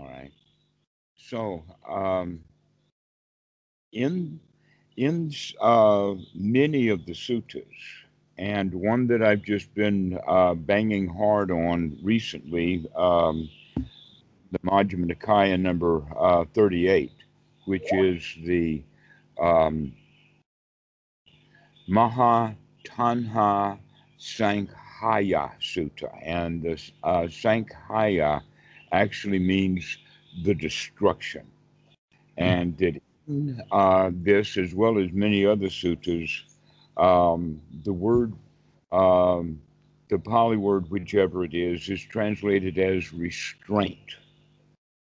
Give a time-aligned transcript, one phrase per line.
[0.00, 0.32] All right.
[1.18, 2.40] So, um,
[3.92, 4.40] in
[4.96, 5.30] in
[5.60, 7.66] uh, many of the suttas,
[8.38, 15.60] and one that I've just been uh, banging hard on recently, um, the Majjhima Nikaya
[15.60, 17.12] number uh, 38,
[17.66, 18.82] which is the
[19.38, 19.92] um,
[21.86, 23.78] Maha Tanha
[24.18, 26.10] Sankhaya Sutta.
[26.24, 28.42] And the uh, Sankhaya
[28.92, 29.98] actually means
[30.44, 31.46] the destruction.
[32.36, 36.42] And that in uh, this, as well as many other suttas,
[36.96, 38.32] um, the word,
[38.92, 39.60] um,
[40.08, 44.16] the Pali word, whichever it is, is translated as restraint.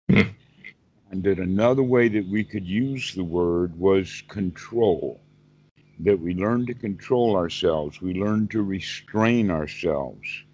[0.09, 5.21] and that another way that we could use the word was control.
[6.01, 10.45] That we learn to control ourselves, we learn to restrain ourselves.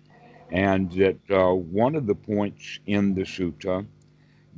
[0.51, 3.87] And that uh, one of the points in the sutta,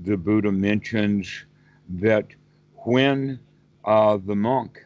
[0.05, 1.45] the Buddha mentions
[1.89, 2.27] that
[2.85, 3.39] when
[3.85, 4.85] uh, the monk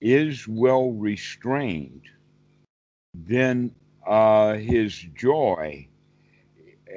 [0.00, 2.02] is well restrained,
[3.14, 3.74] then
[4.06, 5.88] uh, his joy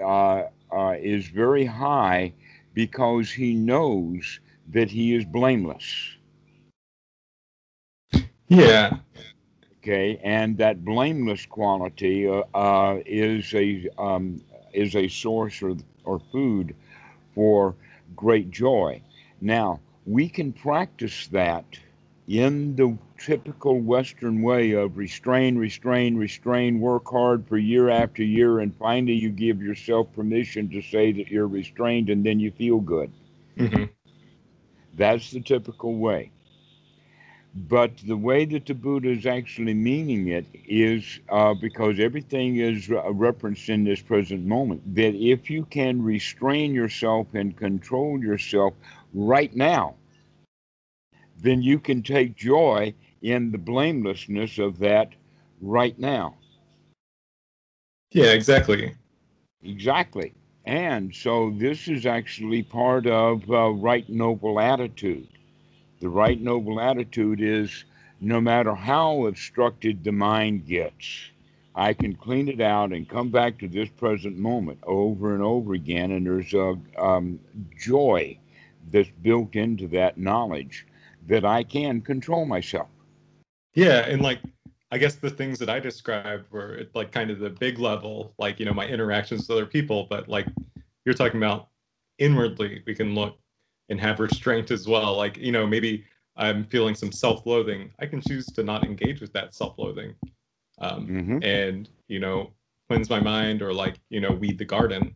[0.04, 2.34] uh, uh, is very high
[2.74, 4.40] because he knows
[4.70, 6.16] that he is blameless.
[8.48, 8.98] Yeah.
[9.80, 14.42] Okay, and that blameless quality uh, uh, is a um,
[14.74, 16.76] is a source or or food
[17.34, 17.76] for
[18.16, 19.02] great joy.
[19.42, 21.80] Now we can practice that
[22.28, 28.60] in the typical Western way of restrain, restrain, restrain, work hard for year after year,
[28.60, 32.80] and finally you give yourself permission to say that you're restrained and then you feel
[32.80, 33.12] good.
[33.58, 33.86] hmm
[34.94, 36.32] That's the typical way.
[37.56, 42.90] But the way that the Buddha is actually meaning it is uh, because everything is
[42.92, 44.96] uh, referenced in this present moment.
[44.96, 48.76] That if you can restrain yourself and control yourself
[49.14, 49.96] right now,
[51.42, 55.14] then you can take joy in the blamelessness of that
[55.62, 56.36] right now.
[58.12, 58.96] Yeah, exactly.
[59.64, 60.34] Exactly.
[60.66, 65.28] And so this is actually part of uh, right noble attitude.
[66.00, 67.86] The right noble attitude is
[68.22, 71.32] no matter how obstructed the mind gets,
[71.76, 75.74] I can clean it out and come back to this present moment over and over
[75.74, 76.12] again.
[76.12, 77.40] And there's a um,
[77.80, 78.38] joy
[78.92, 80.86] that's built into that knowledge
[81.28, 82.88] that I can control myself.
[83.76, 84.40] Yeah, and like
[84.92, 88.60] I guess the things that I described were like kind of the big level, like
[88.60, 90.48] you know my interactions with other people, but like
[91.06, 91.68] you're talking about
[92.18, 93.38] inwardly, we can look
[93.90, 95.16] and have restraint as well.
[95.18, 96.06] Like you know maybe
[96.36, 100.16] I'm feeling some self-loathing, I can choose to not engage with that self-loathing,
[100.80, 101.44] um, Mhm.
[101.44, 102.54] and you know
[102.88, 105.16] cleanse my mind or like you know weed the garden,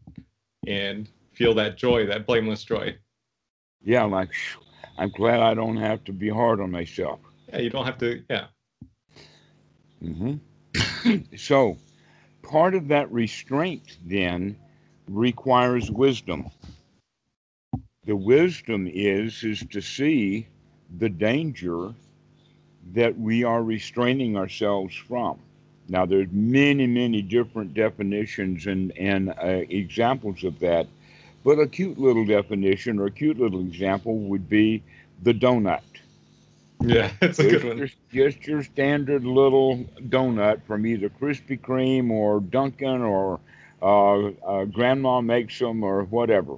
[0.67, 2.97] and feel that joy, that blameless joy.
[3.83, 4.31] Yeah, like
[4.97, 7.19] I'm glad I don't have to be hard on myself.
[7.51, 8.23] Yeah, you don't have to.
[8.29, 8.47] Yeah.
[10.01, 10.35] hmm
[11.37, 11.77] so,
[12.41, 14.57] part of that restraint then
[15.07, 16.47] requires wisdom.
[18.05, 20.47] The wisdom is is to see
[20.97, 21.93] the danger
[22.93, 25.39] that we are restraining ourselves from.
[25.87, 30.87] Now, there's many, many different definitions and and uh, examples of that,
[31.43, 34.83] but a cute little definition or a cute little example would be
[35.21, 35.81] the donut.
[36.81, 37.77] Yeah, it's a good one.
[37.77, 43.39] your, just your standard little donut from either Krispy Kreme or Dunkin' or
[43.81, 46.57] uh, uh, Grandma makes them or whatever.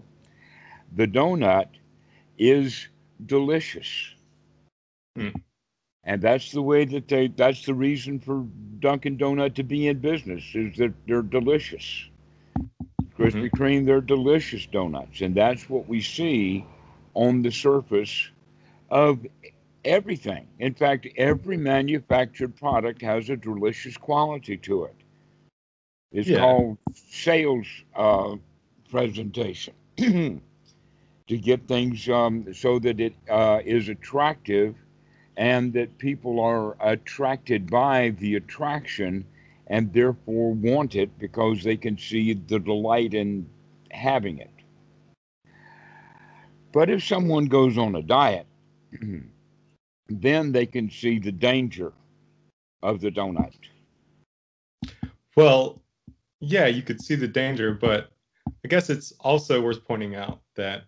[0.95, 1.67] The donut
[2.37, 2.87] is
[3.25, 4.15] delicious.
[5.15, 5.29] Hmm.
[6.03, 8.45] And that's the way that they, that's the reason for
[8.79, 12.09] Dunkin' Donut to be in business is that they're delicious.
[13.17, 15.21] Krispy Kreme, they're delicious donuts.
[15.21, 16.65] And that's what we see
[17.13, 18.29] on the surface
[18.89, 19.25] of
[19.83, 20.47] everything.
[20.59, 24.95] In fact, every manufactured product has a delicious quality to it.
[26.11, 26.39] It's Yeah.
[26.41, 28.35] called sales uh,
[28.89, 29.73] presentation
[31.27, 34.75] to get things um, so that it uh, is attractive
[35.37, 39.25] and that people are attracted by the attraction
[39.67, 43.47] and therefore want it because they can see the delight in
[43.91, 44.51] having it.
[46.71, 48.45] But if someone goes on a diet,
[50.09, 51.93] then they can see the danger
[52.83, 53.53] of the donut.
[55.35, 55.81] Well,
[56.39, 58.11] yeah, you could see the danger, but
[58.63, 60.83] I guess it's also worth pointing out that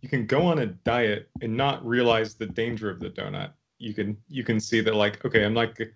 [0.00, 3.50] you can go on a diet and not realize the danger of the donut.
[3.78, 5.86] You can you can see that like, okay, I'm not g-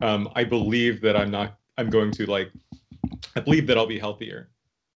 [0.00, 2.52] um I believe that I'm not I'm going to like
[3.36, 4.50] I believe that I'll be healthier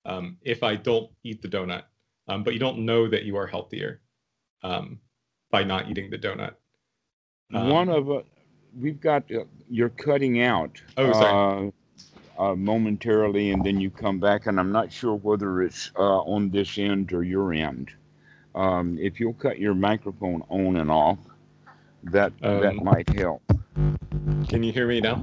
[0.06, 1.84] um if I don't eat the donut.
[2.28, 4.02] um, but you don't know that you are healthier
[4.64, 5.00] um,
[5.52, 6.56] by not eating the donut.
[7.54, 8.22] Um, One of uh,
[8.76, 10.82] we've got uh, you're cutting out.
[10.98, 11.72] Oh, sorry.
[12.38, 16.22] Uh, uh, momentarily, and then you come back, and I'm not sure whether it's uh,
[16.22, 17.92] on this end or your end.
[18.56, 21.20] Um, if you'll cut your microphone on and off,
[22.04, 23.44] that that Um, might help.
[24.48, 25.22] Can you hear me now?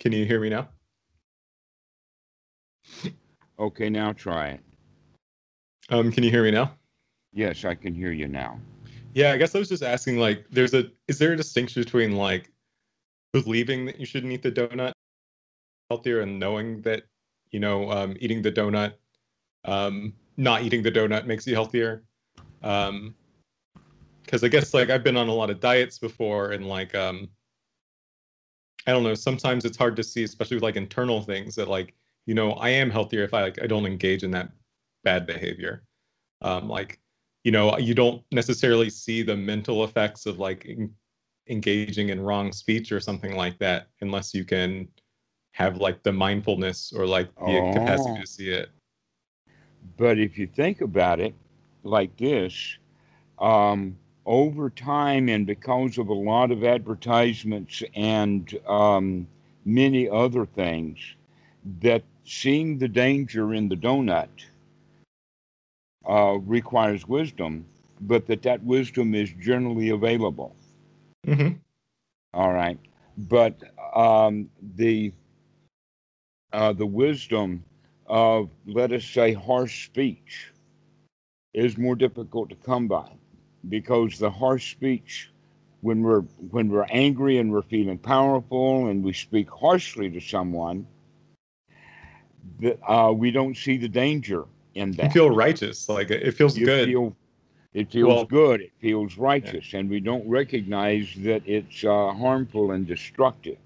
[0.00, 0.68] Can you hear me now?
[3.58, 4.60] Okay, now try it.
[5.90, 6.76] Um, can you hear me now?
[7.32, 8.60] Yes, I can hear you now.
[9.14, 12.16] Yeah, I guess I was just asking like there's a is there a distinction between
[12.16, 12.50] like
[13.32, 14.92] believing that you shouldn't eat the donut
[15.90, 17.04] healthier and knowing that
[17.50, 18.94] you know um, eating the donut
[19.64, 22.04] um, not eating the donut makes you healthier?
[22.62, 23.14] Um
[24.24, 27.26] because i guess like i've been on a lot of diets before and like um
[28.86, 31.94] i don't know sometimes it's hard to see especially with like internal things that like
[32.26, 34.50] you know i am healthier if i like i don't engage in that
[35.04, 35.82] bad behavior.
[36.42, 37.00] Um like
[37.48, 40.94] you know you don't necessarily see the mental effects of like en-
[41.48, 44.88] engaging in wrong speech or something like that unless you can
[45.52, 48.20] have like the mindfulness or like the capacity Oh.
[48.20, 48.68] to see it
[49.96, 51.34] But if you think about it
[51.84, 52.78] like this,
[53.38, 53.96] um,
[54.26, 59.26] over time, and because of a lot of advertisements and um,
[59.64, 60.98] many other things,
[61.80, 64.28] that seeing the danger in the donut
[66.06, 67.66] uh, requires wisdom,
[68.00, 70.54] but that that wisdom is generally available.
[71.26, 71.50] hmm
[72.34, 72.78] All right,
[73.16, 73.56] but
[73.94, 75.12] um, the
[76.52, 77.64] uh, the wisdom
[78.06, 80.52] of let us say harsh speech
[81.54, 83.10] is more difficult to come by
[83.68, 85.30] because the harsh speech
[85.80, 90.86] when we're when we're angry and we're feeling powerful and we speak harshly to someone
[92.60, 95.04] that uh, we don't see the danger in that.
[95.06, 97.16] you feel righteous like it feels You good feel
[97.74, 102.72] it feels Well- good it feels righteous and we don't recognize that it's uh, harmful
[102.72, 103.58] and destructive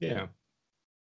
[0.00, 0.26] yeah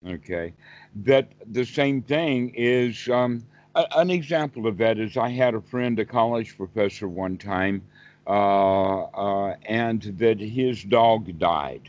[0.06, 0.52] Okay.
[0.96, 3.42] That the same thing is um,
[3.74, 7.82] a, an example of that is I had a friend, a college professor, one time,
[8.26, 11.88] uh, uh, and that his dog died.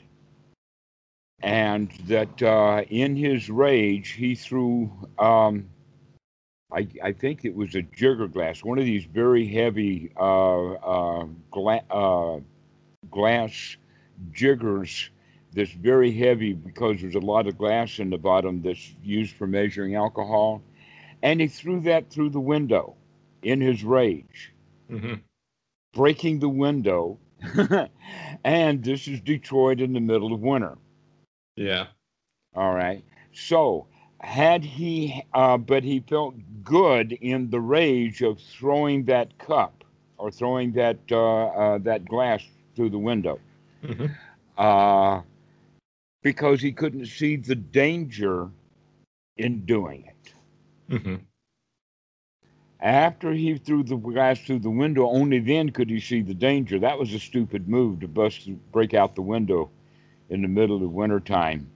[1.41, 5.69] And that uh, in his rage, he threw, um,
[6.71, 11.25] I, I think it was a jigger glass, one of these very heavy uh, uh,
[11.51, 12.39] gla- uh,
[13.09, 13.77] glass
[14.31, 15.09] jiggers
[15.53, 19.47] that's very heavy because there's a lot of glass in the bottom that's used for
[19.47, 20.61] measuring alcohol.
[21.21, 22.95] And he threw that through the window
[23.41, 24.53] in his rage,
[24.89, 25.15] hmm
[25.93, 27.19] breaking the window.
[28.43, 30.77] and this is Detroit in the middle of winter.
[31.55, 31.87] yeah
[32.55, 33.03] All right.
[33.33, 33.87] So,
[34.25, 39.83] had he, uh, but he felt good in the rage of throwing that cup
[40.17, 42.43] or throwing that uh, uh, that glass
[42.75, 43.39] through the window.
[43.81, 44.17] hmm
[44.57, 45.21] uh,
[46.23, 48.51] because he couldn't see the danger
[49.37, 50.33] in doing it.
[50.89, 51.15] hmm
[52.81, 56.79] After he threw the glass through the window, only then could he see the danger.
[56.79, 59.69] That was a stupid move to bust, break out the window
[60.29, 61.69] in the middle of wintertime.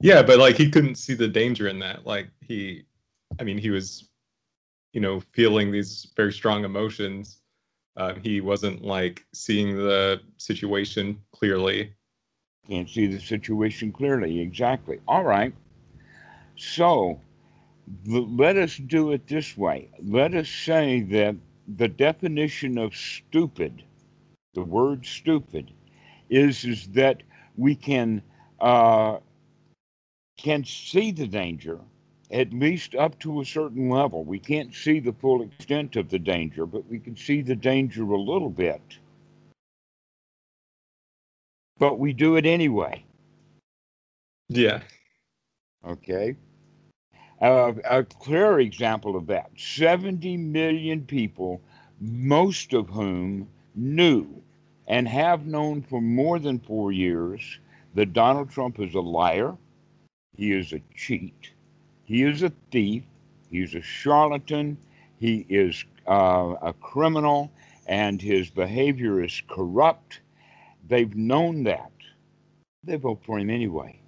[0.00, 2.06] Yeah, but like he couldn't see the danger in that.
[2.06, 2.84] Like he,
[3.40, 4.10] I mean, he was,
[4.92, 7.40] you know, feeling these very strong emotions.
[7.96, 11.94] Uh, he wasn't like seeing the situation clearly.
[12.68, 14.40] Can't see the situation clearly.
[14.40, 15.00] Exactly.
[15.08, 15.54] All right.
[16.56, 17.20] So
[18.06, 19.88] let us do it this way.
[20.02, 21.36] Let us say that
[21.76, 23.82] the definition of stupid,
[24.54, 25.72] the word stupid,
[26.28, 27.22] is is that
[27.56, 28.22] we can
[28.60, 29.18] uh,
[30.36, 31.80] can see the danger
[32.30, 34.24] at least up to a certain level.
[34.24, 38.02] We can't see the full extent of the danger, but we can see the danger
[38.02, 38.82] a little bit.
[41.78, 43.04] But we do it anyway.
[44.48, 44.80] Yeah.
[45.86, 46.36] Okay.
[47.40, 51.60] Uh, a clear example of that 70 million people,
[52.00, 54.42] most of whom knew
[54.88, 57.58] and have known for more than four years
[57.94, 59.56] that Donald Trump is a liar,
[60.36, 61.50] he is a cheat,
[62.04, 63.02] he is a thief,
[63.50, 64.76] he's a charlatan,
[65.18, 67.50] he is uh, a criminal,
[67.86, 70.20] and his behavior is corrupt.
[70.88, 71.90] They've known that.
[72.84, 73.98] They vote for him anyway.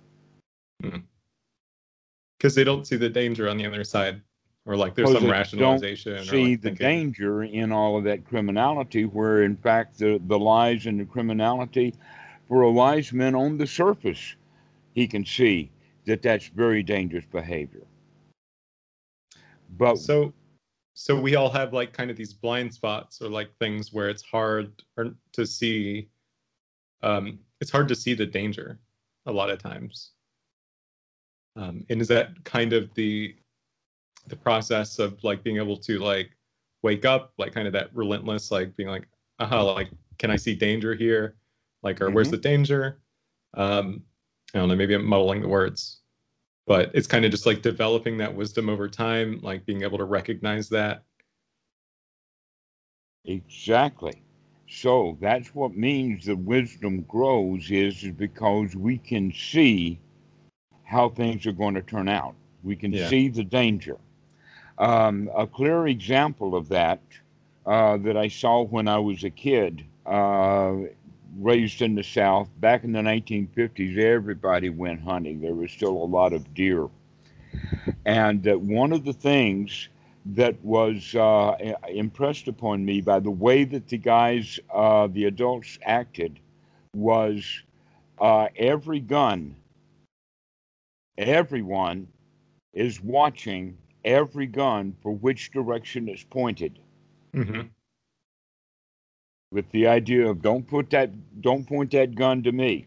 [2.39, 4.23] Because they don't see the danger on the other side.
[4.67, 6.17] or like there's some rationalization.
[6.17, 10.21] don't see like the thinking- danger in all of that criminality, where in fact the,
[10.27, 11.95] the lies and the criminality,
[12.47, 14.37] for a wise man on the surface,
[14.95, 15.71] he can see
[16.09, 17.87] that that's very dangerous behavior.
[19.77, 20.33] But So,
[20.95, 24.23] so we all have like kind of these blind spots or like things where it's
[24.23, 24.73] hard
[25.33, 26.09] to see.
[27.03, 28.79] Um, it's hard to see the danger
[29.27, 30.13] a lot of times.
[31.57, 33.37] Um, and is that kind of the
[34.29, 36.31] the process of like being able to like
[36.83, 39.07] wake up, like kind of that relentless, like being like,
[39.39, 41.37] aha, like can I see danger here?
[41.83, 42.33] Like, or where's Mhm.
[42.33, 43.01] the danger?
[43.55, 44.03] Um,
[44.55, 45.98] I don't know, maybe I'm muddling the words,
[46.69, 50.05] but it's kind of just like developing that wisdom over time, like being able to
[50.05, 51.03] recognize that.
[53.25, 54.23] Exactly.
[54.69, 59.99] So that's what means the wisdom grows is, is because we can see
[60.85, 62.35] how things are going to turn out.
[62.63, 63.09] We can Yeah.
[63.09, 63.97] see the danger.
[64.79, 67.01] Um, a clear example of that
[67.67, 70.75] uh, that I saw when I was a kid, uh,
[71.37, 75.41] raised in the South, back in the 1950s, everybody went hunting.
[75.41, 76.89] There was still a lot of deer.
[78.05, 79.89] And uh, one of the things
[80.25, 81.57] that was uh,
[81.89, 86.41] impressed upon me by the way that the guys, uh, the adults acted,
[86.95, 87.63] was
[88.19, 89.57] uh, every gun,
[91.19, 92.09] everyone
[92.73, 96.79] is watching every gun for which direction it's pointed,
[97.35, 97.69] Mm-hmm.
[99.51, 102.87] With the idea of don't put that, don't point that gun to me.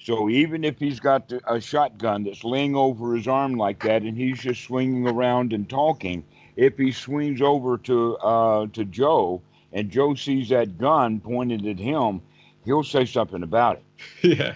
[0.00, 4.16] So even if he's got a shotgun that's laying over his arm like that, and
[4.16, 6.24] he's just swinging around and talking,
[6.56, 11.78] if he swings over to uh, to Joe and Joe sees that gun pointed at
[11.78, 12.22] him,
[12.64, 13.84] he'll say something about it.
[14.38, 14.54] Yeah.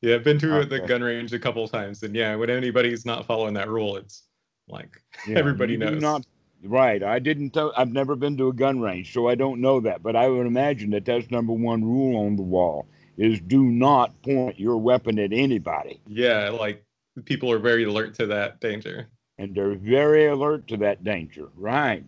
[0.00, 0.14] Yeah.
[0.14, 2.02] I've been to the gun range a couple of times.
[2.02, 4.24] And yeah, when anybody's not following that rule, it's
[4.68, 6.00] like Yeah, everybody knows.
[6.00, 6.26] Not,
[6.64, 7.02] right.
[7.02, 7.50] I didn't.
[7.50, 10.02] Tell, I've never been to a gun range, so I don't know that.
[10.02, 12.86] But I would imagine that that's number one rule on the wall:
[13.16, 16.00] is do not point your weapon at anybody.
[16.06, 16.84] yeah, like
[17.24, 19.08] people are very alert to that danger.
[19.38, 21.48] and they're very alert to that danger.
[21.56, 22.04] Right.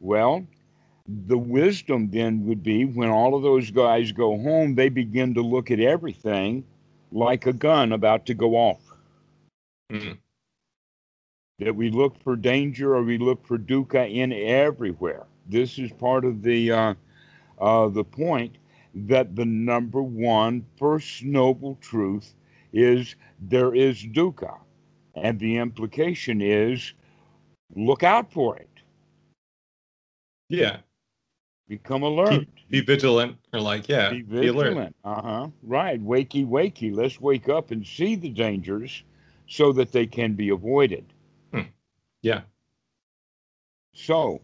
[0.00, 0.46] Well,
[1.08, 5.42] the wisdom then would be when all of those guys go home, they begin to
[5.42, 6.64] look at everything
[7.12, 8.80] like a gun about to go off.
[9.90, 10.18] Mhm.
[11.58, 15.24] That we look for danger or we look for dukkha in everywhere.
[15.48, 16.94] This is part of the uh,
[17.58, 18.58] uh, the point
[18.94, 22.34] that the number one first noble truth
[22.72, 24.58] is there is dukkha.
[25.14, 26.92] And the implication is
[27.74, 28.68] look out for it.
[30.50, 30.78] Yeah.
[31.68, 32.46] Become alert.
[32.68, 34.94] Be vigilant or like, yeah, Be vigilant.
[35.04, 35.48] Uh huh.
[35.62, 36.04] Right.
[36.04, 36.94] Wakey, wakey.
[36.94, 39.02] Let's wake up and see the dangers
[39.48, 41.04] so that they can be avoided.
[42.26, 42.42] Yeah.
[43.94, 44.42] So,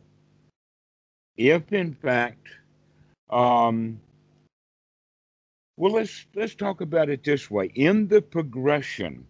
[1.37, 2.49] if in fact,
[3.31, 4.01] um,
[5.77, 9.27] well, let's let's talk about it this way: in the progression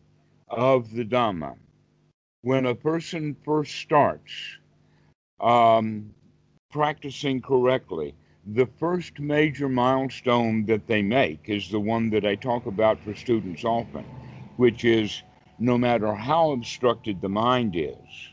[0.49, 1.57] of the Dhamma,
[2.43, 4.59] when a person first starts
[5.41, 6.15] um,
[6.71, 8.15] practicing correctly,
[8.47, 13.15] the first major milestone that they make is the one that I talk about for
[13.15, 14.07] students often,
[14.57, 15.23] which is
[15.59, 18.32] no matter how obstructed the mind is,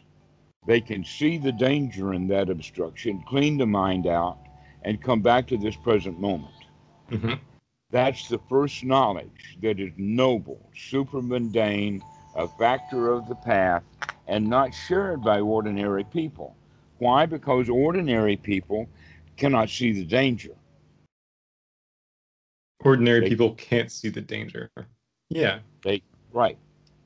[0.66, 4.38] they can see the danger in that obstruction, clean the mind out,
[4.84, 6.54] and come back to this present moment.
[7.10, 7.34] hmm
[7.92, 12.04] That's the first knowledge that is noble, super mundane,
[12.36, 13.84] a factor of the path,
[14.28, 16.56] and not shared by ordinary people.
[17.00, 17.26] Why?
[17.26, 18.88] Because ordinary people
[19.38, 20.56] cannot see the danger.
[22.84, 24.70] Ordinary They- people can't see the danger.
[25.30, 25.60] Yeah.
[25.84, 26.02] They
[26.32, 26.58] right.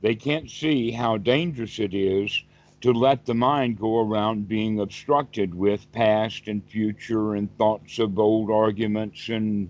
[0.02, 2.44] They can't see how dangerous it is
[2.84, 8.20] to let the mind go around being obstructed with past and future and thoughts of
[8.20, 9.70] old arguments and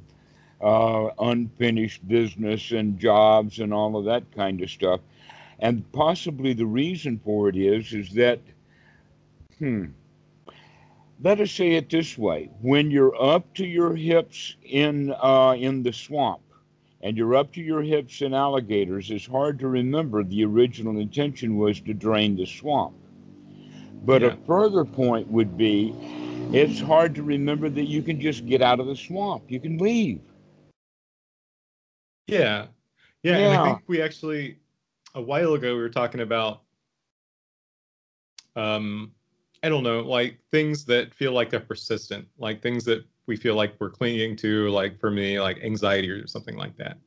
[0.59, 4.99] uh, unfinished business and jobs and all of that kind of stuff.
[5.59, 8.39] And possibly the reason for it is is that,
[9.59, 9.85] hmm,
[11.21, 15.83] let us say it this way: when you're up to your hips in uh, in
[15.83, 16.41] the swamp,
[17.01, 21.57] and you're up to your hips in alligators, it's hard to remember the original intention
[21.57, 22.95] was to drain the swamp.
[24.03, 24.29] But Yeah.
[24.29, 25.93] a further point would be
[26.51, 29.49] it's hard to remember that you can just get out of the swamp.
[29.49, 30.21] You can leave.
[32.27, 32.67] Yeah.
[33.23, 33.37] Yeah.
[33.37, 34.59] And I think we actually,
[35.15, 36.61] a while ago, we were talking about,
[38.55, 39.13] um,
[39.63, 43.55] I don't know, like things that feel like they're persistent, like things that we feel
[43.55, 46.97] like we're clinging to, like for me, like anxiety or something like that.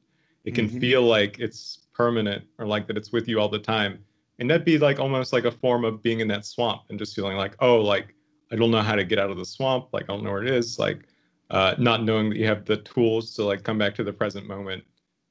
[0.44, 0.80] It can Mhm.
[0.80, 4.04] feel like it's permanent or like that it's with you all the time.
[4.38, 7.14] And that'd be like almost like a form of being in that swamp and just
[7.14, 8.14] feeling like oh like
[8.52, 10.42] i don't know how to get out of the swamp like i don't know where
[10.42, 11.06] it is like
[11.48, 14.48] uh, not knowing that you have the tools to like come back to the present
[14.48, 14.82] moment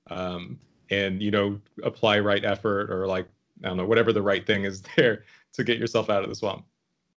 [0.09, 0.57] um,
[0.89, 3.27] and you know apply right effort or like
[3.63, 6.35] i don't know whatever the right thing is there to get yourself out of the
[6.35, 6.65] swamp.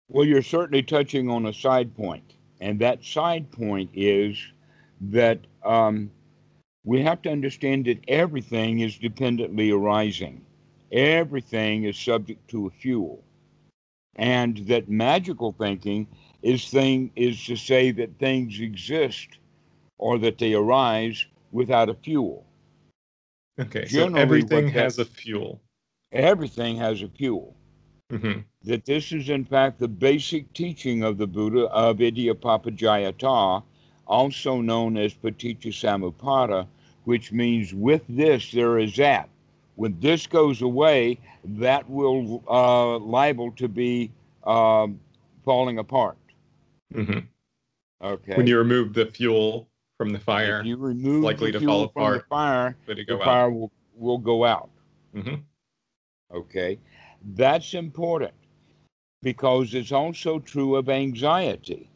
[0.08, 4.38] Well you're certainly touching on a side point and that side point is
[5.00, 6.10] that um,
[6.84, 10.45] we have to understand that everything is dependently arising
[10.92, 13.22] everything is subject to a fuel.
[14.16, 16.06] And that magical thinking
[16.42, 19.38] is thing is to say that things exist
[19.98, 22.46] or that they arise without a fuel.
[23.58, 25.60] Okay Generally, so everything has a fuel.
[26.12, 27.54] Everything has a fuel.
[28.10, 33.62] Hmm that this is in fact the basic teaching of the Buddha of Idappaccayata,
[34.06, 36.66] also known as Paticca Samuppada,
[37.04, 39.28] which means with this there is that.
[39.76, 44.10] When this goes away, that will uh, liable to be
[44.44, 45.00] um,
[45.44, 46.16] falling apart.
[46.92, 47.18] hmm
[48.02, 48.36] Okay.
[48.36, 51.88] when you remove the fuel from the fire if you remove likely the to fall
[51.88, 54.70] from the apart, fire, the out fire will, will go out.
[55.14, 55.36] hmm
[56.34, 56.78] Okay.
[57.34, 58.34] That's important
[59.22, 61.90] because it's also true of anxiety,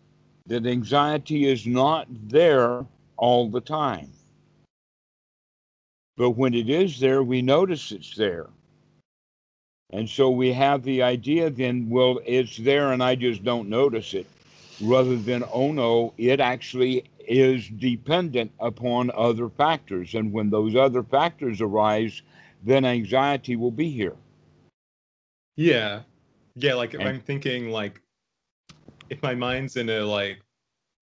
[0.46, 4.10] that anxiety is not there all the time.
[6.20, 8.50] But when it is there, we notice it's there.
[9.90, 14.12] And so we have the idea then, well, it's there and I just don't notice
[14.12, 14.26] it,
[14.82, 20.14] rather than, oh no, it actually is dependent upon other factors.
[20.14, 22.20] And when those other factors arise,
[22.62, 24.16] then anxiety will be here.
[25.56, 26.02] Yeah.
[26.54, 28.02] Yeah, like if And- I'm thinking like
[29.08, 30.42] if my mind's in a like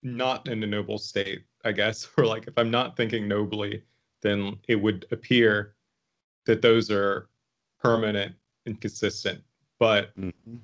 [0.04, 3.82] not in a noble state, I guess, or like if I'm not thinking nobly,
[4.22, 5.74] then it would appear
[6.46, 7.28] that those are
[7.80, 8.34] permanent
[8.66, 9.40] and consistent.
[9.78, 10.10] But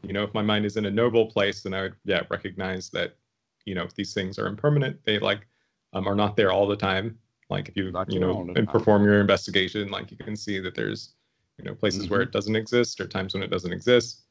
[0.02, 2.90] you know, if my mind is in a noble place, then I would yeah recognize
[2.90, 3.16] that
[3.64, 4.98] you know these things are impermanent.
[5.04, 5.46] They like
[5.92, 7.18] um, are not there all the time.
[7.50, 10.74] Like if you Not you know and perform your investigation, like you can see that
[10.74, 11.14] there's
[11.58, 12.24] you know places where Mhm.
[12.24, 14.22] it doesn't exist or times when it doesn't exist.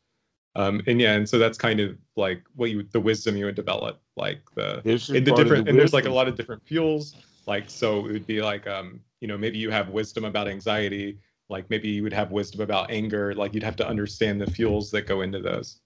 [0.56, 3.56] Um, and yeah, and so that's kind of like what you the wisdom you would
[3.56, 7.16] develop, like the and the different the and there's like a lot of different fuels
[7.46, 11.18] like so it would be like um you know maybe you have wisdom about anxiety
[11.50, 14.92] like maybe you would have wisdom about anger like you'd have to understand the fuels
[14.92, 15.80] that go into those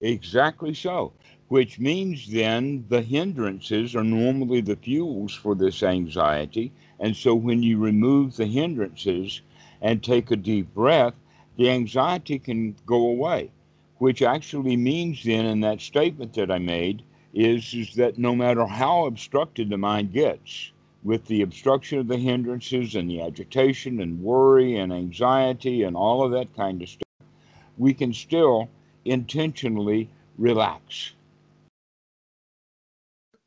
[0.00, 1.12] Exactly so.
[1.48, 6.70] Which means then the hindrances are normally the fuels for this anxiety.
[7.00, 9.40] And so when you remove the hindrances
[9.82, 11.14] and take a deep breath,
[11.56, 13.50] the anxiety can go away.
[13.96, 17.02] Which actually means then in that statement that I made
[17.34, 20.70] is, is that no matter how obstructed the mind gets,
[21.02, 26.22] with the obstruction of the hindrances and the agitation and worry and anxiety and all
[26.22, 27.28] of that kind of stuff,
[27.76, 28.68] we can still
[29.04, 31.12] intentionally relax.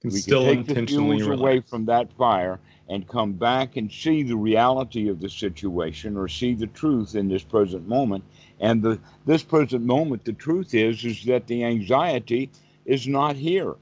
[0.02, 1.42] can we still can take the intentionally fuels relax.
[1.42, 2.60] away from that fire
[2.90, 7.28] and come back and see the reality of the situation or see the truth in
[7.28, 8.24] this present moment.
[8.60, 12.50] And the this present moment, the truth is is that the anxiety
[12.86, 13.76] is not here.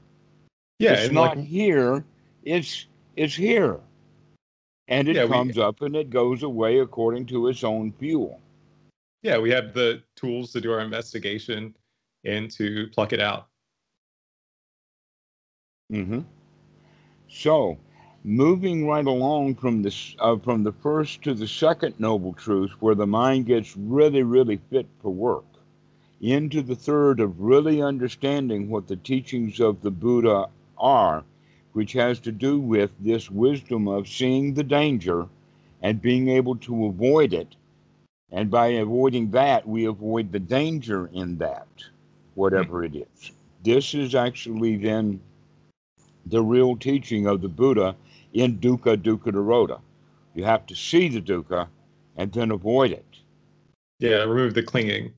[0.78, 2.04] yeah it's not like here.
[2.44, 3.80] It's it's here.
[4.88, 8.40] And it Yeah, we- comes up and it goes away according to its own fuel.
[9.22, 11.76] yeah we have the tools to do our investigation
[12.24, 13.48] and to pluck it out
[15.92, 16.20] Mm-hmm.
[17.28, 17.76] So,
[18.24, 22.94] moving right along from this, uh, from the first to the second noble truth, where
[22.94, 25.44] the mind gets really, really fit for work,
[26.20, 31.24] into the third of really understanding what the teachings of the Buddha are,
[31.72, 35.26] which has to do with this wisdom of seeing the danger
[35.82, 37.56] and being able to avoid it.
[38.32, 41.68] And by avoiding that, we avoid the danger in that,
[42.34, 43.32] whatever it is.
[43.64, 45.20] This is actually then
[46.26, 47.96] the real teaching of the Buddha
[48.32, 49.80] in dukkha dukkha nirodha.
[50.34, 51.68] You have to see the dukkha
[52.16, 53.04] and then avoid it.
[53.98, 55.12] yeah remove the clinging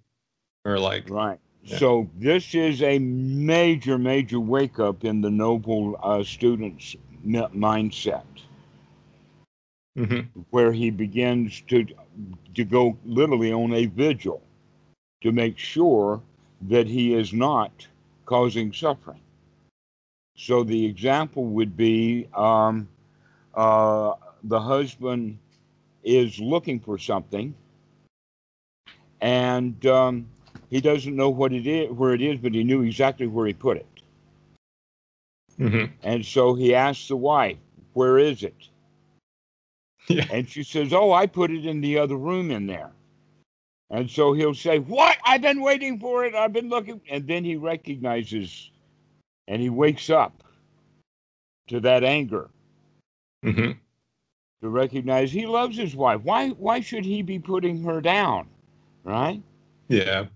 [0.65, 1.39] or like Right.
[1.65, 1.81] Yeah.
[1.81, 8.25] So this is a major, major wake up in the noble uh, student's mi- mindset,
[9.97, 10.29] mhm.
[10.51, 11.87] where he begins to
[12.55, 14.43] to go literally on a vigil
[15.23, 16.21] to make sure
[16.61, 17.89] that he is not
[18.27, 19.21] causing suffering.
[20.37, 22.89] So the example would be um,
[23.55, 25.39] uh, the husband
[26.03, 27.55] is looking for something,
[29.21, 30.27] and um,
[30.73, 33.53] he doesn't know what it is, where it is, but he knew exactly where he
[33.53, 34.03] put it.
[35.59, 35.91] Mhm.
[36.03, 37.59] And so he asks the wife,
[37.93, 38.69] "Where is it?"
[40.09, 42.91] yeah And she says, "Oh, I put it in the other room in there."
[43.91, 45.19] And so he'll say, What?
[45.25, 46.35] I've been waiting for it.
[46.35, 47.03] I've been looking.
[47.11, 48.71] And then he recognizes
[49.47, 50.43] and he wakes up
[51.69, 52.49] to that anger.
[53.43, 53.73] hmm
[54.63, 56.23] To recognize he loves his wife.
[56.23, 58.49] Why why should he be putting her down?
[59.05, 59.43] Right?
[59.89, 60.27] Yeah.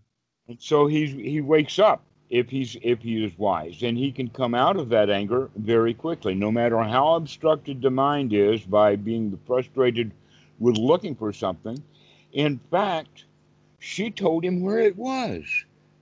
[0.49, 3.83] And so he's he wakes up if he's if he is wise.
[3.83, 7.91] And he can come out of that anger very quickly, no matter how obstructed the
[7.91, 10.13] mind is by being frustrated
[10.59, 11.83] with looking for something.
[12.33, 13.25] In fact,
[13.79, 15.45] she told him where it was.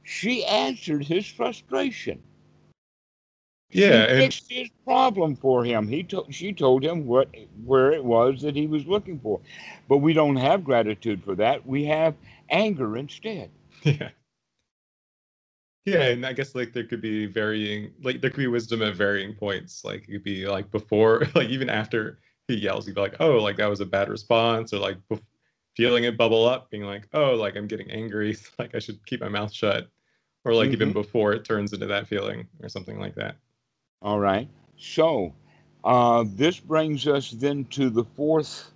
[0.03, 2.23] She answered his frustration.
[3.71, 5.89] Yeah, she fixed his problem for him.
[5.89, 7.29] He told she told him what
[7.65, 9.41] where it was that he was looking for.
[9.89, 11.67] But we don't have gratitude for that.
[11.67, 12.15] We have
[12.51, 13.51] anger instead.
[13.83, 14.09] Yeah.
[15.85, 18.95] Yeah, and I guess like there could be varying like there could be wisdom at
[18.95, 19.85] varying points.
[19.85, 22.19] Like it could be like before, like even after
[22.49, 25.23] he yells, he'd be like, "Oh, like that was a bad response," or like bef-
[25.77, 29.21] feeling it bubble up, being like, "Oh, like I'm getting angry, like I should keep
[29.21, 29.89] my mouth shut,"
[30.45, 33.37] or like even before it turns into that feeling or something like that.
[34.01, 34.49] All right.
[34.77, 35.35] So
[35.85, 38.73] uh, this brings us then to the fourth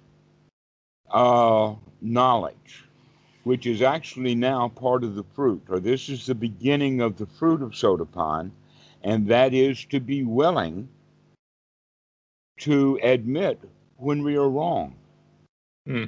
[1.11, 2.88] uh, knowledge,
[3.49, 7.25] which is actually now part of the fruit, or this is the beginning of the
[7.25, 8.51] fruit of Sotapan,
[9.03, 10.87] and that is to be willing
[12.59, 13.59] to admit
[13.97, 14.95] when we are wrong.
[15.87, 16.05] Hmm.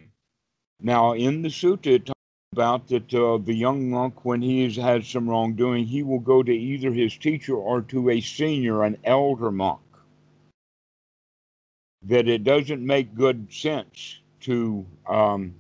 [0.82, 2.18] Now, in the sutta, it talks
[2.52, 6.42] about that uh, the young monk, when he has had some wrongdoing, he will go
[6.42, 9.80] to either his teacher or to a senior, an elder monk.
[12.02, 15.54] That it doesn't make good sense to um,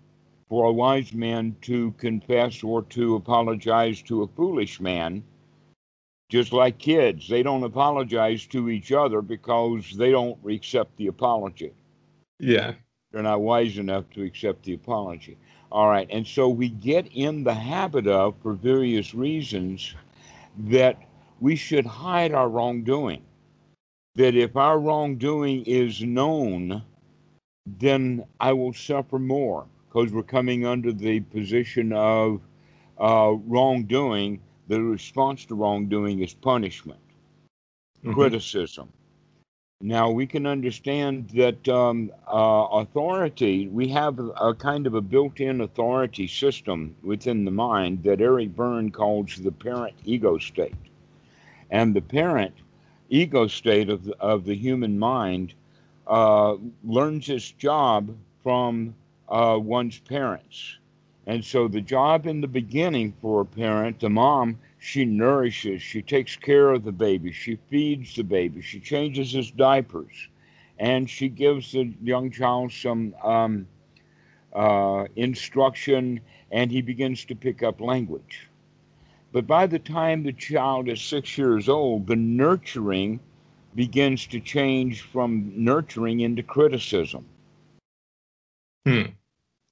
[0.50, 5.24] for a wise man to confess or to apologize to a foolish man.
[6.30, 11.72] Just like kids, they don't apologize to each other because they don't accept the apology
[12.40, 12.74] Yeah.
[13.12, 15.38] they're not wise enough to accept the apology.
[15.72, 19.94] All right, and so we get in the habit of, for various reasons,
[20.58, 20.98] that
[21.40, 23.22] we should hide our wrongdoing.
[24.16, 26.84] That if our wrongdoing is known,
[27.66, 32.40] then I will suffer more because we're coming under the position of
[32.98, 34.40] uh, wrongdoing.
[34.68, 37.00] The response to wrongdoing is punishment
[38.04, 38.14] Mhm.
[38.14, 38.88] criticism.
[39.82, 45.00] Now we can understand that um, uh, authority, we have a, a kind of a
[45.00, 50.76] built in authority system within the mind that Eric Berne calls the parent ego state.
[51.70, 52.54] And the parent
[53.10, 55.54] ego state of the, of the human mind
[56.06, 58.94] uh, learns its job from
[59.30, 60.78] uh, one's parents.
[61.26, 66.02] And so the job in the beginning for a parent, the mom, she nourishes, she
[66.02, 70.28] takes care of the baby, she feeds the baby, she changes his diapers,
[70.78, 73.68] and she gives the young child some um,
[74.54, 78.48] uh, instruction, and he begins to pick up language.
[79.32, 83.20] But by the time the child is six years old, the nurturing
[83.76, 87.24] begins to change from nurturing into criticism.
[88.84, 89.02] Hmm.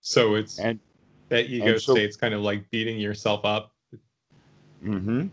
[0.09, 0.81] So it's And
[1.29, 3.73] that ego so- state's kind of like beating yourself up.
[4.83, 5.27] hmm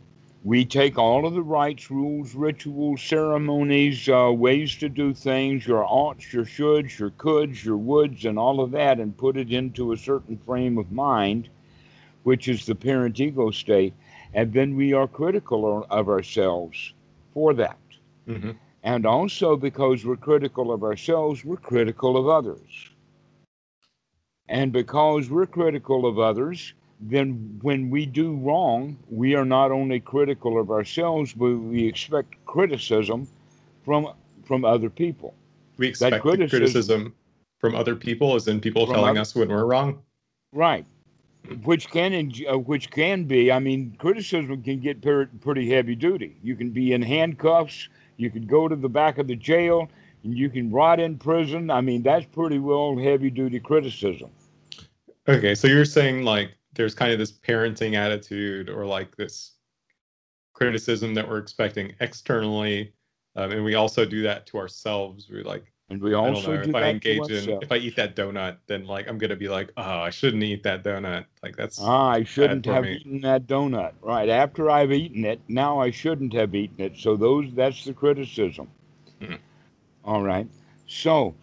[0.44, 5.86] We take all of the rites, rules, rituals, ceremonies, uh, ways to do things, your
[5.86, 9.94] oughts, your shoulds, your coulds, your woulds, and all of that, and put it into
[9.94, 11.48] a certain frame of mind,
[12.24, 13.94] which is the parent ego state.
[14.34, 16.94] And then we are critical of ourselves
[17.34, 17.80] for that.
[18.28, 18.52] hmm
[18.84, 22.90] And also because we're critical of ourselves, we're critical of others.
[24.48, 30.00] And because we're critical of others, then when we do wrong, we are not only
[30.00, 33.28] critical of ourselves, but we expect criticism
[33.84, 34.10] from
[34.46, 35.34] from other people.
[35.78, 37.14] We expect criticism- criticism
[37.60, 40.00] from other people, as in people telling other- us when we're wrong.
[40.54, 40.86] Right.
[41.64, 46.38] Which can uh, which can be, I mean, criticism can get per- pretty heavy duty.
[46.44, 49.90] You can be in handcuffs, you could go to the back of the jail,
[50.34, 51.70] you can rot in prison.
[51.70, 54.30] I mean, that's pretty well heavy duty criticism.
[55.28, 59.54] Okay, so you're saying like there's kind of this parenting attitude or like this
[60.54, 62.94] criticism that we're expecting externally,
[63.36, 65.30] um, and we also do that to ourselves.
[65.30, 67.96] We like And we I don't know do if I engage in if I eat
[67.96, 71.26] that donut, then like I'm gonna be like, oh, I shouldn't eat that donut.
[71.44, 72.96] Like that's Ah, I shouldn't have me.
[72.96, 73.94] eaten that donut.
[74.02, 76.98] Right after I've eaten it, now I shouldn't have eaten it.
[76.98, 78.70] So those that's the criticism.
[79.22, 79.40] Mhm.
[80.06, 80.48] All right.
[80.88, 81.36] So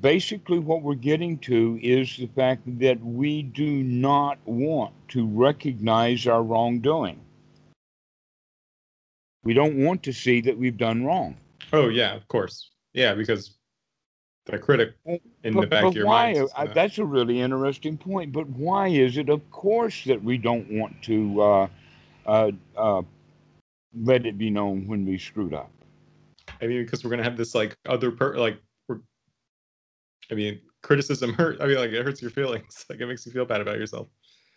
[0.00, 6.26] basically what we're getting to is the fact that we do not want to recognize
[6.26, 7.20] our wrongdoing.
[9.44, 11.36] We don't want to see that we've done wrong.
[11.72, 13.56] oh yeah, of course, yeah, because
[14.46, 16.48] the critic in but, the back of your why, mind.
[16.56, 18.32] uh, That's a really interesting point.
[18.32, 21.68] But why is it, of course, that we don't want to uh,
[22.26, 23.02] uh, uh,
[23.94, 25.70] let it be known when we screwed up?
[26.60, 29.00] I mean, because we're gonna have this like other per like we're.
[30.30, 31.60] I mean, criticism hurt.
[31.60, 32.84] I mean, like it hurts your feelings.
[32.90, 34.08] Like it makes you feel bad about yourself.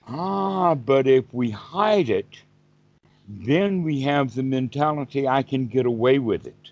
[0.07, 2.41] Ah, but if we hide it,
[3.27, 6.71] then we have the mentality I can get away with it.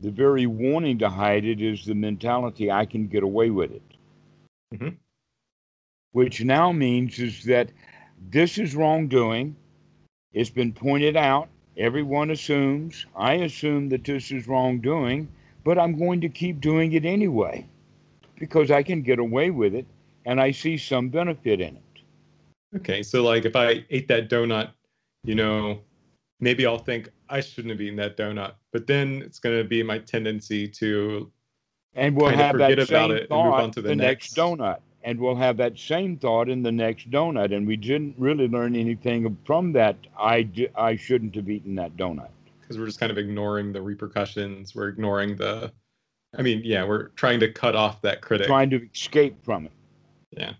[0.00, 3.82] The very wanting to hide it is the mentality I can get away with it.
[4.74, 4.96] Mhm.
[6.12, 7.70] Which now means is that
[8.30, 9.56] this is wrongdoing.
[10.32, 11.48] It's been pointed out.
[11.76, 13.06] Everyone assumes.
[13.16, 15.28] I assume that this is wrongdoing,
[15.64, 17.66] but I'm going to keep doing it anyway
[18.38, 19.86] because I can get away with it
[20.26, 21.82] and I see some benefit in it.
[22.76, 24.70] Okay, so like if I ate that donut,
[25.24, 25.80] you know,
[26.40, 29.82] maybe I'll think I shouldn't have eaten that donut, but then it's going to be
[29.82, 31.30] my tendency to
[31.94, 33.96] And we'll have that forget about same it and move thought on to the the
[33.96, 34.36] next next.
[34.36, 34.78] donut.
[35.04, 37.54] And we'll have that same thought in the next donut.
[37.54, 39.96] And we didn't really learn anything from that.
[40.18, 42.30] I, d- I shouldn't have eaten that donut.
[42.62, 44.74] because we're just kind of ignoring the repercussions.
[44.74, 45.72] We're ignoring the.
[46.36, 48.46] I mean, yeah, we're trying to cut off that critic.
[48.46, 49.72] Trying to escape from it.
[50.30, 50.54] Yeah.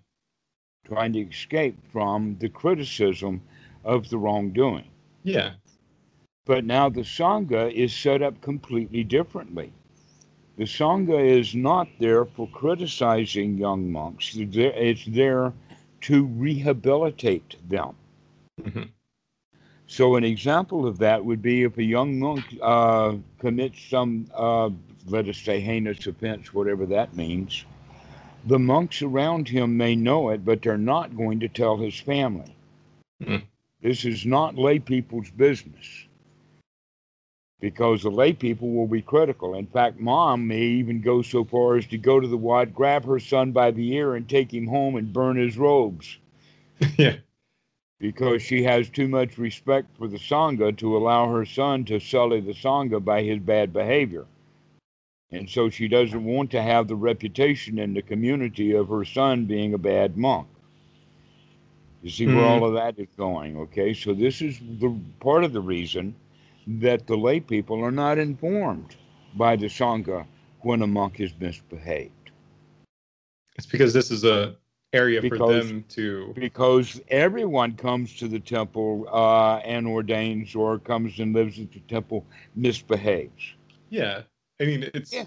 [0.86, 3.40] Trying to escape from the criticism
[3.82, 4.84] of the wrongdoing.
[5.24, 5.52] Yeah.
[6.44, 9.72] But now the Sangha is set up completely differently.
[10.56, 15.52] The Sangha is not there for criticizing young monks, It's there-
[16.02, 17.94] to rehabilitate them.
[18.62, 18.88] Mhm.
[19.86, 24.70] So, an example of that would be if a young monk uh, commits some, uh,
[25.06, 27.64] let us say, heinous offense, whatever that means,
[28.46, 32.54] the monks around him may know it, but they're not going to tell his family.
[33.22, 33.42] Mm.
[33.80, 36.06] This is not lay people's business
[37.64, 39.54] because the lay people will be critical.
[39.54, 43.06] In fact, mom may even go so far as to go to the wat, grab
[43.06, 46.18] her son by the ear, and take him home and burn his robes
[46.98, 47.16] yeah.
[47.98, 52.40] because she has too much respect for the Sangha to allow her son to sully
[52.40, 54.26] the Sangha by his bad behavior.
[55.32, 59.46] And so she doesn't want to have the reputation in the community of her son
[59.46, 60.48] being a bad monk.
[62.02, 62.44] You see where Mhm.
[62.44, 63.94] all of that is going, okay?
[63.94, 66.14] So this is the part of the reason
[66.66, 68.96] that the lay people are not informed
[69.34, 70.26] by the Sangha
[70.60, 72.30] when a monk has misbehaved.
[73.56, 74.56] It's because this is a
[74.92, 76.32] area for them to.
[76.34, 81.80] because everyone comes to the temple uh, and ordains or comes and lives at the
[81.80, 82.24] temple
[82.54, 83.54] misbehaves.
[83.90, 84.22] Yeah.
[84.60, 85.26] I mean, it's Yeah.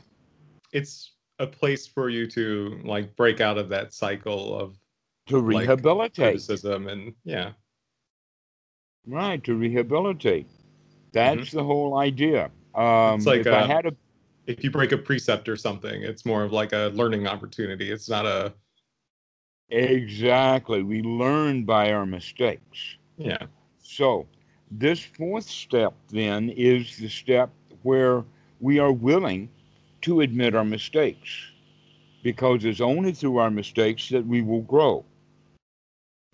[0.72, 4.78] it's a place for you to like break out of that cycle of
[5.28, 7.52] To Like rehabilitate, criticism and yeah.
[9.06, 9.44] right?
[9.44, 10.48] To rehabilitate.
[11.12, 12.52] That's the whole idea.
[12.76, 13.96] Um, It's like, if I uh, had a
[14.46, 17.92] If you break a precept or something, it's more of like a learning opportunity.
[17.92, 18.54] It's not a
[19.70, 22.98] exactly, we learn by our mistakes.
[23.18, 23.46] yeah.
[23.82, 24.28] So,
[24.72, 27.50] this fourth step then is the step
[27.84, 28.24] where
[28.60, 29.50] we are willing
[30.02, 31.30] to admit our mistakes
[32.24, 35.06] because it's only through our mistakes that we will grow.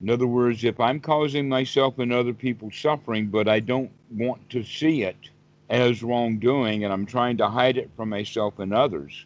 [0.04, 4.50] In other words, if I'm causing myself and other people suffering, but I don't want
[4.50, 5.30] to see it
[5.70, 9.26] as wrongdoing and I'm trying to hide it from myself and others,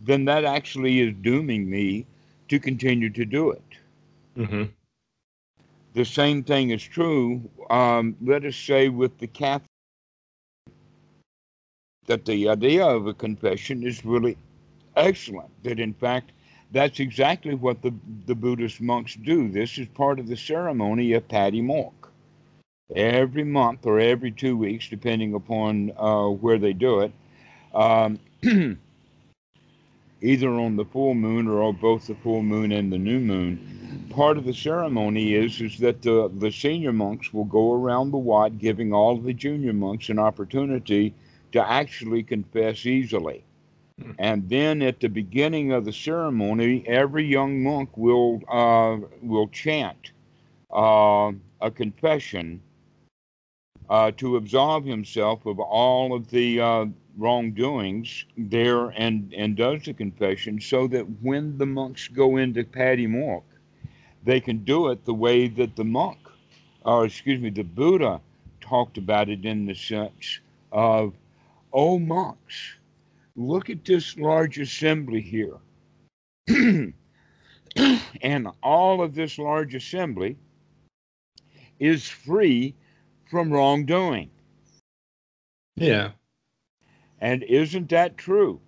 [0.00, 2.06] then that actually is dooming me
[2.48, 3.78] to continue to do it.
[4.36, 4.64] hmm
[5.94, 9.66] The same thing is true, um, let us say, with the Catholic,
[12.06, 14.36] that the idea of a confession is really
[14.96, 15.50] excellent.
[15.62, 16.32] That in fact,
[16.72, 17.92] that's exactly what the,
[18.26, 19.48] the Buddhist monks do.
[19.48, 21.92] This is part of the ceremony of Patty Mork.
[22.94, 27.12] Every month or every two weeks, depending upon uh, where they do it,
[27.74, 28.18] um,
[30.22, 34.06] either on the full moon or on both the full moon and the new moon,
[34.10, 38.18] part of the ceremony is is that the, the senior monks will go around the
[38.18, 41.14] Wat giving all the junior monks an opportunity
[41.52, 43.44] to actually confess easily.
[44.00, 44.12] Hmm.
[44.18, 50.12] And then at the beginning of the ceremony, every young monk will uh, will chant
[50.72, 52.60] uh, a confession
[53.88, 56.86] uh, to absolve himself of all of the uh,
[57.18, 63.06] wrongdoings there and, and does the confession so that when the monks go into Patty
[63.06, 63.42] Mork,
[64.24, 66.18] they can do it the way that the monk,
[66.84, 68.20] or excuse me, the Buddha
[68.60, 71.12] talked about it in the sense of,
[71.72, 72.76] oh, monks,
[73.36, 75.58] look at this large assembly here.
[78.22, 80.36] and all of this large assembly
[81.78, 82.74] is free
[83.30, 84.30] from wrongdoing.
[85.76, 86.10] Yeah.
[87.20, 88.60] And isn't that true?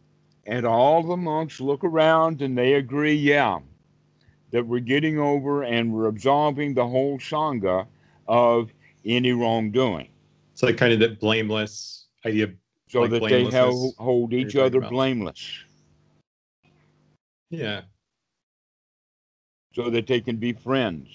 [0.46, 3.58] And all the monks look around and they agree, yeah,
[4.52, 7.86] that we're getting over and we're absolving the whole Sangha
[8.28, 8.72] of
[9.04, 10.08] any wrongdoing.
[10.52, 12.52] It's like kind of that blameless idea.
[12.94, 14.90] So Like that they held, hold each other about.
[14.92, 15.64] blameless
[17.50, 17.82] Yeah.
[19.74, 21.08] so that they can be friends.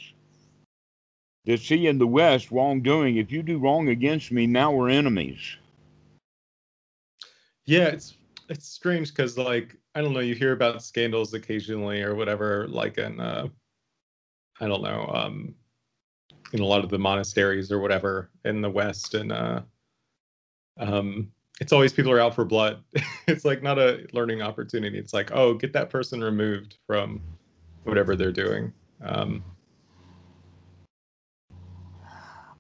[1.46, 5.56] To see in the West wrongdoing, if you do wrong against me, now we're enemies.
[7.66, 8.18] Yeah, it's
[8.50, 12.98] it's strange because like I don't know, you hear about scandals occasionally or whatever, like
[12.98, 13.48] in uh
[14.60, 15.56] I don't know, um
[16.52, 19.62] in a lot of the monasteries or whatever in the West and uh
[20.78, 22.84] um it's always people are out for blood.
[23.28, 24.98] it's like not a learning opportunity.
[24.98, 27.22] It's like, oh, get that person removed from
[27.84, 28.74] whatever they're doing.
[29.04, 29.44] Um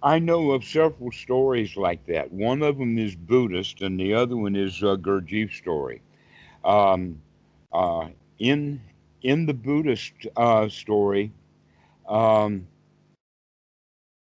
[0.01, 2.31] I know of several stories like that.
[2.31, 6.01] One of them is Buddhist, and the other one is uh, Gurdjieff's story.
[6.63, 7.21] Um,
[7.73, 8.07] uh,
[8.39, 8.81] in
[9.23, 11.33] in the Buddhist uh, story,
[12.07, 12.65] um,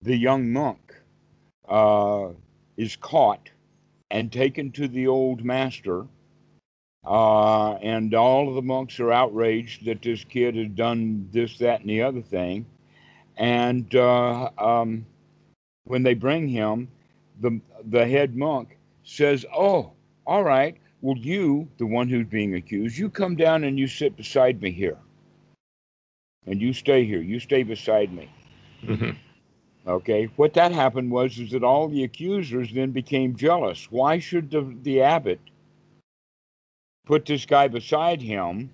[0.02, 0.96] the young monk
[1.68, 2.30] uh,
[2.78, 3.52] is caught
[4.12, 6.06] and taken to the old master,
[7.06, 11.82] uh, and all of the monks are outraged that this kid has done this, that,
[11.82, 12.66] and the other thing,
[13.38, 15.06] and uh, um,
[15.86, 16.90] when they bring him,
[17.42, 19.94] the the head monk says, "Oh,
[20.26, 20.78] all right.
[21.02, 24.72] Well, you, the one who's being accused, you come down and you sit beside me
[24.72, 24.98] here,
[26.48, 27.22] and you stay here.
[27.22, 28.30] You stay beside me."
[28.86, 29.16] mhm.
[29.90, 30.26] Okay.
[30.36, 33.92] What that happened was is that all the accusers then became jealous.
[33.92, 35.40] Why should the the abbot
[37.08, 38.70] put this guy beside him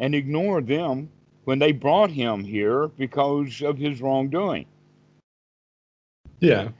[0.00, 1.10] and ignore them
[1.44, 4.66] when they brought him here because of his wrongdoing?
[6.40, 6.70] Yeah.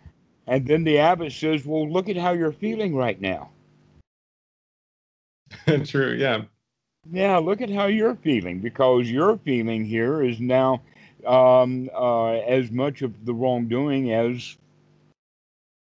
[0.49, 3.51] And then the abbot says, Well, look at how you're feeling right now.
[5.85, 6.15] True.
[6.15, 6.43] Yeah.
[7.13, 10.83] Yeah, look at how you're feeling because your feeling here is now
[11.27, 14.57] um, uh, as much of the wrongdoing as,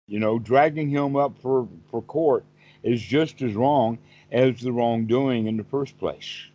[0.07, 2.45] you know, dragging him up for, for court
[2.83, 3.99] is just as wrong
[4.31, 6.47] as the wrongdoing in the first place.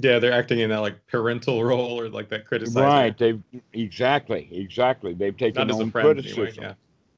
[0.00, 2.82] Yeah, they're acting in that like parental role or like that criticism.
[2.82, 3.16] Right.
[3.16, 5.14] They've exactly, exactly.
[5.14, 6.42] They've taken Not on friend criticism.
[6.42, 6.56] anyway.
[6.60, 6.74] Yeah.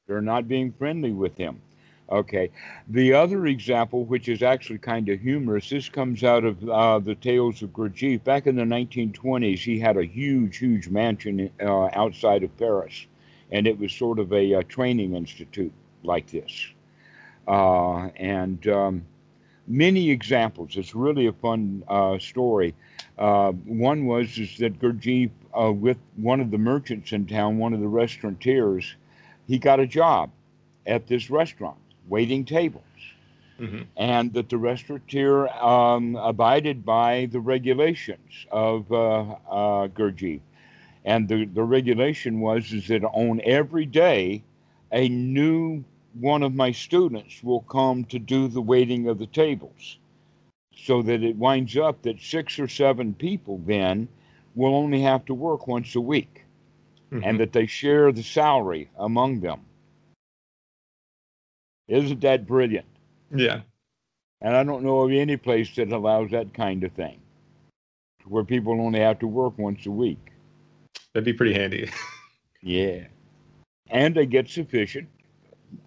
[0.07, 1.61] They're not being friendly with him.
[2.11, 2.49] Okay.
[2.87, 7.13] The other example, which is actually kind of humorous, this comes out of uh, the
[7.13, 8.23] Tales of Gurdjieff.
[8.23, 13.05] Back in the 1920s, he had a huge, huge mansion uh, outside of Paris,
[13.51, 15.71] and it was sort of a, uh training institute
[16.03, 16.67] like this.
[17.47, 19.05] Uh, and um,
[19.67, 20.77] many examples.
[20.77, 22.73] It's really a fun uh, story.
[23.19, 25.29] Uh, one was is that Gurdjieff,
[25.79, 28.95] with one of the merchants in town, one of the restaurateurs,
[29.47, 30.31] he got a job
[30.87, 31.77] at this restaurant
[32.09, 32.83] waiting tables
[33.59, 40.41] hmm and that the restaurateur um, abided by the regulations of uh, uh, Gurdjieff.
[41.05, 44.43] And the, the regulation was is that on every day,
[44.91, 49.97] a new one of my students will come to do the waiting of the tables.
[50.75, 54.09] So that it winds up that six or seven people then
[54.55, 56.45] will only have to work once a week
[57.21, 59.68] and that they share the salary among them.
[61.89, 62.85] Isn't that brilliant?
[63.35, 63.61] yeah.
[64.41, 67.19] And I don't know of any place that allows that kind of thing,
[68.25, 70.31] where people only have to work once a week.
[71.13, 71.91] That'd be pretty handy.
[72.61, 73.05] Yeah.
[73.89, 75.07] And they get sufficient.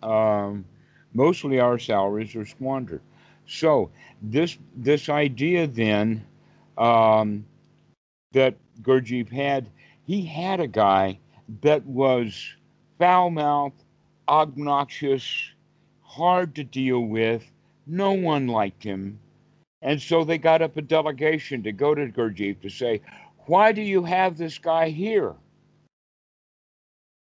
[0.02, 0.64] Um,
[1.12, 3.02] mostly our salaries are squandered.
[3.46, 3.90] So
[4.22, 6.24] this this idea then
[6.78, 7.44] um,
[8.32, 9.68] that Gurdjieff had,
[10.06, 11.18] he had a guy
[11.60, 12.54] that was
[12.98, 13.84] foul mouthed,
[14.28, 15.52] obnoxious,
[16.12, 17.44] hard to deal with.
[17.86, 19.18] No one liked him.
[19.80, 23.00] And so they got up a delegation to go to Gurdjieff to say,
[23.46, 25.34] Why do you have this guy here?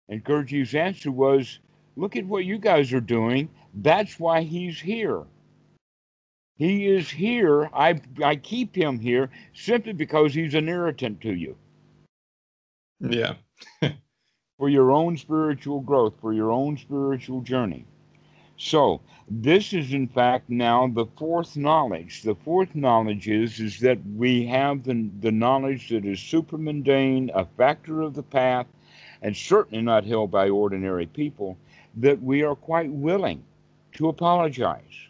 [0.08, 1.58] And Gurdjieff's answer was,
[1.96, 3.48] Look at what you guys are doing.
[3.74, 5.24] That's why he's here.
[6.56, 7.70] He is here.
[7.72, 11.56] I, I keep him here simply because he's an irritant to you
[13.02, 13.34] yeah.
[14.58, 17.84] for your own spiritual growth, for your own spiritual journey.
[18.64, 22.22] So, this is in fact now the fourth knowledge.
[22.22, 27.44] The fourth knowledge is, is that we have the, the knowledge that is supramundane, a
[27.44, 28.68] factor of the path,
[29.20, 31.58] and certainly not held by ordinary people,
[31.96, 33.42] that we are quite willing
[33.94, 35.08] to apologize.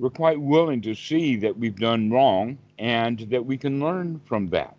[0.00, 4.48] We're quite willing to see that we've done wrong and that we can learn from
[4.48, 4.76] that.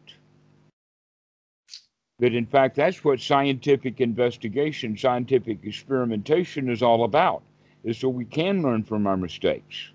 [2.19, 7.41] That in fact, that's what scientific investigation, scientific experimentation is all about,
[7.85, 9.91] is so we can learn from our mistakes.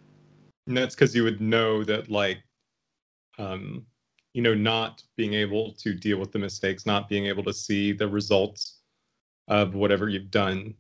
[0.66, 2.38] And that's because you would know that, like,
[3.38, 3.84] um,
[4.32, 7.92] you know, not being able to deal with the mistakes, not being able to see
[7.92, 8.80] the results
[9.48, 10.74] of whatever you've done,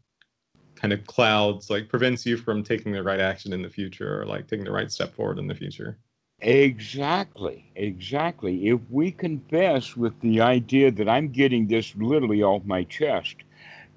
[0.76, 4.26] kind of clouds, like, prevents you from taking the right action in the future or
[4.26, 5.98] like taking the right step forward in the future.
[6.42, 8.68] Exactly, exactly.
[8.68, 13.36] If we confess with the idea that I'm getting this literally off my chest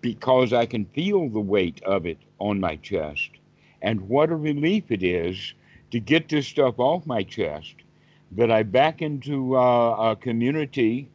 [0.02, 3.30] because I can feel the weight of it on my chest,
[3.82, 5.54] and what a relief it is
[5.92, 7.76] to get this stuff off my chest,
[8.32, 11.08] that I back into uh, a community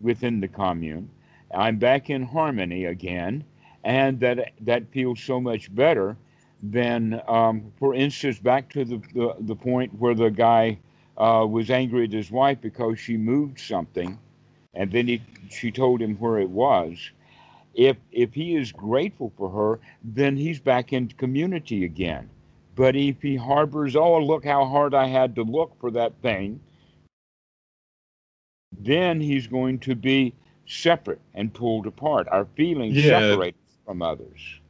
[0.00, 1.10] within the commune.
[1.52, 3.44] I'm back in harmony again,
[3.82, 6.16] and that that feels so much better
[6.62, 10.78] than, um, for instance, back to the, the, the, point where the guy
[11.18, 14.18] uh, was angry at his wife because she moved something,
[14.72, 17.10] and then he, she told him where it was.
[17.74, 22.28] If, if he is grateful for her, then he's back in community again.
[22.76, 26.60] But if he harbors, oh, look how hard I had to look for that thing,
[28.78, 30.34] then he's going to be
[30.66, 32.26] separate and pulled apart.
[32.30, 33.20] Our feelings yeah.
[33.20, 33.54] separate
[33.84, 34.60] from others.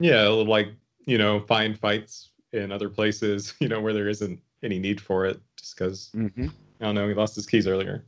[0.00, 0.68] Yeah, like
[1.06, 5.26] you know, find fights in other places, you know, where there isn't any need for
[5.26, 6.48] it, just because mm-hmm.
[6.80, 8.04] I don't know, he lost his keys earlier.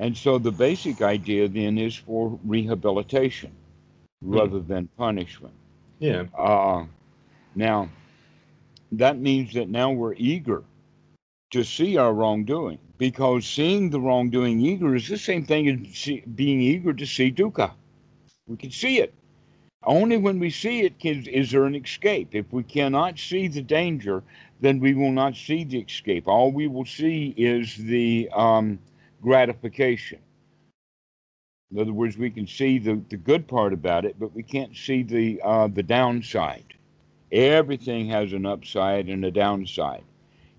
[0.00, 3.50] And so the basic idea then is for rehabilitation
[4.24, 4.34] mm-hmm.
[4.34, 5.52] rather than punishment.
[5.98, 6.24] Yeah.
[6.36, 6.86] Uh,
[7.54, 7.90] now,
[8.92, 10.64] that means that now we're eager
[11.50, 16.22] to see our wrongdoing because seeing the wrongdoing eager is the same thing as see,
[16.34, 17.70] being eager to see dukkha.
[18.46, 19.12] We can see it.
[19.84, 22.34] Only when we see it can, is there an escape.
[22.34, 24.22] If we cannot see the danger,
[24.62, 26.26] then we will not see the escape.
[26.26, 28.78] All we will see is the um,
[29.20, 30.18] gratification.
[31.72, 34.76] In other words, we can see the, the good part about it, but we can't
[34.76, 36.74] see the uh, the downside.
[37.30, 40.02] Everything has an upside and a downside,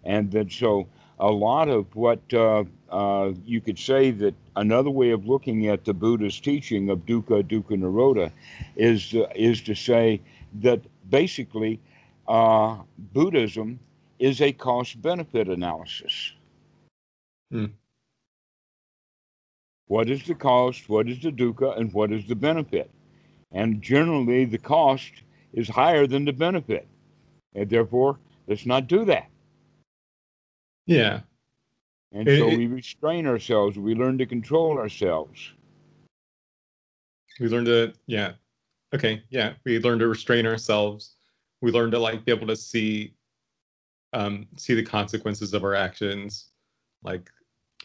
[0.05, 0.88] and then so
[1.20, 5.84] a lot of what uh, uh, you could say that another way of looking at
[5.84, 8.32] the Buddha's teaching of dukkha, dukkha nirodha,
[8.78, 10.22] is uh, is to say
[10.62, 11.80] that basically
[12.28, 12.78] uh,
[13.14, 13.80] Buddhism
[14.20, 16.34] is a cost benefit analysis.
[17.51, 17.66] Hmm.
[19.91, 20.87] What is the cost?
[20.87, 21.77] What is the dukkha?
[21.77, 22.89] And what is the benefit?
[23.51, 25.11] And generally, the cost
[25.51, 26.87] is higher than the benefit,
[27.55, 28.17] and therefore,
[28.47, 29.27] let's not do that.
[30.85, 31.19] Yeah,
[32.13, 33.77] and it, so we restrain ourselves.
[33.77, 35.51] We learn to control ourselves.
[37.41, 38.35] We learn to, yeah.
[38.93, 39.55] Okay, yeah.
[39.65, 41.17] We learn to restrain ourselves.
[41.59, 43.13] We learn to like be able to see
[44.13, 46.51] um see the consequences of our actions.
[47.03, 47.29] Like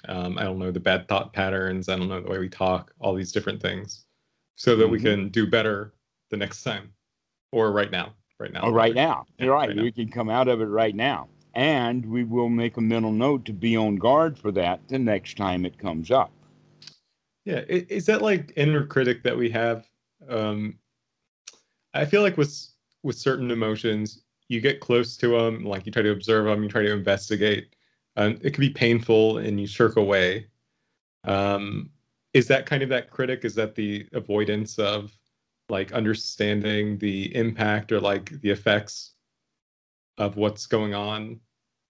[0.08, 2.92] um, I don't know, the bad thought patterns, I don't know, the way we talk,
[3.00, 4.04] all these different things.
[4.56, 4.92] So that mm-hmm.
[4.92, 5.94] we can do better
[6.30, 6.92] the next time.
[7.52, 8.14] Or right now.
[8.38, 8.62] Right now.
[8.64, 9.24] Oh, right now.
[9.38, 9.68] Yeah, You're right.
[9.68, 9.82] right now.
[9.82, 13.46] We can come out of it right now and we will make a mental note
[13.46, 16.30] to be on guard for that the next time it comes up.
[17.46, 19.88] Yeah, is that like inner critic that we have?
[20.28, 20.78] Um,
[21.94, 22.54] I feel like with
[23.02, 26.68] with certain emotions, you get close to them, like you try to observe them, you
[26.68, 27.74] try to investigate.
[28.16, 30.46] Um, it can be painful, and you shirk away.
[31.24, 31.90] Um,
[32.32, 33.44] is that kind of that critic?
[33.44, 35.12] Is that the avoidance of
[35.68, 39.12] like understanding the impact or like the effects
[40.18, 41.38] of what's going on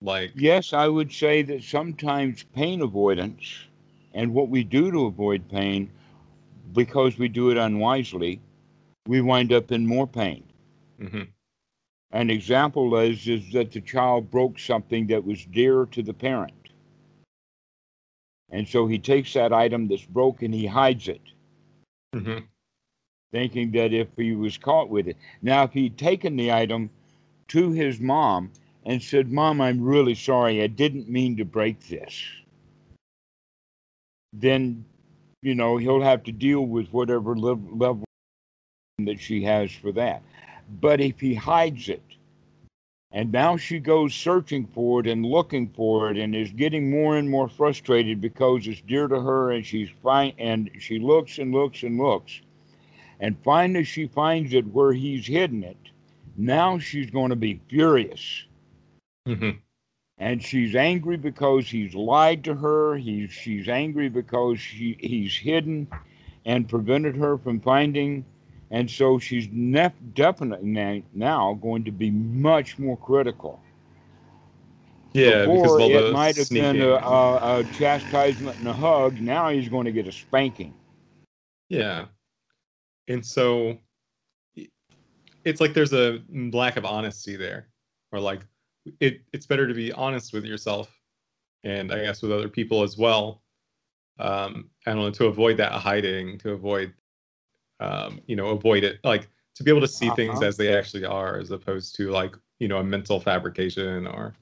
[0.00, 3.66] like yes i would say that sometimes pain avoidance
[4.14, 5.90] and what we do to avoid pain
[6.72, 8.40] because we do it unwisely
[9.06, 10.42] we wind up in more pain
[11.00, 11.22] mm-hmm.
[12.20, 16.52] An example is is that the child broke something that was dear to the parent
[18.50, 21.22] and so he takes that item that's broken he hides it
[22.14, 22.38] mm-hmm.
[23.32, 26.90] thinking that if he was caught with it now if he'd taken the item
[27.48, 28.50] to his mom
[28.86, 30.62] and said, Mom, I'm really sorry.
[30.62, 32.22] I didn't mean to break this.
[34.32, 34.84] Then,
[35.42, 38.04] you know, he'll have to deal with whatever level
[38.98, 40.22] that she has for that.
[40.80, 42.02] But if he hides it,
[43.16, 47.16] and now she goes searching for it and looking for it and is getting more
[47.16, 51.52] and more frustrated because it's dear to her and she's fine and she looks and
[51.52, 52.42] looks and looks.
[53.20, 55.78] And finally she finds it where he's hidden it.
[56.36, 58.44] Now she's going to be furious
[59.26, 59.50] Mm-hmm.
[60.18, 62.96] And she's angry because he's lied to her.
[62.96, 65.88] He's she's angry because she, he's hidden
[66.46, 68.24] and prevented her from finding.
[68.70, 69.46] And so she's
[70.14, 73.60] definitely now going to be much more critical.
[75.12, 76.72] Yeah, Before, it might have sneaking.
[76.72, 79.20] been a, a, a chastisement and a hug.
[79.20, 80.74] Now he's going to get a spanking.
[81.68, 82.06] Yeah,
[83.08, 83.78] and so
[85.44, 87.68] it's like there's a lack of honesty there,
[88.12, 88.40] or like
[89.00, 90.90] it it's better to be honest with yourself
[91.64, 93.42] and I guess with other people as well.
[94.18, 96.92] Um, I don't know to avoid that hiding, to avoid,
[97.80, 100.16] um, you know, avoid it like to be able to see uh-huh.
[100.16, 104.34] things as they actually are, as opposed to like you know a mental fabrication or.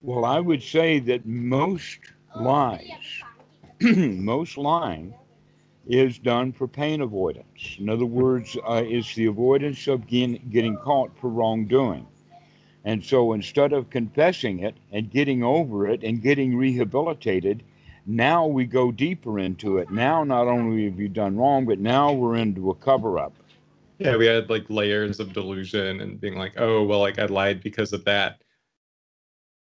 [0.00, 2.00] Well, I would say that most
[2.34, 3.22] lies,
[3.80, 5.14] most lying,
[5.86, 7.76] is done for pain avoidance.
[7.78, 12.06] In other words, uh, it's the avoidance of getting, getting caught for wrongdoing.
[12.84, 17.62] And so instead of confessing it and getting over it and getting rehabilitated,
[18.06, 19.90] now we go deeper into it.
[19.90, 23.32] Now, not only have you done wrong, but now we're into a cover up.
[23.98, 27.62] Yeah, we had like layers of delusion and being like, oh, well, like I lied
[27.62, 28.42] because of that.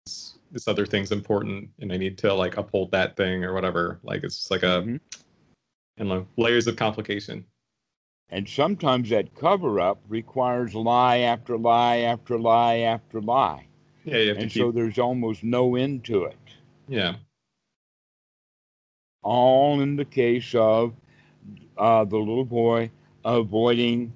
[0.06, 4.00] This, this other thing's important and I need to like uphold that thing or whatever.
[4.02, 4.96] Like it's just like a, mm-hmm.
[5.98, 7.44] and like layers of complication.
[8.30, 13.66] And sometimes that cover up requires lie after lie after lie after lie.
[14.04, 14.74] Yeah, and so keep...
[14.74, 16.36] there's almost no end to it.
[16.88, 17.16] Yeah.
[19.24, 20.94] All in the case of
[21.76, 22.90] uh, the little boy
[23.24, 24.12] avoiding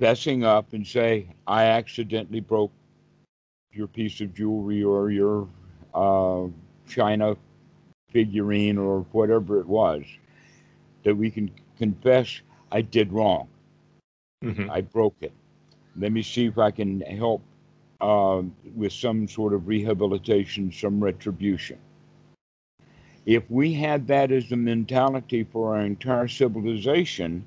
[0.00, 2.72] fessing up and say, I accidentally broke
[3.72, 5.48] your piece of jewelry or your
[5.94, 6.46] uh,
[6.88, 7.36] china
[8.10, 10.02] figurine or whatever it was,
[11.04, 13.48] that we can confess I did wrong.
[14.42, 14.70] Mm-hmm.
[14.70, 15.32] I broke it.
[15.96, 17.42] Let me see if I can help
[18.00, 18.42] uh,
[18.74, 21.78] with some sort of rehabilitation, some retribution.
[23.26, 27.44] If we had that as the mentality for our entire civilization,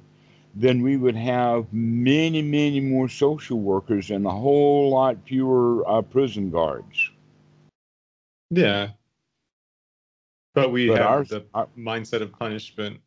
[0.54, 6.02] then we would have many, many more social workers and a whole lot fewer uh,
[6.02, 7.12] prison guards.
[8.50, 8.92] Yeah.
[10.54, 13.02] But we but have our, the our, mindset of punishment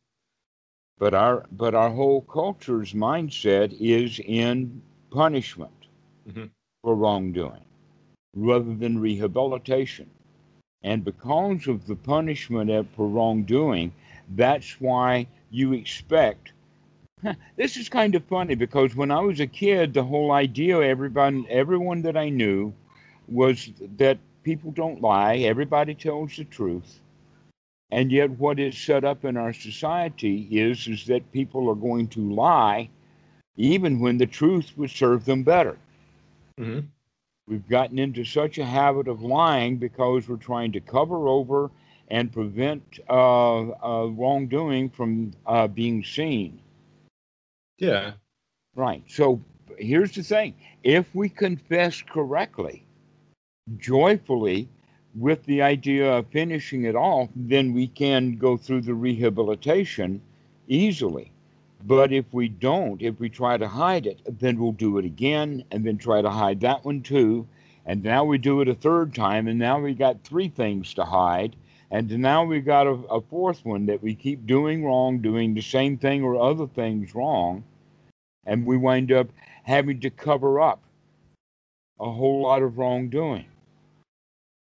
[0.98, 5.86] but our but our whole culture's mindset is in punishment
[6.28, 6.46] mm-hmm.
[6.82, 7.64] for wrongdoing
[8.34, 10.10] rather than rehabilitation.
[10.82, 13.92] And because of the punishment for wrongdoing,
[14.36, 16.52] that's why you expect.
[17.56, 21.44] This is kind of funny because when I was a kid, the whole idea, everybody,
[21.50, 22.72] everyone that I knew,
[23.26, 25.38] was that people don't lie.
[25.38, 27.00] Everybody tells the truth.
[27.90, 32.06] And yet, what is set up in our society is, is that people are going
[32.08, 32.88] to lie
[33.56, 35.76] even when the truth would serve them better.
[36.60, 36.86] Mm-hmm.
[37.48, 41.70] We've gotten into such a habit of lying because we're trying to cover over
[42.08, 46.60] and prevent uh, uh, wrongdoing from uh, being seen.
[47.78, 48.12] Yeah.
[48.74, 49.02] Right.
[49.06, 49.40] So
[49.78, 52.84] here's the thing if we confess correctly,
[53.78, 54.68] joyfully,
[55.14, 60.20] with the idea of finishing it off, then we can go through the rehabilitation
[60.68, 61.32] easily.
[61.84, 65.64] But if we don't, if we try to hide it, then we'll do it again
[65.70, 67.46] and then try to hide that one too.
[67.86, 71.04] And now we do it a third time, and now we got three things to
[71.04, 71.56] hide.
[71.90, 75.62] And now we got a, a fourth one that we keep doing wrong, doing the
[75.62, 77.64] same thing or other things wrong.
[78.44, 79.28] And we wind up
[79.62, 80.82] having to cover up
[81.98, 83.46] a whole lot of wrongdoing.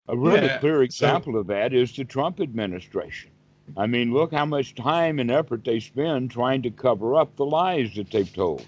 [0.09, 3.31] A really yeah, clear example so, of that is the Trump administration.
[3.77, 7.47] I mean, look how much time and effort they spend trying to cover up the
[7.47, 8.67] lies that they've told.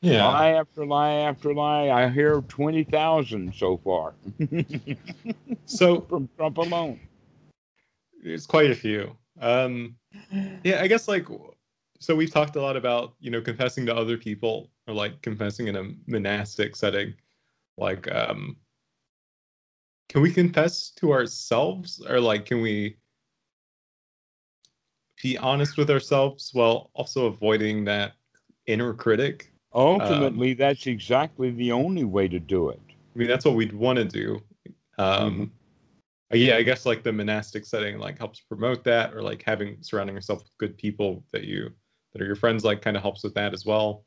[0.00, 0.26] Yeah.
[0.26, 1.88] Lie after lie after lie.
[1.88, 4.14] I hear 20,000 so far.
[5.66, 7.00] so from Trump alone.
[8.22, 9.16] It's quite a few.
[9.40, 9.96] Um,
[10.62, 11.26] yeah, I guess like,
[12.00, 15.68] so we've talked a lot about, you know, confessing to other people or like confessing
[15.68, 17.14] in a monastic setting.
[17.78, 18.56] Like, um,
[20.10, 22.96] can we confess to ourselves or like can we
[25.22, 28.12] be honest with ourselves while also avoiding that
[28.66, 33.44] inner critic ultimately um, that's exactly the only way to do it i mean that's
[33.44, 34.40] what we'd want to do
[34.98, 35.50] um
[36.32, 36.36] mm-hmm.
[36.36, 40.14] yeah i guess like the monastic setting like helps promote that or like having surrounding
[40.14, 41.70] yourself with good people that you
[42.12, 44.04] that are your friends like kind of helps with that as well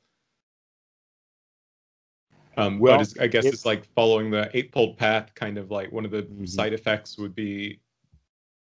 [2.58, 5.32] um, well, but I guess it, it's like following the eightfold path.
[5.36, 6.46] Kind of like one of the mm-hmm.
[6.46, 7.80] side effects would be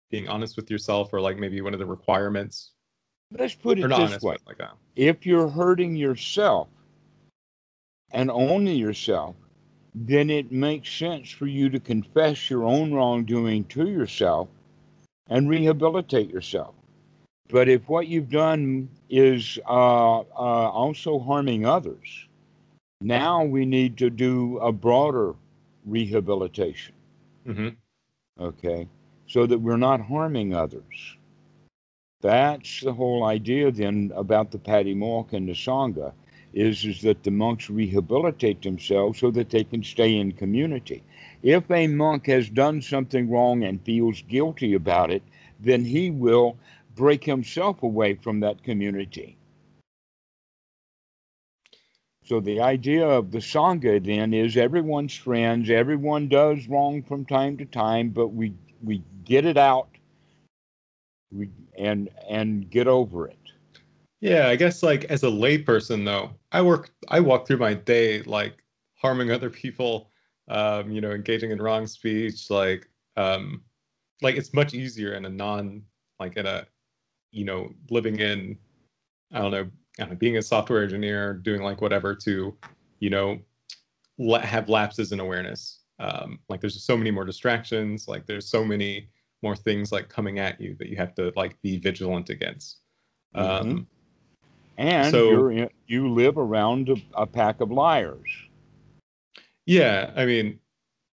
[0.10, 2.72] being honest with yourself, or like maybe one of the requirements.
[3.32, 4.74] Let's put it this honest, way: like that.
[4.96, 6.68] if you're hurting yourself
[8.12, 9.36] and only yourself,
[9.94, 14.48] then it makes sense for you to confess your own wrongdoing to yourself
[15.30, 16.76] and rehabilitate yourself.
[17.50, 22.28] But if what you've done is uh, uh, also harming others,
[23.02, 25.36] now we need to do a broader
[25.86, 26.96] rehabilitation.
[27.48, 27.70] Mm-hmm.
[28.44, 28.88] Okay,
[29.28, 31.18] so that we're not harming others.
[32.22, 36.14] That's the whole idea then about the Patimokkha and the Sangha
[36.54, 41.04] is, is that the monks rehabilitate themselves so that they can stay in community.
[41.44, 45.22] If a monk has done something wrong and feels guilty about it,
[45.60, 46.58] then he will
[46.96, 49.38] break himself away from that community.
[52.24, 57.58] So the idea of the Sangha then is everyone's friends, everyone does wrong from time
[57.58, 58.54] to time, but we
[58.84, 59.90] we get it out
[61.32, 63.38] we and and get over it.
[64.22, 68.22] Yeah, I guess like as a layperson though, I work I walk through my day
[68.24, 68.64] like
[68.96, 70.10] harming other people,
[70.48, 73.62] um, you know, engaging in wrong speech, like um
[74.22, 75.84] like it's much easier in a non
[76.20, 76.66] like in a
[77.32, 78.58] you know, living in
[79.34, 79.70] I don't know,
[80.00, 82.56] I know being a software engineer, doing like whatever to,
[83.00, 83.40] you know,
[84.42, 85.80] have lapses in awareness.
[86.00, 89.10] Um, like there's so many more distractions, like there's so many
[89.42, 92.80] more things like coming at you that you have to like be vigilant against.
[93.36, 93.42] Mhm.
[93.62, 93.88] Um,
[94.78, 98.30] And So- you're in, you live around a, a pack of liars.
[99.66, 100.60] Yeah, I mean,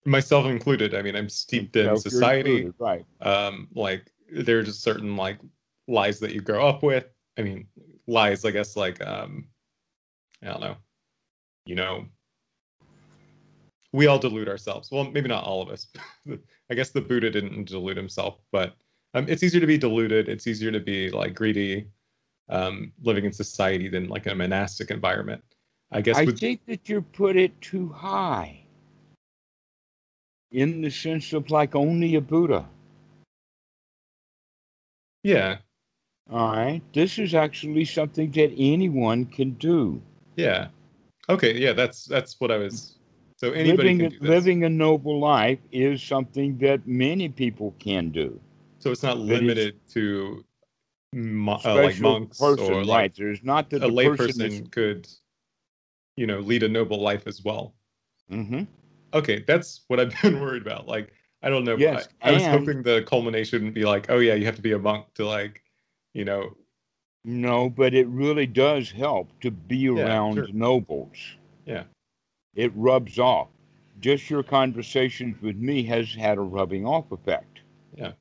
[0.07, 0.95] myself included.
[0.95, 2.51] I mean, I'm steeped in society.
[2.67, 3.05] included, right?
[3.21, 5.39] Um, like there are just certain like
[5.89, 7.05] lies that you grow up with.
[7.39, 7.67] I mean,
[8.07, 9.47] lies, I guess, like um,
[10.43, 10.77] I don't know,
[11.67, 12.07] you know,
[13.93, 14.91] we all delude ourselves.
[14.91, 15.89] Well, maybe not all of us.
[16.71, 18.75] I guess the Buddha didn't delude himself, but
[19.15, 20.29] um, it's easier to be deluded.
[20.29, 21.89] It's easier to be like greedy,
[22.49, 25.43] um, living in society than like in a monastic environment.
[25.91, 28.65] I guess I with think that you put it too high.
[30.53, 32.69] In the sense of like only a Buddha.
[35.23, 35.59] yeah,
[36.31, 36.83] All right.
[36.93, 40.01] This is actually something that anyone can do.
[40.37, 40.69] Yeah.
[41.29, 41.57] Okay.
[41.57, 41.73] Yeah.
[41.73, 43.00] That's that's what I was.
[43.41, 44.29] So anybody living, can a- do this.
[44.29, 48.39] living a noble life is something that many people can do.
[48.79, 50.45] so it's not but it's- limited to
[51.15, 52.87] mo- uh, like monks person, or right?
[52.87, 55.09] like There's not that a the layperson could,
[56.17, 57.75] you know, lead a noble life as well.
[58.31, 58.67] Mhm.
[59.15, 60.87] Okay, that's what I've been worried about.
[60.87, 61.13] Like,
[61.43, 61.77] I don't know.
[61.77, 64.63] Yes, I, I was hoping the culmination would be like, oh yeah, you have to
[64.63, 65.63] be a monk to like,
[66.13, 66.55] you know,
[67.25, 70.49] No, but it really does help to be around sure.
[70.53, 71.37] nobles.
[71.65, 71.85] Yeah.
[72.55, 73.49] It rubs off.
[74.01, 77.61] Just your conversations with me has had a rubbing off effect.
[77.97, 78.13] Yeah.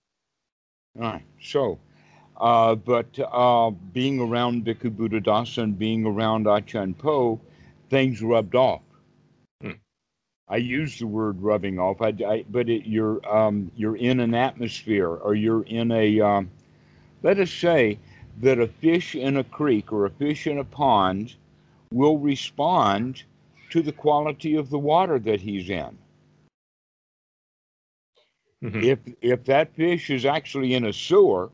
[0.98, 1.26] All right.
[1.42, 1.80] So,
[2.38, 7.40] uh, but uh, being around Bhikkhu Buddhadasa and being around Achan Po,
[7.90, 8.82] things rubbed off.
[9.62, 9.72] Hmm.
[10.48, 14.34] I use the word rubbing off, I, I, but it, you're um, you're in an
[14.34, 16.20] atmosphere, or you're in a.
[16.20, 16.50] Um,
[17.24, 18.00] let us say
[18.42, 21.36] that a fish in a creek or a fish in a pond
[21.92, 23.24] will respond
[23.70, 25.98] to the quality of the water that he's in.
[28.62, 28.82] mhm.
[28.82, 31.52] If if that fish is actually in a sewer,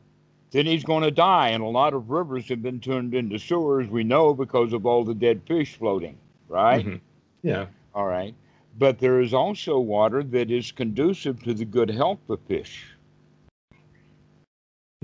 [0.50, 1.48] then he's going to die.
[1.50, 3.88] And a lot of rivers have been turned into sewers.
[3.88, 6.88] We know because of all the dead fish floating, right?
[6.88, 7.00] Mhm.
[7.42, 8.34] yeah, All right.
[8.78, 12.96] But there is also water that is conducive to the good health of fish.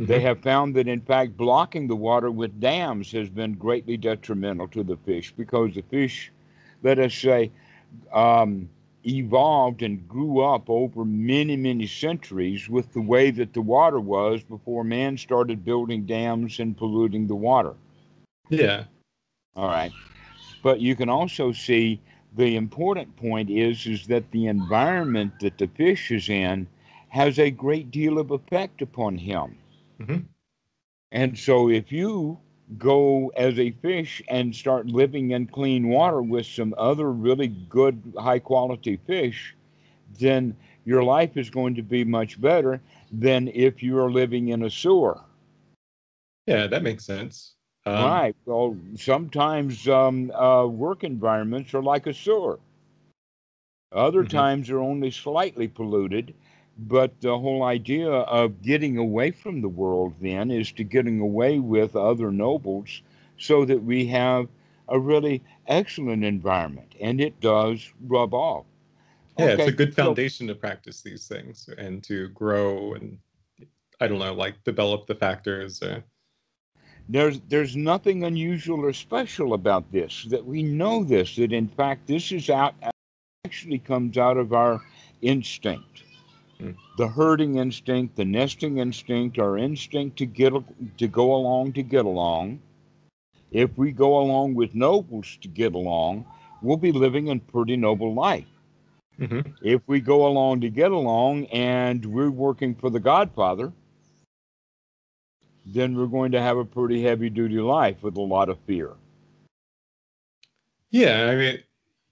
[0.02, 0.22] They Mhm.
[0.22, 4.82] have found that, in fact, blocking the water with dams has been greatly detrimental to
[4.82, 6.30] the fish because the fish,
[6.82, 7.50] let us say,
[8.12, 8.68] um,
[9.06, 14.42] evolved and grew up over many, many centuries with the way that the water was
[14.42, 17.74] before man started building dams and polluting the water.
[18.50, 18.84] yeah,
[19.56, 19.92] All right.
[20.62, 22.00] But you can also see
[22.34, 26.68] the important point is is that the environment that the fish is in
[27.08, 29.56] has a great deal of effect upon him.
[29.98, 30.26] Mhm.
[31.12, 32.38] And so if you
[32.78, 38.02] go as a fish and start living in clean water with some other really good
[38.18, 39.54] high quality fish,
[40.18, 44.62] then your life is going to be much better than if you are living in
[44.62, 45.20] a sewer.
[46.46, 46.66] yeah.
[46.66, 47.54] That makes sense.
[47.84, 48.34] Um, right.
[48.44, 52.58] Well, sometimes um, uh, work environments are like a sewer.
[53.92, 54.24] Other Mhm.
[54.24, 56.34] times they're only slightly polluted.
[56.88, 61.58] But the whole idea of getting away from the world then is to getting away
[61.58, 63.02] with other nobles
[63.38, 64.48] so that we have
[64.88, 66.94] a really excellent environment.
[67.00, 68.64] And it does rub off.
[69.38, 73.18] Yeah, it's a good so- foundation to practice these things and to grow and
[74.00, 75.80] I don't know, like develop the factors.
[75.80, 76.00] Uh,
[77.08, 80.24] There's there's nothing unusual or special about this.
[80.28, 81.36] That we know this.
[81.36, 82.74] That in fact this is out
[83.44, 84.80] actually comes out of our
[85.20, 86.02] instinct,
[86.98, 90.52] The herding instinct, the nesting instinct, our instinct to get
[90.98, 92.60] to go along to get along.
[93.50, 96.24] If we go along with nobles to get along,
[96.62, 98.46] we'll be living a pretty noble life.
[99.18, 99.54] mhm.
[99.62, 103.72] If we go along to get along and we're working for the Godfather,
[105.66, 108.94] then we're going to have a pretty heavy duty life with a lot of fear.
[110.90, 111.62] Yeah, I mean,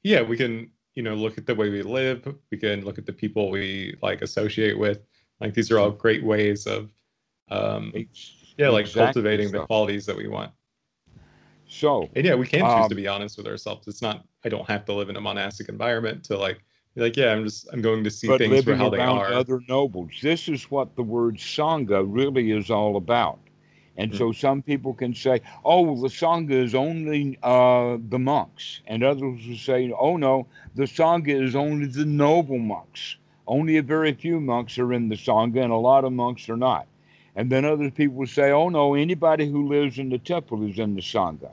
[0.03, 2.35] yeah, we can, you know, look at the way we live.
[2.51, 5.01] We can look at the people we like associate with.
[5.41, 6.91] Like these are all great ways of,
[7.51, 7.93] um,
[8.59, 9.59] yeah, like exactly cultivating so.
[9.59, 10.53] the qualities that we want.
[11.69, 13.87] So, and yeah, we can choose um, to be honest with ourselves.
[13.87, 14.25] It's not.
[14.45, 16.63] I don't have to live in a monastic environment to like
[16.97, 19.33] like, yeah, I'm just I'm going to see things for how they are.
[19.33, 20.11] Other nobles.
[20.21, 23.39] This is what the word sangha really is all about.
[24.01, 24.19] And mm-hmm.
[24.19, 29.47] so some people can say, "Oh, the sangha is only uh, the monks," and others
[29.47, 33.17] will say, "Oh no, the sangha is only the noble monks.
[33.47, 36.57] Only a very few monks are in the sangha, and a lot of monks are
[36.57, 36.87] not."
[37.37, 40.79] And then other people will say, "Oh no, anybody who lives in the temple is
[40.79, 41.51] in the sangha."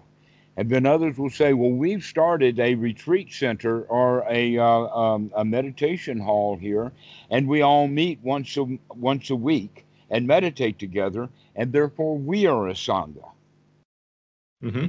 [0.56, 5.32] And then others will say, well, we've started a retreat center or a, uh, um,
[5.36, 6.94] a meditation hall here,
[7.30, 12.46] and we all meet once a, once a week and meditate together, and therefore we
[12.46, 13.30] are a Sangha.
[14.64, 14.88] Mm-hmm.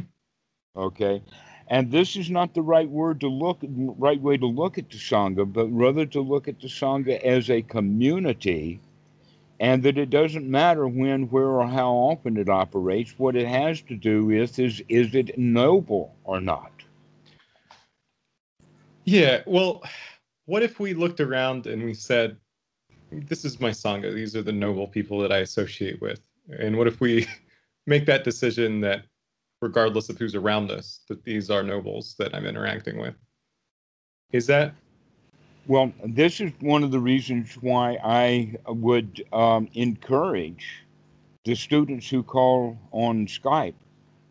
[0.76, 1.22] Okay.
[1.68, 4.96] And this is not the right word to look, right way to look at the
[4.96, 8.80] Sangha, but rather to look at the Sangha as a community
[9.60, 13.18] and that it doesn't matter when, where, or how often it operates.
[13.18, 16.70] What it has to do with is is it noble or not?
[19.04, 19.42] Yeah.
[19.46, 19.82] Well,
[20.46, 22.36] what if we looked around and we said,
[23.10, 24.14] "This is my sangha.
[24.14, 26.20] These are the noble people that I associate with."
[26.58, 27.26] And what if we
[27.86, 29.04] make that decision that,
[29.60, 33.14] regardless of who's around us, that these are nobles that I'm interacting with?
[34.32, 34.74] Is that
[35.68, 40.86] well, this is one of the reasons why I would um, encourage
[41.44, 43.74] the students who call on Skype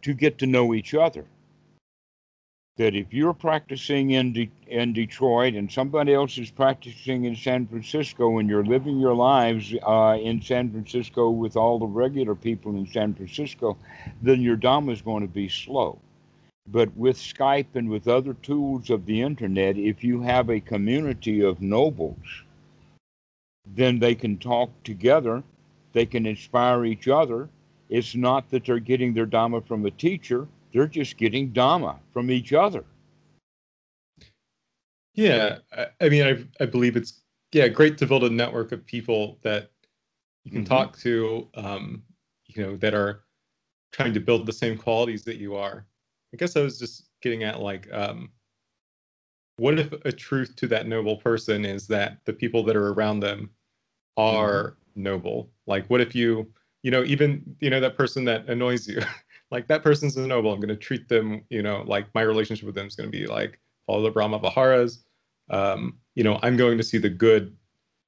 [0.02, 1.26] to get to know each other.
[2.78, 7.68] That if you're practicing in, De- in Detroit and somebody else is practicing in San
[7.68, 12.76] Francisco and you're living your lives uh, in San Francisco with all the regular people
[12.78, 13.78] in San Francisco,
[14.22, 16.00] then your Dhamma is going to be slow.
[16.68, 21.42] But with Skype and with other tools of the internet, if you have a community
[21.42, 22.44] of nobles,
[23.76, 25.44] then they can talk together,
[25.94, 27.50] they can inspire each other.
[27.90, 32.32] It's not that they're getting their Dhamma from a teacher, they're just getting Dhamma from
[32.32, 32.86] each other.
[35.14, 37.22] Yeah, I, I mean, I, I believe it's
[37.54, 39.72] yeah great to build a network of people that
[40.44, 40.74] you can mm-hmm.
[40.74, 42.04] talk to, um,
[42.46, 43.24] you know, that are
[43.92, 45.86] trying to build the same qualities that you are
[46.34, 48.30] I guess I was just getting at like, um,
[49.58, 53.22] what if a truth to that noble person is that the people that are around
[53.22, 53.50] them
[54.18, 55.04] are mm-hmm.
[55.04, 55.50] noble?
[55.66, 56.52] Like, what if you,
[56.84, 59.02] you know, even you know that person that annoys you,
[59.52, 60.52] like that person's a noble.
[60.52, 63.18] I'm going to treat them, you know, like my relationship with them is going to
[63.18, 65.04] be like follow the Brahma Viharas.
[65.50, 67.56] Um, you know, I'm going to see the good,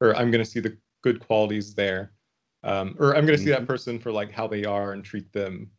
[0.02, 2.12] or I'm going to see the good qualities there.
[2.64, 3.68] Um, or I'm going to see that mm-hmm.
[3.68, 5.72] person for like how they are and treat them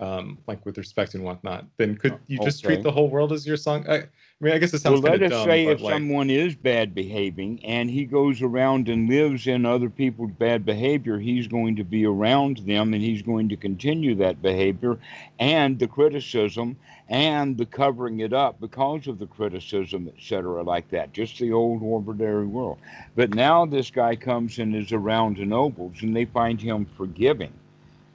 [0.00, 2.74] um, like with respect and whatnot, then could you just okay.
[2.74, 3.88] treat the whole world as your sangha?
[3.88, 4.08] I, I
[4.40, 5.94] mean, I guess it sounds well, let us dumb, say if like...
[5.94, 11.18] someone is bad behaving and he goes around and lives in other people's bad behavior,
[11.18, 14.98] he's going to be around them and he's going to continue that behavior
[15.38, 16.76] and the criticism
[17.08, 21.12] and the covering it up because of the criticism, etc., like that.
[21.12, 22.78] Just the old ordinary world.
[23.14, 27.52] But now this guy comes and is around the nobles and they find him forgiving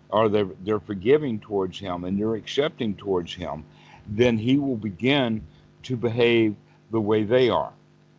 [0.09, 3.63] or they're, they're forgiving towards him and they're accepting towards him,
[4.07, 5.45] then he will begin
[5.83, 6.55] to behave
[6.91, 7.73] the way they are.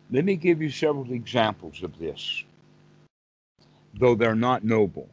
[0.09, 2.43] Let me give you several examples of this,
[3.93, 5.09] though they're not noble.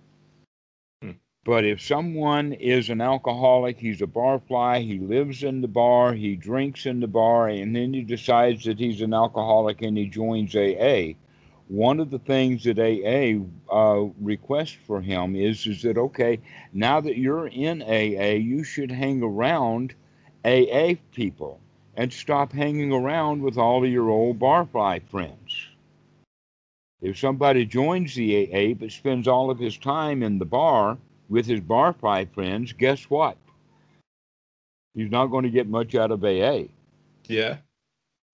[1.03, 1.13] Hmm.
[1.45, 6.37] But if someone is an alcoholic, he's a barfly, he lives in the bar, he
[6.37, 10.55] drinks in the bar, and then he decides that he's an alcoholic and he joins
[10.57, 11.15] AA,
[11.69, 13.39] one of the things that AA
[13.75, 16.41] uh, requests for him is is that okay,
[16.73, 19.95] now that you're in AA, you should hang around
[20.45, 21.61] AA people
[21.95, 25.69] and stop hanging around with all of your old barfly friends.
[27.01, 30.97] If somebody joins the AA but spends all of his time in the bar
[31.29, 33.37] with his barfly friends, guess what?
[34.95, 36.65] He's not going to get much out of AA.
[37.27, 37.59] Yeah.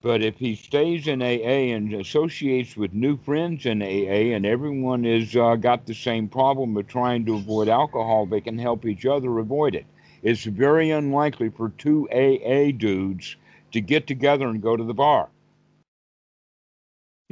[0.05, 5.05] But if he stays in AA and associates with new friends in AA, and everyone
[5.05, 9.07] has uh, got the same problem of trying to avoid alcohol, they can help each
[9.07, 9.87] other avoid it.
[10.23, 13.37] It's very unlikely for two AA dudes
[13.73, 15.31] to get together and go to the bar.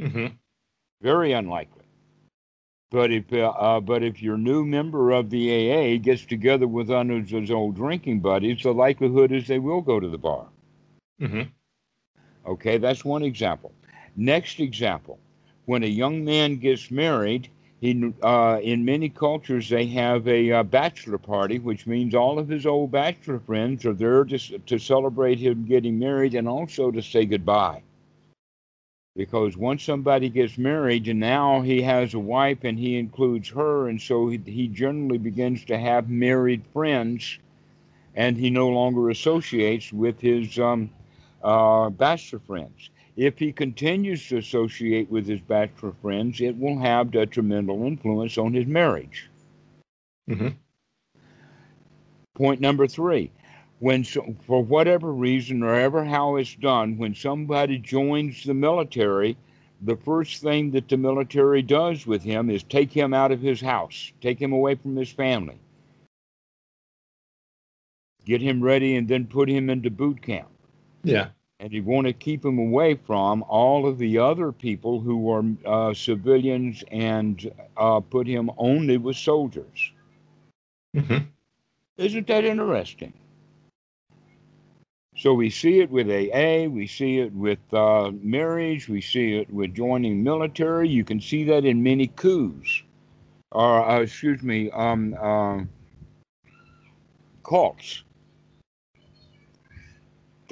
[0.00, 0.28] Mm-hmm.
[1.02, 1.84] Very unlikely.
[2.90, 6.88] But if uh, uh, but if your new member of the AA gets together with
[6.88, 10.46] one of his old drinking buddies, the likelihood is they will go to the bar.
[11.20, 11.42] Mm-hmm.
[12.46, 13.72] Okay, that's one example.
[14.16, 15.18] Next example
[15.66, 17.48] when a young man gets married,
[17.80, 22.48] He, uh, in many cultures, they have a uh, bachelor party, which means all of
[22.48, 27.02] his old bachelor friends are there to, to celebrate him getting married and also to
[27.02, 27.82] say goodbye.
[29.16, 33.88] Because once somebody gets married, and now he has a wife and he includes her,
[33.88, 37.38] and so he, he generally begins to have married friends,
[38.14, 40.88] and he no longer associates with his um,
[41.42, 47.10] uh, bachelor friends if he continues to associate with his bachelor friends, it will have
[47.10, 49.28] detrimental influence on his marriage.
[50.28, 50.48] Mm-hmm.
[52.34, 53.30] Point number three
[53.80, 59.36] when so, for whatever reason or ever how it's done, when somebody joins the military,
[59.82, 63.60] the first thing that the military does with him is take him out of his
[63.60, 65.58] house, take him away from his family,
[68.24, 70.51] get him ready, and then put him into boot camp.
[71.02, 71.28] Yeah
[71.62, 75.44] and you want to keep him away from all of the other people who are
[75.64, 79.92] uh, civilians and uh, put him only with soldiers.
[80.96, 81.18] Mm-hmm.
[81.98, 83.12] Isn't that interesting?
[85.16, 89.48] So we see it with AA, we see it with uh, marriage, we see it
[89.48, 90.88] with joining military.
[90.88, 92.82] You can see that in many coups,
[93.52, 95.60] or uh, excuse me, um, uh,
[97.44, 98.02] cults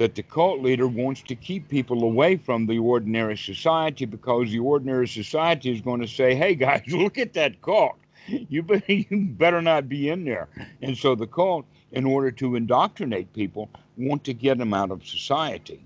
[0.01, 4.57] that the cult leader wants to keep people away from the ordinary society because the
[4.57, 7.95] ordinary society is going to say, hey guys, look at that cult.
[8.27, 10.47] You better, not be in there.
[10.81, 15.05] And so the cult, in order to indoctrinate people, want to get them out of
[15.05, 15.85] society.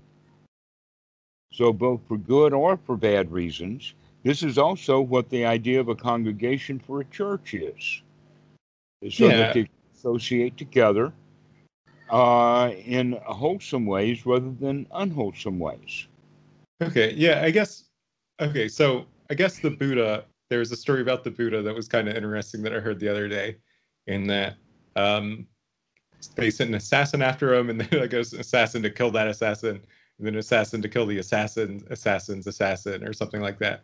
[1.52, 5.88] So, both for good or for bad reasons, this is also what the idea of
[5.88, 8.02] a congregation for a church is.
[9.10, 9.36] So yeah.
[9.36, 11.12] that they associate together
[12.10, 16.06] uh, in wholesome ways rather than unwholesome ways.
[16.82, 17.84] Okay, yeah, I guess.
[18.40, 20.24] Okay, so I guess the Buddha.
[20.48, 23.00] There was a story about the Buddha that was kind of interesting that I heard
[23.00, 23.56] the other day,
[24.06, 24.54] in that
[24.94, 25.46] um,
[26.36, 29.80] they sent an assassin after him, and then like an assassin to kill that assassin,
[30.18, 33.82] and then assassin to kill the assassin, assassin's assassin, or something like that.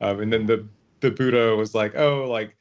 [0.00, 0.68] Um, and then the
[1.00, 2.56] the Buddha was like, oh, like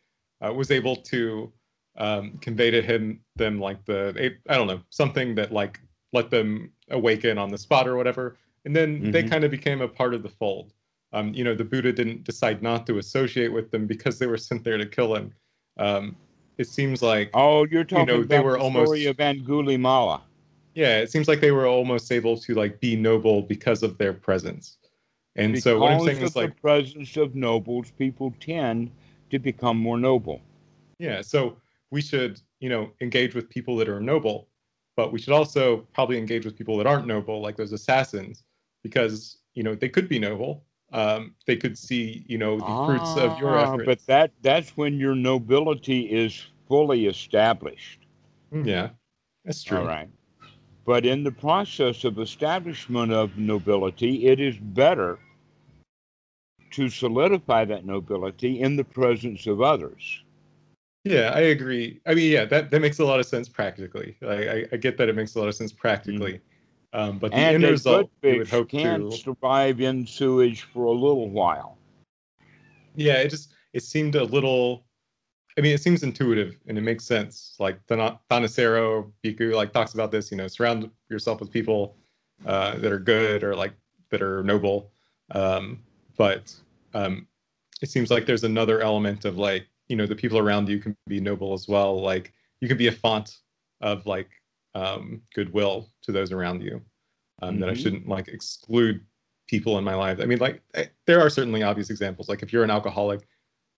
[0.46, 1.52] uh, was able to
[1.98, 5.80] um, convey to him them like the I don't know something that like
[6.12, 9.12] let them awaken on the spot or whatever, and then mm-hmm.
[9.12, 10.74] they kind of became a part of the fold.
[11.12, 14.38] Um, you know, the Buddha didn't decide not to associate with them because they were
[14.38, 15.32] sent there to kill him.
[15.78, 16.16] Um,
[16.58, 20.22] it seems like oh, you're talking you know, they were the almost, story of Angulimala.
[20.76, 24.14] Yeah, it seems like they were almost able to like be noble because of their
[24.14, 24.78] presence.
[25.36, 28.92] And because so what I'm saying is like the presence of nobles, people tend
[29.30, 30.42] to become more noble.
[31.00, 31.58] Yeah, so
[31.94, 34.50] we should, you know, engage with people that are noble,
[34.98, 38.44] but we should also probably engage with people that aren't noble, like those assassins,
[38.82, 40.66] because you know they could be noble.
[40.92, 43.86] Um, they could see, you know, the ah, fruits of your ah, efforts.
[43.86, 48.00] But that that's when your nobility is fully established.
[48.52, 48.90] Mm, yeah,
[49.46, 49.78] that's true.
[49.78, 50.10] All right.
[50.86, 55.20] But in the process of establishment of nobility, it is better
[56.72, 60.23] to solidify that nobility in the presence of others.
[61.04, 62.00] Yeah, I agree.
[62.06, 64.16] I mean, yeah, that, that makes a lot of sense practically.
[64.22, 66.34] Like, I, I get that it makes a lot of sense practically.
[66.34, 67.00] Mm-hmm.
[67.00, 70.86] Um, but the and end result, we would hope can to survive in sewage for
[70.86, 71.78] a little while.
[72.96, 74.86] Yeah, it just it seemed a little.
[75.58, 77.56] I mean, it seems intuitive and it makes sense.
[77.60, 80.30] Like Thanissaro Bhikkhu like talks about this.
[80.30, 81.96] You know, surround yourself with people
[82.46, 83.74] uh, that are good or like
[84.10, 84.92] that are noble.
[85.32, 85.82] Um,
[86.16, 86.54] but
[86.94, 87.28] um,
[87.82, 90.98] it seems like there's another element of like you know the people around you can
[91.06, 92.02] be noble as well.
[92.02, 93.38] Like you can be a font
[93.80, 94.28] of like
[94.74, 96.82] um, goodwill to those around you
[97.44, 97.60] um, mm-hmm.
[97.60, 97.82] that i mm-hmm.
[97.84, 99.06] shouldn't like exclude
[99.48, 100.18] people in my life.
[100.20, 102.28] I mean like I, there are certainly obvious examples.
[102.28, 103.28] Like if you're an alcoholic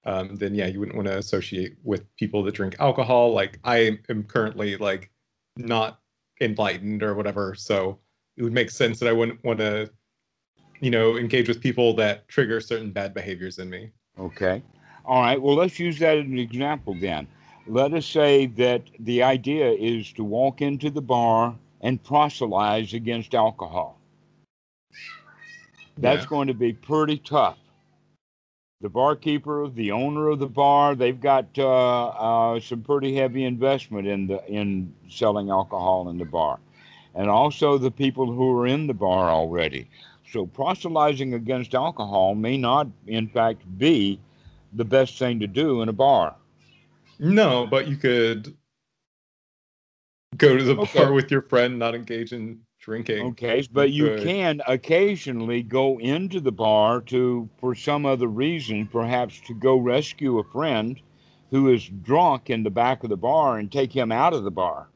[0.05, 3.33] um, then yeah you wouldn't want to associate with people that drink alcohol.
[3.33, 5.11] Like i am currently like
[5.57, 5.99] not
[6.39, 7.99] enlightened or whatever so
[8.37, 9.89] it would make sense that i wouldn't want to
[10.79, 13.91] you know engage with people that trigger certain bad behaviors in me.
[14.17, 14.63] Okay
[15.05, 17.27] all right, well, let's use that as an example then.
[17.67, 23.33] Let us say that the idea is to walk into the bar and proselytize against
[23.33, 23.99] alcohol.
[25.97, 26.29] That's yeah.
[26.29, 27.57] going to be pretty tough.
[28.81, 34.05] The barkeeper, the owner of the bar, they've got uh, uh, some pretty heavy investment
[34.05, 36.59] in the in selling alcohol in the bar,
[37.15, 39.87] and also the people who are in the bar already.
[40.31, 44.19] So proselytizing against alcohol may not, in fact, be
[44.75, 46.35] the best thing to do in a bar.
[47.19, 48.55] No, but you could
[50.37, 50.99] go to the okay.
[50.99, 53.25] bar with your friend, not engage in drinking.
[53.27, 59.39] Okay, but you can occasionally go into the bar to, for some other reason, perhaps
[59.47, 61.01] to go rescue a friend
[61.51, 64.51] who is drunk in the back of the bar and take him out of the
[64.51, 64.89] bar.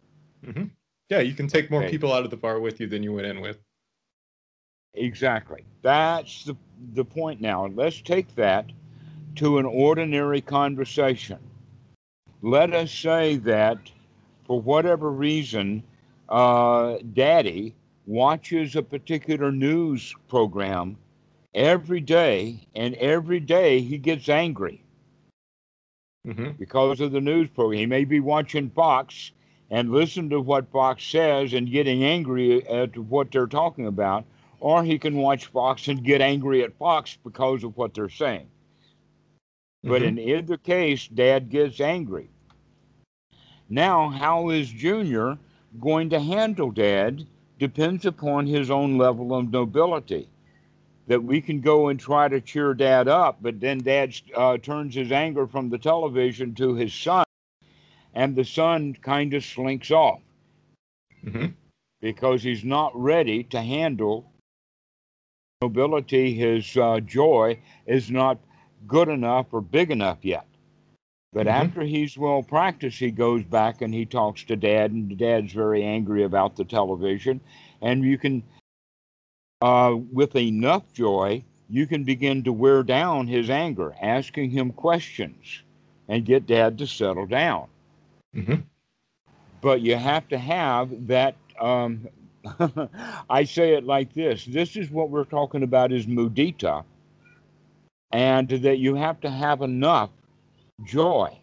[0.45, 0.65] Mm-hmm.
[1.09, 1.91] Yeah, you can take more Okay.
[1.91, 3.59] people out of the bar with you than you went in with.
[4.93, 5.63] Exactly.
[5.81, 6.55] That's the,
[6.93, 7.67] the point now.
[7.67, 8.65] Let's take that
[9.35, 11.39] to an ordinary conversation.
[12.41, 13.91] Let us say that
[14.45, 15.83] for whatever reason,
[16.29, 17.75] uh, daddy
[18.05, 20.97] watches a particular news program
[21.53, 24.83] every day, and every day he gets angry
[26.25, 27.79] hmm because of the news program.
[27.79, 29.31] He may be watching Fox
[29.69, 34.25] and listen to what Fox says and getting angry at what they're talking about,
[34.59, 38.47] or he can watch Fox and get angry at Fox because of what they're saying.
[39.83, 42.29] But in either case, dad gets angry.
[43.69, 45.37] Now, how is Junior
[45.79, 47.25] going to handle dad
[47.59, 50.27] depends upon his own level of nobility.
[51.07, 54.95] That we can go and try to cheer dad up, but then dad uh, turns
[54.95, 57.25] his anger from the television to his son,
[58.13, 60.21] and the son kind of slinks off
[61.23, 61.47] hmm
[62.01, 64.31] because he's not ready to handle
[65.61, 66.33] nobility.
[66.33, 68.37] His uh, joy is not
[68.87, 70.45] good enough or big enough yet.
[71.33, 71.47] But Mhm.
[71.47, 75.83] after he's well practiced, he goes back and he talks to dad, and dad's very
[75.83, 77.41] angry about the television.
[77.81, 78.43] And you can,
[79.61, 85.63] uh, with enough joy, you can begin to wear down his anger, asking him questions
[86.07, 87.67] and get dad to settle down
[88.33, 88.63] hmm
[89.61, 92.07] but you have to have that um,
[93.29, 96.83] i say it like this this is what we're talking about is mudita
[98.11, 100.09] and that you have to have enough
[100.83, 101.39] joy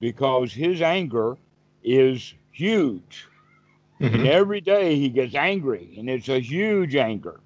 [0.00, 1.36] because his anger
[1.82, 3.26] is huge.
[4.10, 7.40] And hmm every day he gets angry and it's a huge anger.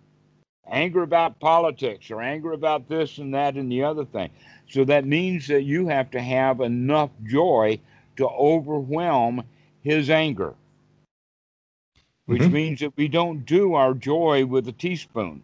[0.69, 4.31] Anger about politics or anger about this and that and the other thing.
[4.69, 7.81] So that means that you have to have enough joy
[8.17, 9.45] to overwhelm
[9.83, 10.55] his anger.
[12.27, 12.51] Which Mhm.
[12.51, 15.43] means that we don't do our joy with a teaspoon.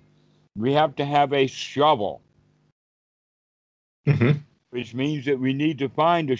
[0.56, 2.20] We have to have a shovel
[4.06, 4.30] hmm
[4.70, 6.36] which means that we need to find a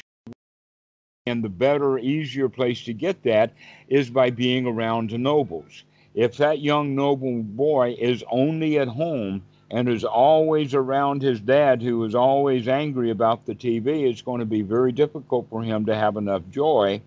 [1.27, 3.53] and the better, easier place to get that
[3.89, 5.85] is by being around the nobles.
[6.15, 11.81] If that young noble boy is only at home and is always around his dad,
[11.81, 15.87] who is always angry about the TV, it's going to be very difficult for him
[15.87, 17.01] to have enough joy.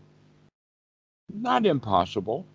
[1.32, 2.46] Not impossible.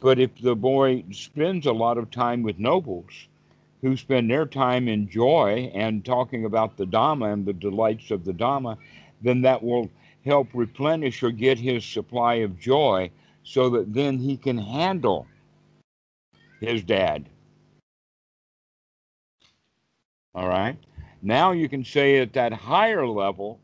[0.00, 3.28] But if the boy spends a lot of time with nobles
[3.82, 8.24] who spend their time in joy and talking about the Dhamma and the delights of
[8.24, 8.76] the Dhamma,
[9.22, 9.90] then that will
[10.24, 13.10] help replenish or get his supply of joy
[13.42, 15.26] so that then he can handle
[16.60, 17.26] his dad.
[20.34, 20.76] All right.
[21.22, 23.60] Now you can say at that higher level,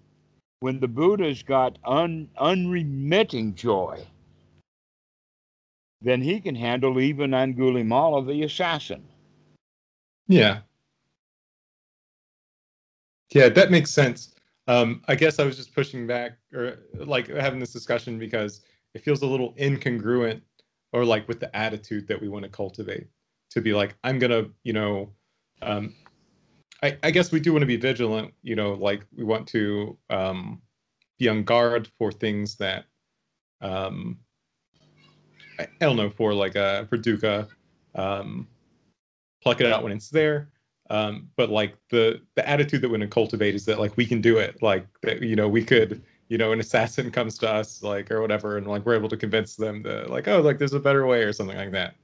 [0.60, 4.04] when the Buddha's got un, unremitting joy,
[6.00, 9.04] then he can handle even Angulimala the assassin.
[10.28, 10.60] Yeah.
[13.32, 14.34] Yeah, that makes sense.
[14.68, 18.62] Um, I guess I was just pushing back or like having this discussion because
[18.94, 20.40] it feels a little incongruent
[20.92, 23.06] or like with the attitude that we want to cultivate
[23.50, 25.12] to be like, I'm gonna, you know,
[25.62, 25.94] um,
[26.82, 29.96] I, I guess we do want to be vigilant, you know, like we want to
[30.10, 30.60] um,
[31.18, 32.84] be on guard for things that
[33.60, 34.18] um,
[35.58, 37.48] I, I don't know, for like uh for dukkha,
[37.94, 38.48] um,
[39.46, 40.48] pluck it out when it's there.
[40.90, 44.06] Um but like the the attitude that we're going to cultivate is that like we
[44.06, 44.60] can do it.
[44.62, 48.20] Like that you know we could you know an assassin comes to us like or
[48.20, 51.06] whatever and like we're able to convince them that like oh like there's a better
[51.06, 51.94] way or something like that.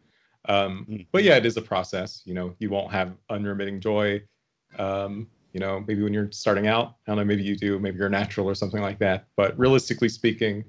[0.48, 1.06] Um Mhm.
[1.12, 2.22] but yeah it is a process.
[2.24, 4.22] You know you won't have unremitting joy.
[4.78, 7.98] Um you know maybe when you're starting out i don't know maybe you do maybe
[7.98, 9.26] you're natural or something like that.
[9.36, 10.64] But realistically speaking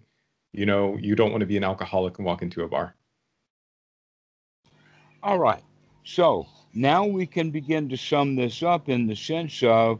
[0.53, 2.95] you know you don't want to be an alcoholic and walk into a bar.
[5.23, 5.63] All right.
[6.03, 9.99] So now we can begin to sum this up in the sense of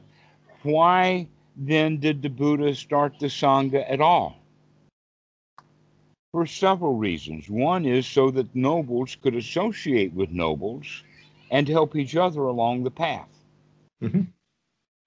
[0.64, 4.38] why then did the Buddha start the Sangha at all?
[6.32, 7.48] For several reasons.
[7.48, 11.04] One is so that nobles could associate with nobles
[11.52, 13.30] and help each other along the path.
[14.02, 14.28] Mhm.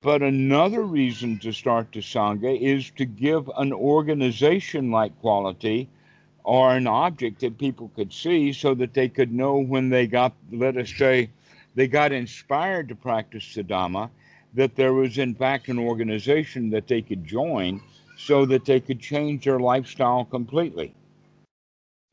[0.02, 5.88] But another reason to start the Sangha is to give an organization like quality
[6.44, 10.32] or an object that people could see so that they could know when they got,
[10.52, 11.28] let us say,
[11.76, 14.10] they got inspired to practice the Dhamma,
[14.54, 17.80] that there was in fact an organization that they could join
[18.18, 20.94] so that they could change their lifestyle completely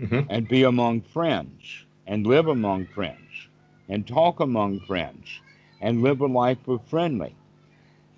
[0.02, 0.28] Mhm.
[0.30, 1.86] and be among friends.
[2.08, 3.48] and live among friends
[3.90, 5.40] and talk among friends
[5.82, 7.34] and live a life of friendly.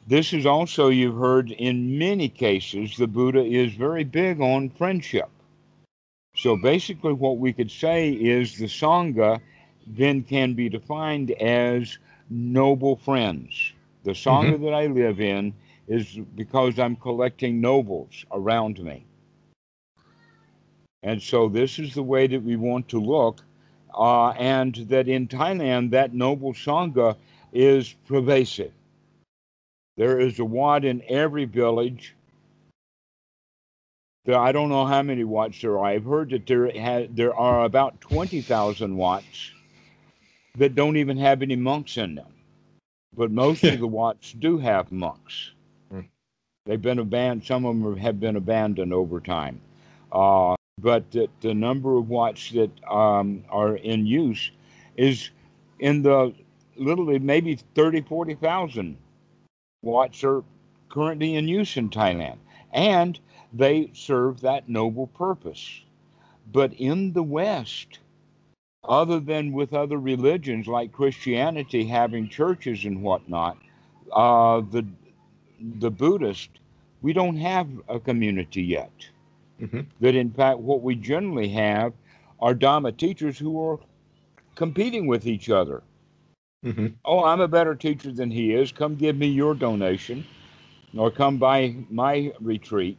[0.08, 5.30] This is also, you've heard in many cases, the Buddha is very big on friendship.
[6.36, 9.40] So basically, what we could say is the Sangha
[9.88, 11.98] then can be defined as
[12.30, 13.74] noble friends.
[14.04, 14.64] The Sangha mm-hmm.
[14.66, 15.54] that I live in
[15.88, 19.06] is because I'm collecting nobles around me.
[21.04, 23.42] And so this is the way that we want to look.
[23.94, 27.16] Uh, and that in Thailand, that noble Sangha
[27.54, 28.72] is pervasive.
[29.98, 32.16] There is a Wat in every village.
[34.26, 35.86] There, I don't know how many Wats there are.
[35.86, 39.52] I've heard that there, ha- there are about 20,000 Wats
[40.58, 42.34] that don't even have any monks in them.
[43.16, 45.52] But most of the Wats do have monks.
[45.92, 46.02] Hmm.
[46.66, 49.62] They've been abandoned, some of them have been abandoned over time.
[50.12, 54.52] Uh, but the, the, number of Wats that um, are in use
[54.98, 55.30] is
[55.80, 56.34] in the
[56.76, 58.98] literally maybe 30, 40,000
[59.84, 60.44] Wats are
[60.90, 62.38] currently in use in Thailand.
[62.74, 63.20] And
[63.54, 65.82] they serve that noble purpose.
[66.52, 68.00] But in the West,
[68.88, 73.58] other than with other religions like Christianity having churches and whatnot,
[74.12, 74.86] uh, the
[75.80, 76.50] the Buddhist,
[77.02, 78.92] we don't have a community yet.
[79.62, 79.82] Mm-hmm.
[80.02, 81.94] That in fact, what we generally have
[82.40, 83.80] are Dharma teachers who are
[84.56, 85.82] competing with each other.
[86.66, 86.88] Mm-hmm.
[87.06, 88.72] Oh, I'm a better teacher than he is.
[88.72, 90.26] Come give me your donation,
[90.98, 92.98] or come by my retreat.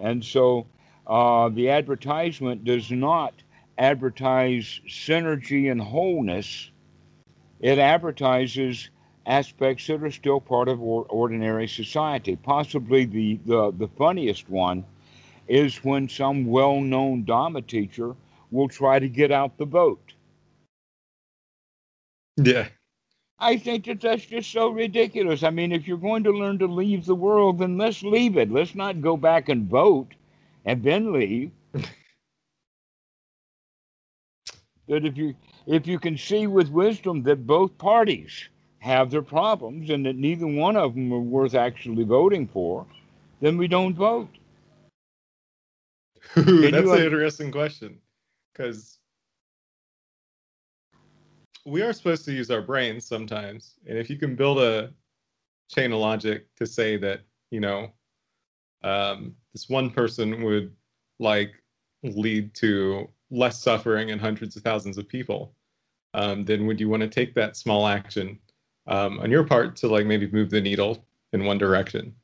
[0.00, 0.66] And so
[1.06, 3.34] uh, the advertisement does not
[3.78, 6.70] advertise synergy and wholeness,
[7.60, 8.90] it advertises
[9.26, 12.36] aspects that are still part of or, ordinary society.
[12.36, 14.84] Possibly the, the, the funniest one
[15.48, 18.14] is when some well known Dharma teacher
[18.50, 20.12] will try to get out the vote.
[22.36, 22.68] Yeah.
[23.38, 25.42] I think that that's just so ridiculous.
[25.42, 28.52] I mean, if you're going to learn to leave the world, then let's leave it.
[28.52, 30.14] Let's not go back and vote
[30.64, 31.50] and then leave.
[34.88, 35.34] That if you
[35.66, 40.46] if you can see with wisdom that both parties have their problems and that neither
[40.46, 42.84] one of them are worth actually voting for,
[43.40, 44.28] then we don't vote.
[46.36, 47.98] Ooh, that's an interesting question
[48.52, 48.98] because
[51.64, 54.92] we are supposed to use our brains sometimes, and if you can build a
[55.68, 57.20] chain of logic to say that
[57.50, 57.92] you know
[58.82, 60.72] um, this one person would
[61.18, 61.52] like
[62.02, 65.54] lead to less suffering and hundreds of thousands of people,
[66.14, 68.38] um, then would you want to take that small action
[68.86, 72.14] um, on your part to like maybe move the needle in one direction?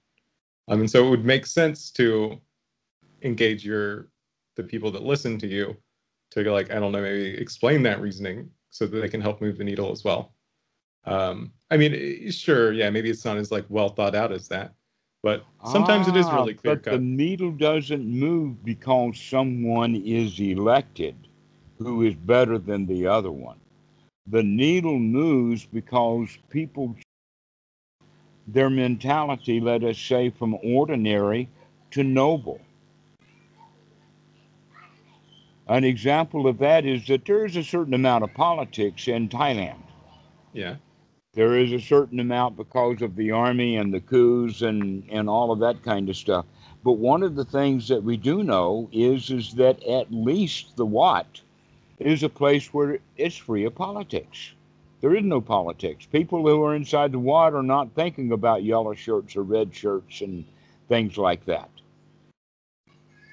[0.69, 2.39] Um, and so it would make sense to
[3.23, 4.09] engage your
[4.55, 5.77] the people that listen to you
[6.31, 9.57] to like I don't know maybe explain that reasoning so that they can help move
[9.57, 10.35] the needle as well.
[11.05, 14.75] Um, I mean, sure, yeah, maybe it's not as like well thought out as that,
[15.23, 16.93] but sometimes ah, it is ah, really clear but cut.
[16.93, 21.17] the needle doesn't move because someone is elected
[21.79, 23.59] who is better than the other one.
[24.27, 26.95] The needle moves because people,
[28.47, 31.49] their mentality, let us say, from ordinary
[31.93, 32.61] to noble.
[35.69, 39.83] An example of that is that there is a certain amount of politics in Thailand.
[40.53, 40.77] Yeah.
[41.39, 45.53] There is a certain amount because of the army and the coups and, and all
[45.53, 46.45] of that kind of stuff.
[46.83, 50.85] But one of the things that we do know is is that at least the
[50.85, 51.41] Wat
[52.01, 54.51] is a place where it's free of politics.
[55.01, 56.07] There is no politics.
[56.07, 60.23] People who are inside the Wat are not thinking about yellow shirts or red shirts
[60.23, 60.45] and
[60.89, 61.71] things like that.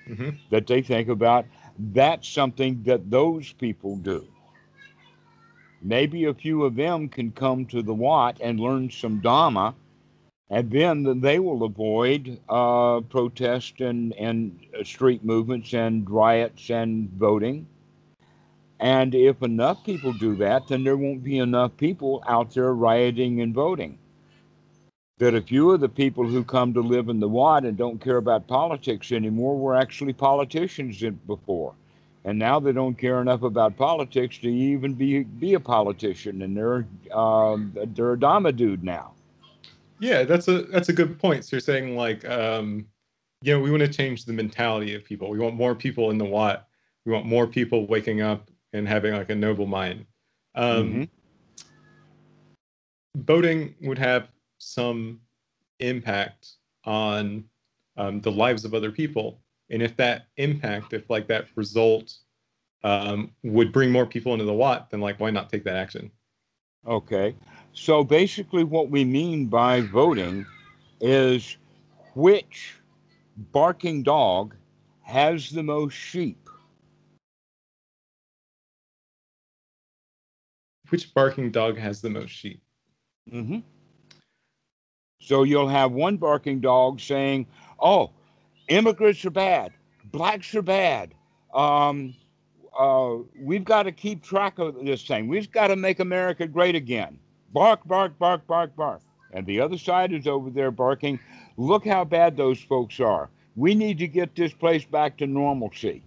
[0.08, 0.30] Mm-hmm.
[0.52, 1.48] That they think about.
[1.80, 4.28] That's something that those people do.
[5.86, 9.76] Maybe a few of them can come to the Wat and learn some Dhamma,
[10.50, 17.68] and then they will avoid uh, protest and, and street movements and riots and voting.
[18.80, 23.42] And if enough people do that, then there won't be enough people out there rioting
[23.42, 24.00] and voting.
[25.20, 28.02] That a few of the people who come to live in the Wat and don't
[28.02, 31.76] care about politics anymore were actually politicians before
[32.26, 36.58] and now they don't care enough about politics to even be be a politician, and
[36.58, 36.86] they're
[37.16, 39.14] um, they're a Dhamma dude now.
[40.00, 41.46] Yeah, that's a that's a good point.
[41.46, 42.88] So you're saying like, um,
[43.44, 45.30] you know, we want to change the mentality of people.
[45.30, 46.68] We want more people in the Wat.
[47.06, 50.06] We want more people waking up and having like a noble mind.
[50.56, 51.08] Um,
[53.28, 53.88] mm-hmm.
[53.88, 55.20] would have some
[55.80, 56.54] impact
[56.86, 57.44] on
[57.98, 62.14] um, the lives of other people and if that impact if like that result
[62.84, 66.12] um, would bring more people into the Wat, then like why not take that action?
[66.88, 67.36] Okay.
[67.74, 70.46] So basically, what we mean by voting
[71.02, 71.58] is
[72.14, 72.76] which
[73.52, 74.56] barking dog
[75.02, 76.50] has the most sheep.
[80.90, 82.62] Which barking dog has the most sheep?
[83.32, 83.60] Mm-hmm.
[85.20, 87.48] So you'll have one barking dog saying,
[87.80, 88.12] "Oh,
[88.68, 89.74] immigrants are bad,
[90.12, 91.14] blacks are bad.
[91.54, 92.16] Um,
[92.78, 95.28] uh, we've got to keep track of this thing.
[95.28, 97.18] We've got to make America great again.
[97.54, 99.02] Bark, bark, bark, bark, bark."
[99.32, 101.20] And the other side is over there barking,
[101.58, 103.30] "Look how bad those folks are.
[103.56, 106.04] We need to get this place back to normalcy."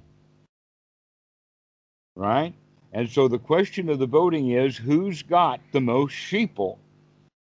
[2.14, 2.54] Right?
[2.92, 6.78] And so the question of the voting is who's got the most sheeple?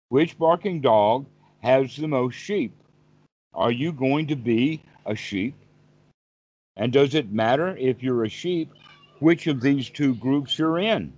[0.10, 1.26] Which barking dog
[1.60, 2.74] has the most sheep?
[3.54, 5.56] Are you going to be a sheep?
[6.78, 8.72] And does it matter if you're a sheep
[9.20, 11.14] which of these two groups you're in?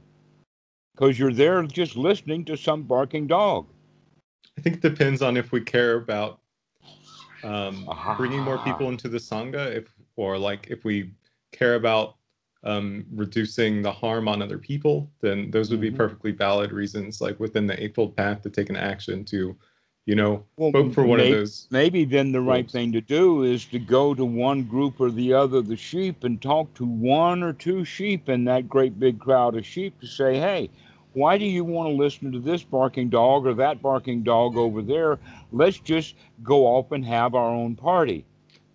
[0.93, 3.65] Because you're there just listening to some barking dog.
[4.57, 6.39] I think it depends on if we care about
[7.43, 11.11] um, bringing more people into the sangha, if or like if we
[11.51, 12.15] care about
[12.63, 15.97] um, reducing the harm on other people, then those would be mm-hmm.
[15.97, 19.55] perfectly valid reasons, like within the Eightfold Path, to take an action to,
[20.05, 21.67] you know, well, vote for one may, of those.
[21.71, 25.33] Maybe then the right thing to do is to go to one group or the
[25.33, 29.55] other, the sheep, and talk to one or two sheep in that great big crowd
[29.55, 30.69] of sheep to say, hey,
[31.13, 34.81] why do you want to listen to this barking dog or that barking dog over
[34.81, 35.19] there?
[35.51, 38.25] Let's just go off and have our own party.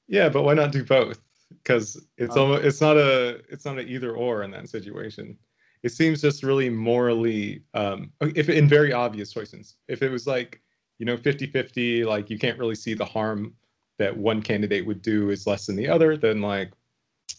[0.06, 1.20] Yeah, but why not do both?
[1.62, 5.36] because it's um, almost it's not a it's not an either or in that situation.
[5.82, 9.76] It seems just really morally um, if in very obvious choices.
[9.86, 10.60] If it was like
[10.98, 13.54] you know 50-50, like you can't really see the harm
[13.98, 16.72] that one candidate would do is less than the other, then like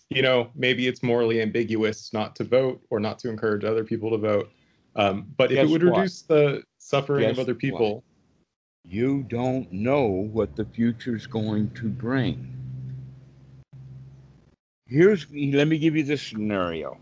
[0.10, 4.10] you know maybe it's morally ambiguous not to vote or not to encourage other people
[4.11, 4.52] to vote.
[4.95, 5.98] Um, but if it would what?
[5.98, 7.95] reduce the suffering Guess of other people.
[7.95, 8.03] What?
[8.86, 12.60] You don't know what the future's going to bring
[14.90, 16.98] here's let me give you this scenario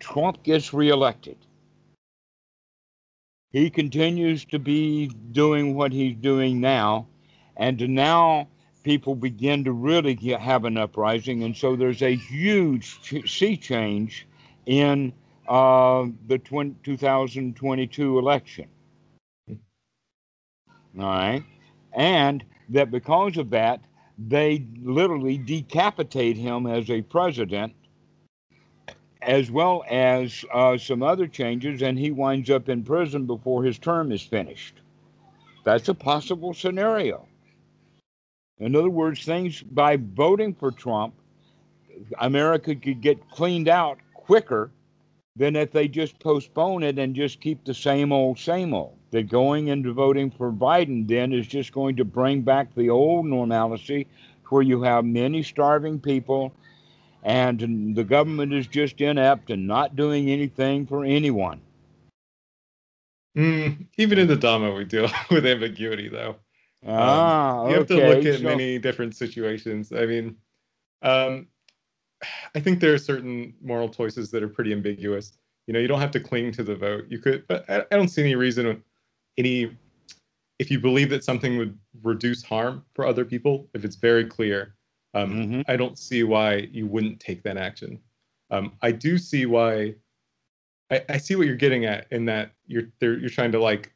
[0.00, 1.36] Trump gets reelected.
[3.52, 7.06] He continues to be doing what he's doing now,
[7.56, 8.48] and now
[8.82, 12.98] people begin to really get, have an uprising, and so there's a huge
[13.28, 14.26] sea change
[14.64, 15.12] in
[15.48, 18.68] uh, the 20, 2022 election.
[20.98, 21.44] All right,
[21.92, 23.80] and that because of that,
[24.18, 27.74] they literally decapitate him as a president,
[29.22, 33.78] as well as uh, some other changes, and he winds up in prison before his
[33.78, 34.74] term is finished.
[35.64, 37.26] That's a possible scenario.
[38.58, 41.14] In other words, things by voting for Trump,
[42.18, 44.70] America could get cleaned out quicker
[45.36, 49.28] than if they just postpone it and just keep the same old, same old that
[49.28, 54.06] going into voting for Biden then is just going to bring back the old normalcy
[54.48, 56.52] where you have many starving people
[57.22, 61.60] and the government is just inept and not doing anything for anyone.
[63.36, 66.36] Mm, even in the Dhamma, we deal with ambiguity, though.
[66.86, 68.44] Ah, um, you have to look at so...
[68.44, 69.92] many different situations.
[69.92, 70.36] I mean,
[71.02, 71.46] um,
[72.54, 75.32] I think there are certain moral choices that are pretty ambiguous.
[75.66, 77.04] You know, you don't have to cling to the vote.
[77.08, 78.82] You could, but I, I don't see any reason
[79.38, 79.76] any
[80.58, 84.74] if you believe that something would reduce harm for other people, if it's very clear,
[85.14, 85.60] um, mm-hmm.
[85.68, 87.98] I don't see why you wouldn't take that action.
[88.50, 89.94] Um, I do see why.
[90.90, 93.92] I, I, see what you're getting at in that you're you're trying to like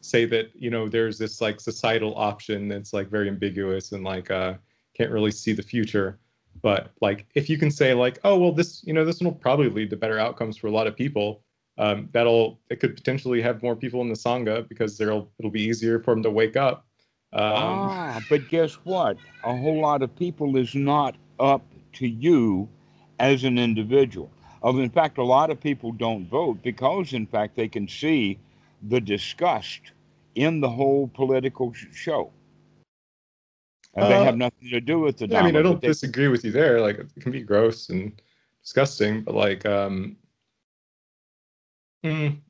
[0.00, 4.30] say that you know there's this like societal option that's like very ambiguous and like
[4.30, 4.54] uh,
[4.96, 6.18] can't really see the future.
[6.62, 9.40] But like if you can say like oh well this you know this one will
[9.40, 11.42] probably lead to better outcomes for a lot of people
[11.78, 15.62] um, that'll it could potentially have more people in the sangha because there'll it'll be
[15.62, 16.86] easier for them to wake up.
[17.34, 19.16] Um, ah, but guess what?
[19.42, 21.62] A whole lot of people is not up
[21.94, 22.68] to you
[23.18, 24.30] as an individual.
[24.62, 28.38] Of In fact, a lot of people don't vote because, in fact, they can see
[28.88, 29.92] the disgust
[30.34, 32.30] in the whole political show.
[33.94, 35.28] And uh, they have nothing to do with the.
[35.28, 36.80] Yeah, I mean, I don't they, disagree with you there.
[36.80, 38.20] Like, it can be gross and
[38.62, 40.16] disgusting, but like, um,
[42.04, 42.40] Mm.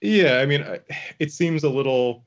[0.00, 0.64] Yeah, I mean,
[1.18, 2.26] it seems a little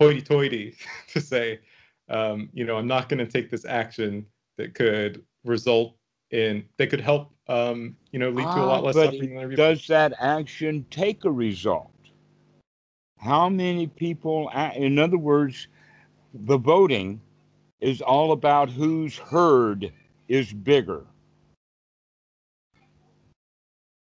[0.00, 0.76] hoity-toity
[1.08, 1.60] to say,
[2.08, 4.26] um, you know, I'm not going to take this action
[4.58, 5.96] that could result
[6.30, 9.54] in that could help, um, you know, lead to a lot ah, less suffering.
[9.54, 11.90] does that action take a result?
[13.18, 14.50] How many people?
[14.74, 15.68] In other words,
[16.34, 17.20] the voting
[17.80, 19.92] is all about whose herd
[20.28, 21.06] is bigger.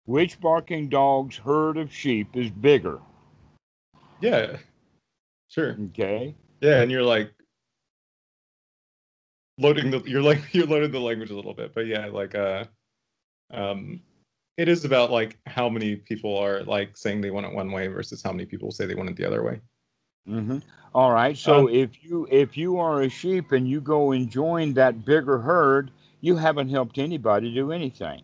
[0.06, 3.00] which barking dog's herd of sheep is bigger?
[4.20, 4.56] Yeah.
[5.54, 5.76] Sure.
[5.90, 6.34] Okay.
[6.60, 7.32] Yeah, and you're like
[9.58, 12.64] loading the you're like you're loading the language a little bit, but yeah, like uh
[13.52, 14.00] um
[14.56, 17.86] it is about like how many people are like saying they want it one way
[17.86, 19.60] versus how many people say they want it the other way.
[20.28, 20.58] Mm-hmm.
[20.92, 21.36] All right.
[21.36, 25.04] So Um, if you if you are a sheep and you go and join that
[25.04, 28.22] bigger herd, you haven't helped anybody do anything.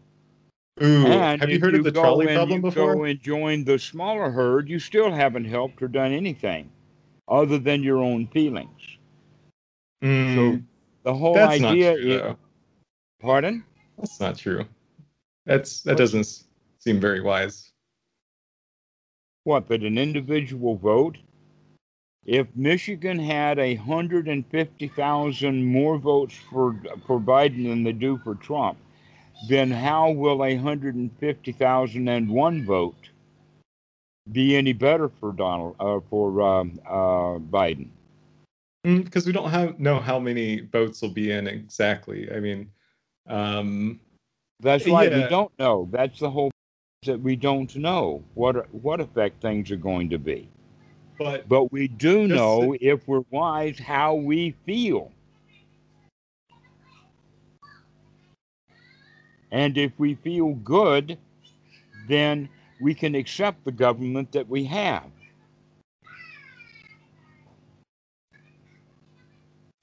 [0.82, 2.96] Ooh, and have you heard of the trolley and problem you before?
[2.96, 6.70] Go and join the smaller herd, you still haven't helped or done anything,
[7.28, 8.80] other than your own feelings.
[10.02, 10.64] Mm,
[11.02, 11.96] The whole that's not idea.
[11.96, 12.36] true, is, though.
[13.20, 13.64] pardon?
[13.98, 14.64] That's not true.
[15.46, 15.98] That's that What?
[15.98, 16.44] doesn't
[16.78, 17.72] seem very wise.
[19.44, 19.68] What?
[19.68, 21.18] But an individual vote.
[22.26, 26.76] If Michigan had a hundred and fifty thousand more votes for
[27.06, 28.78] for Biden than they do for Trump,
[29.48, 33.08] then how will a hundred and fifty thousand and one vote
[34.32, 37.88] be any better for Donald uh, for um, uh, Biden?
[38.82, 42.32] Because we don't have know how many votes will be in exactly.
[42.32, 42.70] I mean,
[43.28, 44.00] um,
[44.60, 45.12] That's right.
[45.12, 45.88] We don't know.
[45.90, 46.50] That's the whole
[47.06, 50.48] that we don't know what what effect things are going to be.
[51.18, 55.10] but But we do know if we're wise how we feel.
[59.52, 61.18] And if we feel good,
[62.06, 62.48] then
[62.80, 65.10] we can accept the government that we have.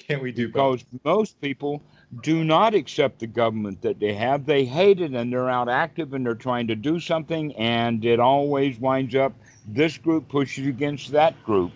[0.07, 0.85] can't we do both?
[0.91, 1.81] Because most people
[2.23, 4.45] do not accept the government that they have.
[4.45, 8.19] They hate it and they're out active and they're trying to do something, and it
[8.19, 9.33] always winds up
[9.67, 11.73] this group pushes against that group.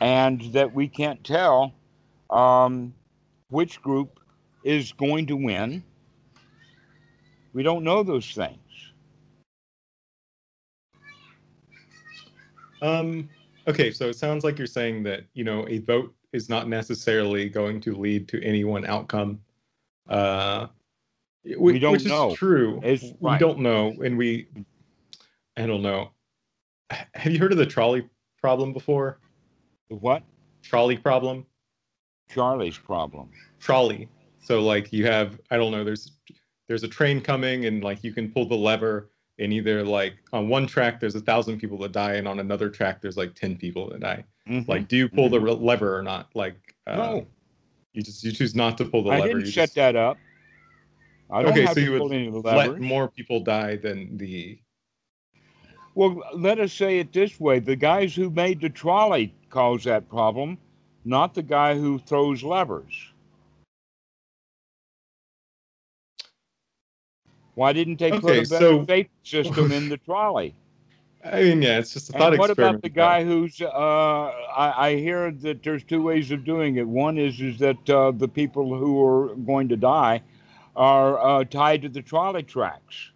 [0.00, 1.72] And that we can't tell
[2.30, 2.94] um,
[3.50, 4.18] which group
[4.64, 5.84] is going to win.
[7.52, 8.58] We don't know those things.
[12.82, 13.28] Um,
[13.68, 17.48] okay, so it sounds like you're saying that you know a vote is not necessarily
[17.48, 19.40] going to lead to any one outcome.
[20.08, 20.66] Uh,
[21.44, 22.30] whi- We don't which know.
[22.32, 22.78] is true.
[22.84, 23.40] It's- we right.
[23.40, 24.46] don't know, and we,
[25.56, 26.10] I don't know.
[27.14, 28.08] Have you heard of the trolley
[28.40, 29.18] problem before?
[29.90, 30.22] The What?
[30.62, 31.46] Trolley problem.
[32.28, 33.30] Charlie's problem.
[33.58, 34.08] trolley.
[34.42, 36.12] So like you have I don't know there's
[36.68, 40.48] there's a train coming and like you can pull the lever and either like on
[40.48, 43.56] one track there's a thousand people that die and on another track there's like 10
[43.56, 44.24] people that die.
[44.48, 44.68] Mhm.
[44.68, 46.28] Like do you pull the lever or not?
[46.34, 46.56] Like
[46.86, 47.26] uh, no,
[47.94, 49.28] you just you choose not to pull the I lever.
[49.28, 50.18] didn't you set just that up.
[51.30, 53.40] I don't Okay, have so to you would pull any of the let more people
[53.40, 54.60] die than the
[55.94, 60.08] Well, let us say it this way: the guys who made the trolley caused that
[60.08, 60.58] problem,
[61.04, 63.09] not the guy who throws levers.
[67.54, 70.54] Why didn't they put a better so- safety system in the trolley?
[71.22, 72.76] I mean yeah it's just a thought And what experiment.
[72.76, 73.60] about the guy who's?
[73.60, 73.68] Uh,
[74.56, 76.88] I, I hear that there's two ways of doing it.
[76.88, 80.22] One is is that uh, the people who are going to die
[80.76, 83.10] are uh, tied to the trolley tracks.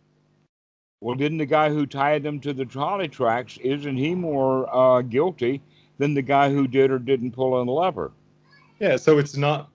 [1.00, 5.00] Well, didn't the guy who tied them to the trolley tracks isn't he more uh,
[5.00, 5.62] guilty
[5.96, 8.12] than the guy who did or didn't pull on the lever?
[8.80, 9.70] Yeah, so it's not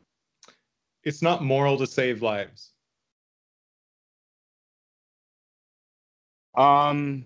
[1.04, 2.74] it's not moral to save lives.
[6.56, 7.26] Um,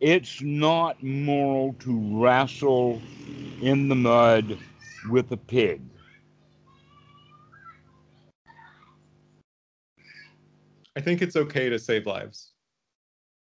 [0.00, 3.02] it's not moral to wrestle
[3.60, 4.58] in the mud
[5.10, 5.82] with a pig.
[10.96, 12.52] I think it's okay to save lives.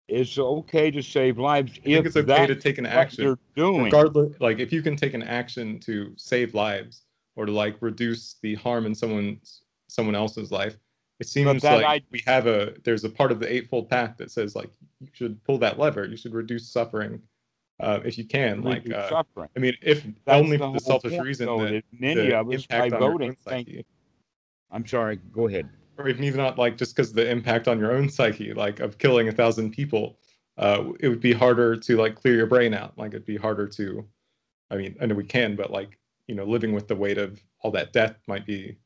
[0.08, 3.26] It's okay to save lives I think if it's okay to take an action.
[3.26, 3.86] they're doing.
[3.86, 7.04] regardless like if you can take an action to save lives
[7.36, 10.78] or to like reduce the harm in someone's someone else's life
[11.20, 14.16] it seems that like I- we have a there's a part of the eightfold path
[14.18, 17.22] that says like you should pull that lever you should reduce suffering
[17.80, 19.50] uh, if you can like uh, suffering.
[19.56, 22.66] i mean if That's only for the selfish point, reason though, that the of us
[22.68, 23.68] by impact on your voting think.
[23.68, 23.86] psyche,
[24.72, 25.18] I'm sorry.
[25.32, 25.70] Go ahead.
[25.98, 28.98] or even even not like just because the impact on your own psyche like of
[28.98, 30.18] killing a thousand people
[30.58, 33.68] uh, it would be harder to like clear your brain out like it'd be harder
[33.68, 34.06] to
[34.72, 37.40] i mean i know we can but like you know living with the weight of
[37.62, 38.78] all that death might be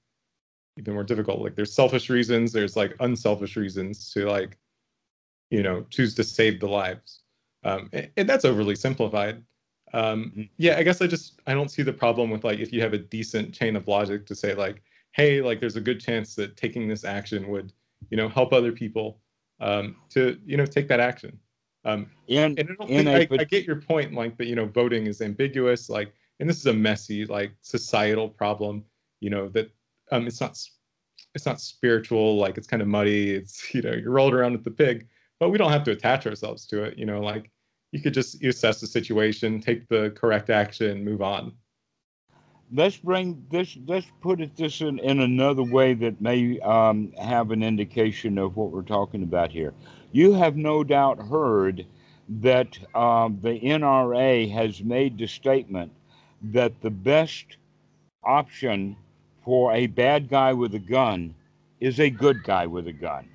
[0.78, 1.40] even more difficult.
[1.42, 4.58] Like there's selfish reasons there's like unselfish reasons to like
[5.50, 7.22] you know choose to save the lives.
[7.64, 9.44] Um and, and that's overly simplified.
[9.94, 10.50] Um Mhm.
[10.58, 12.94] yeah i guess i just i don't see the problem with like if you have
[12.94, 14.82] a decent chain of logic to say like
[15.12, 17.74] hey like there's a good chance that taking this action would
[18.10, 19.20] you know help other people
[19.60, 21.38] um to you know take that action.
[21.84, 24.48] Um In and I don't in think a I, I get your point, like that,
[24.48, 28.86] you know, voting is ambiguous, like, and this is a messy, like, societal problem,
[29.20, 29.70] you know, that
[30.12, 30.58] um, it's not,
[31.34, 34.64] it's not spiritual like it's kind of muddy it's you know you're rolled around with
[34.64, 35.08] the pig
[35.40, 37.52] but we don't have to attach ourselves to it you know like
[37.92, 41.54] you could just assess the situation take the correct action move on.
[42.74, 47.52] Let's bring this let's put it this in, in another way that may um, have
[47.52, 49.74] an indication of what we're talking about here.
[50.14, 51.86] You have no doubt heard
[52.30, 55.92] that um, the nra has made the statement
[56.42, 57.58] that the best
[58.24, 58.96] option
[59.44, 61.34] for a bad guy with a gun
[61.80, 63.28] is a good guy with a gun.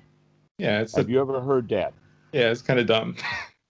[0.57, 1.93] Yeah it's have a, you ever heard that?
[2.31, 3.15] Yeah it's kind of dumb.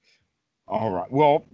[0.68, 1.46] All right well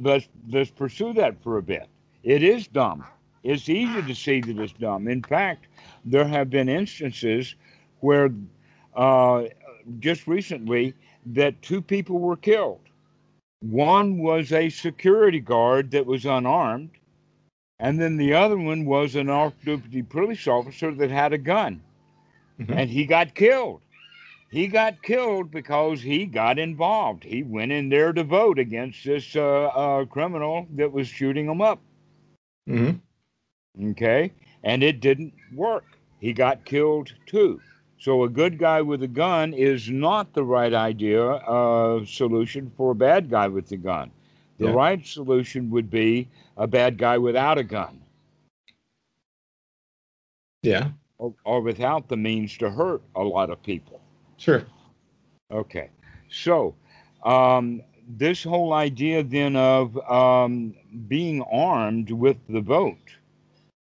[0.00, 1.88] let's let's pursue that for a bit.
[2.22, 3.04] It is dumb.
[3.42, 5.08] It's easy to see that it's dumb.
[5.08, 5.66] In fact,
[6.04, 7.54] there have been instances
[8.00, 8.30] where
[8.94, 9.44] uh,
[9.98, 10.94] just recently
[11.26, 12.80] that two people were killed.
[13.60, 16.90] One was a security guard that was unarmed,
[17.80, 21.82] and then the other one was an off-duty police officer that had a gun,
[22.60, 22.72] mm-hmm.
[22.72, 23.80] and he got killed.
[24.50, 27.22] He got killed because he got involved.
[27.24, 31.62] He went in there to vote against this uh, uh, criminal that was shooting him
[31.62, 31.80] up.
[32.68, 33.90] Mm-hmm.
[33.90, 34.32] Okay.
[34.64, 35.84] And it didn't work.
[36.20, 37.60] He got killed too.
[37.98, 42.90] So a good guy with a gun is not the right idea uh, solution for
[42.90, 44.10] a bad guy with a gun.
[44.60, 44.72] The yeah.
[44.72, 46.28] right solution would be
[46.58, 47.98] a bad guy without a gun.
[50.62, 50.90] Yeah.
[51.16, 54.02] Or, or without the means to hurt a lot of people.
[54.36, 54.62] Sure.
[55.50, 55.88] Okay.
[56.28, 56.74] So
[57.24, 60.74] um, this whole idea then of um,
[61.08, 62.98] being armed with the vote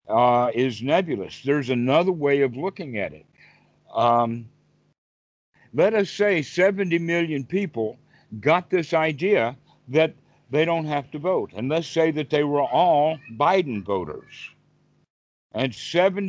[0.07, 1.41] uh, is nebulous.
[1.43, 3.25] There's another way of looking at it.
[3.95, 4.47] Um,
[5.73, 7.99] let us say 70 million people
[8.41, 9.57] got this idea
[9.89, 10.13] that
[10.51, 11.53] they don't have to vote.
[11.55, 14.51] And let's say that they were all Biden voters.
[15.53, 16.29] And 70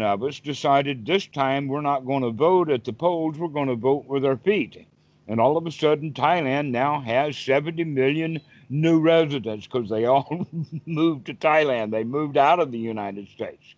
[0.00, 3.68] of us decided this time we're not going to vote at the polls, we're going
[3.68, 4.86] to vote with our feet.
[5.28, 10.46] And all of a sudden, Thailand now has 70 million new residents because they all
[10.86, 11.90] moved to Thailand.
[11.90, 13.74] They moved out of the United States.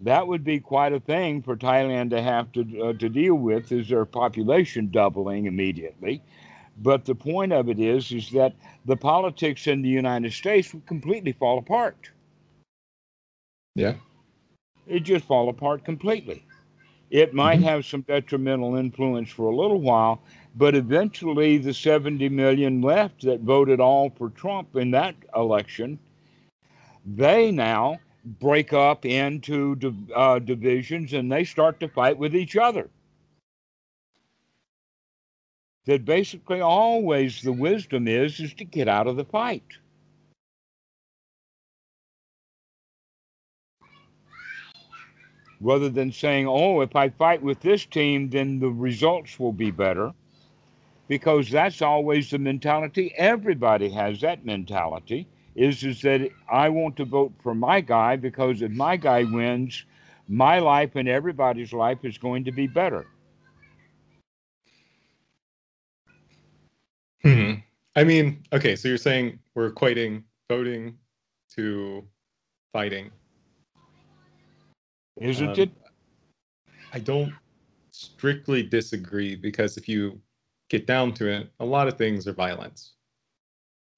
[0.00, 3.70] That would be quite a thing for Thailand to have to, uh, to deal with
[3.70, 6.22] is their population doubling immediately.
[6.82, 8.54] But the point of it is, is that
[8.86, 12.10] the politics in the United States would completely fall apart.
[13.74, 13.94] Yeah.
[14.86, 16.44] It just fall apart completely.
[17.10, 17.64] It might mm-hmm.
[17.64, 20.22] have some detrimental influence for a little while,
[20.56, 25.98] but eventually, the 70 million left that voted all for Trump in that election,
[27.04, 29.76] they now break up into
[30.14, 32.90] uh, divisions and they start to fight with each other.
[35.86, 39.64] That basically always the wisdom is is to get out of the fight.
[45.60, 49.70] Rather than saying, oh, if I fight with this team, then the results will be
[49.70, 50.12] better
[51.08, 53.12] because that's always the mentality.
[53.16, 55.26] Everybody has that mentality.
[55.56, 59.84] Is is that I want to vote for my guy because if my guy wins,
[60.28, 63.06] my life and everybody's life is going to be better.
[67.22, 67.54] Hmm.
[67.96, 70.96] I mean, okay, so you're saying we're equating voting
[71.54, 72.04] to
[72.72, 73.10] fighting.
[75.20, 75.70] Isn't um, it?
[76.92, 77.32] I don't
[77.90, 80.20] strictly disagree because if you
[80.70, 82.94] get down to it, a lot of things are violence.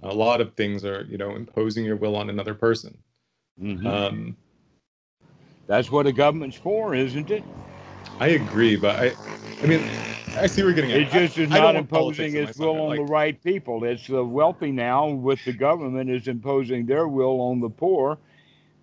[0.03, 2.99] A lot of things are, you know, imposing your will on another person.
[3.61, 3.86] Mm-hmm.
[3.86, 4.36] Um,
[5.69, 7.44] That's what a government's for, isn't it?
[8.21, 9.17] I agree, but I,
[9.63, 9.91] I mean,
[10.37, 10.91] I see we're getting.
[10.91, 13.85] It just is I, not I imposing its will on like, the right people.
[13.85, 18.19] It's the wealthy now with the government is imposing their will on the poor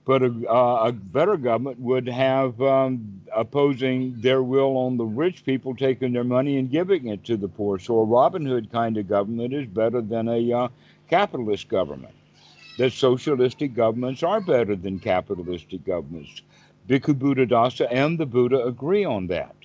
[0.10, 5.46] but a, uh, a better government would have um, opposing their will on the rich
[5.46, 7.78] people taking their money and giving it to the poor.
[7.78, 10.68] So a Robin Hood kind of government is better than a uh,
[11.10, 12.16] capitalist government.
[12.80, 16.42] That socialistic governments are better than capitalistic governments.
[16.90, 19.56] Bhikkhu Buddhadasa and the Buddha agree on that.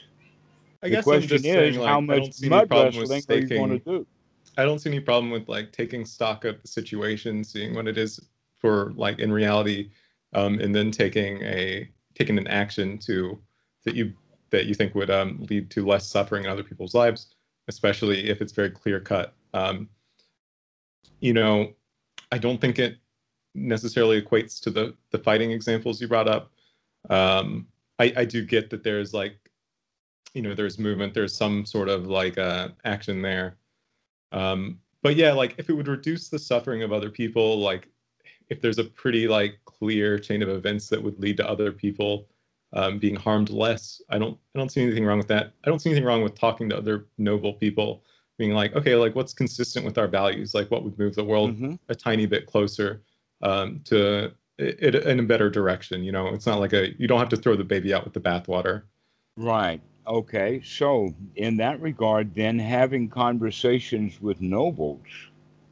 [0.82, 4.06] I guess the question is saying, like, how much mud wrestling you going to do?
[4.58, 7.96] I don't see any problem with like taking stock of the situation, seeing what it
[7.96, 8.20] is
[8.58, 9.90] for like in reality
[10.34, 13.38] um, and then taking a taking an action to
[13.84, 14.12] that you
[14.50, 17.34] that you think would um, lead to less suffering in other people's lives,
[17.68, 19.34] especially if it's very clear cut.
[19.54, 19.88] Um,
[21.20, 21.72] you know,
[22.30, 22.98] I don't think it
[23.54, 26.52] necessarily equates to the the fighting examples you brought up.
[27.10, 27.66] Um,
[27.98, 29.36] I, I do get that there's like,
[30.34, 33.56] you know, there's movement, there's some sort of like uh, action there.
[34.32, 37.88] Um, but yeah, like if it would reduce the suffering of other people, like
[38.48, 42.28] if there's a pretty like clear chain of events that would lead to other people
[42.74, 44.02] um, being harmed less.
[44.10, 45.52] I don't I don't see anything wrong with that.
[45.64, 48.02] I don't see anything wrong with talking to other noble people,
[48.36, 51.52] being like, okay, like what's consistent with our values, like what would move the world
[51.52, 51.74] mm-hmm.
[51.88, 53.02] a tiny bit closer
[53.42, 56.04] um, to it, in a better direction.
[56.04, 58.12] You know, it's not like a you don't have to throw the baby out with
[58.12, 58.82] the bathwater.
[59.36, 59.80] Right.
[60.06, 60.60] Okay.
[60.64, 65.06] So in that regard, then having conversations with nobles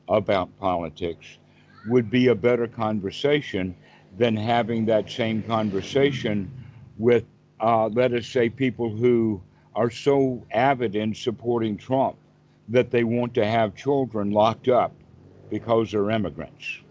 [0.09, 1.39] about politics
[1.87, 3.75] would be a better conversation
[4.19, 6.51] than having that same conversation
[6.99, 7.25] with,
[7.61, 9.41] uh, let us say, people who
[9.75, 12.17] are so avid in supporting Trump
[12.69, 14.93] that they want to have children locked up
[15.51, 16.82] because they're immigrants.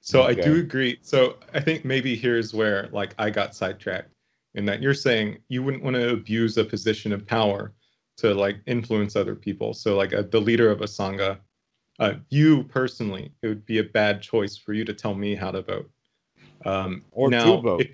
[0.00, 0.40] So okay.
[0.40, 0.98] I do agree.
[1.02, 4.12] So I think maybe here's where like I got sidetracked
[4.54, 7.72] in that you're saying you wouldn't want to abuse a position of power
[8.18, 9.72] to like influence other people.
[9.74, 11.38] So like a, the leader of a sangha,
[11.98, 15.50] uh, you personally, it would be a bad choice for you to tell me how
[15.50, 15.90] to vote.
[16.64, 17.86] Um, or now, to vote.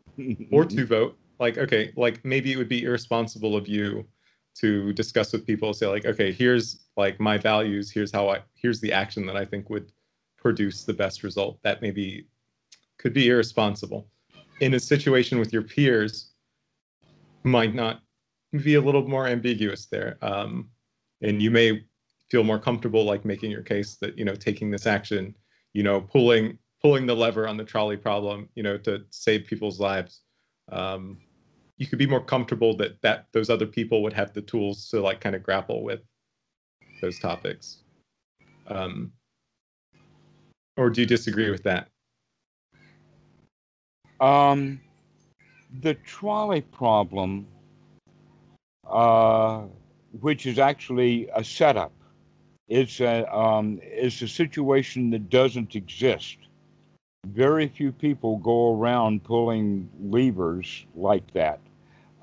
[0.52, 1.18] or to vote.
[1.38, 4.06] Like, okay, like maybe it would be irresponsible of you
[4.54, 8.80] to discuss with people, say like, okay, here's like my values, here's how I, here's
[8.80, 9.90] the action that I think would
[10.42, 11.58] produce the best result.
[11.62, 12.26] That maybe
[12.98, 14.08] could be irresponsible.
[14.60, 16.32] In a situation with your peers,
[17.44, 18.02] might not
[18.62, 20.18] be a little more ambiguous there.
[20.22, 20.68] Um,
[21.22, 21.84] and you may
[22.30, 25.34] feel more comfortable like making your case that, you know, taking this action,
[25.72, 29.78] you know, pulling pulling the lever on the trolley problem, you know, to save people's
[29.78, 30.22] lives.
[30.70, 31.18] Um,
[31.76, 35.00] you could be more comfortable that that those other people would have the tools to
[35.00, 36.00] like kind of grapple with
[37.00, 37.78] those topics.
[38.68, 39.12] Um,
[40.76, 41.88] or do you disagree with that?
[44.20, 44.80] Um,
[45.80, 47.46] the trolley problem,
[48.88, 49.62] uh,
[50.20, 51.92] which is actually a setup,
[52.68, 56.38] it's a um, it's a situation that doesn't exist
[57.26, 61.60] very few people go around pulling levers like that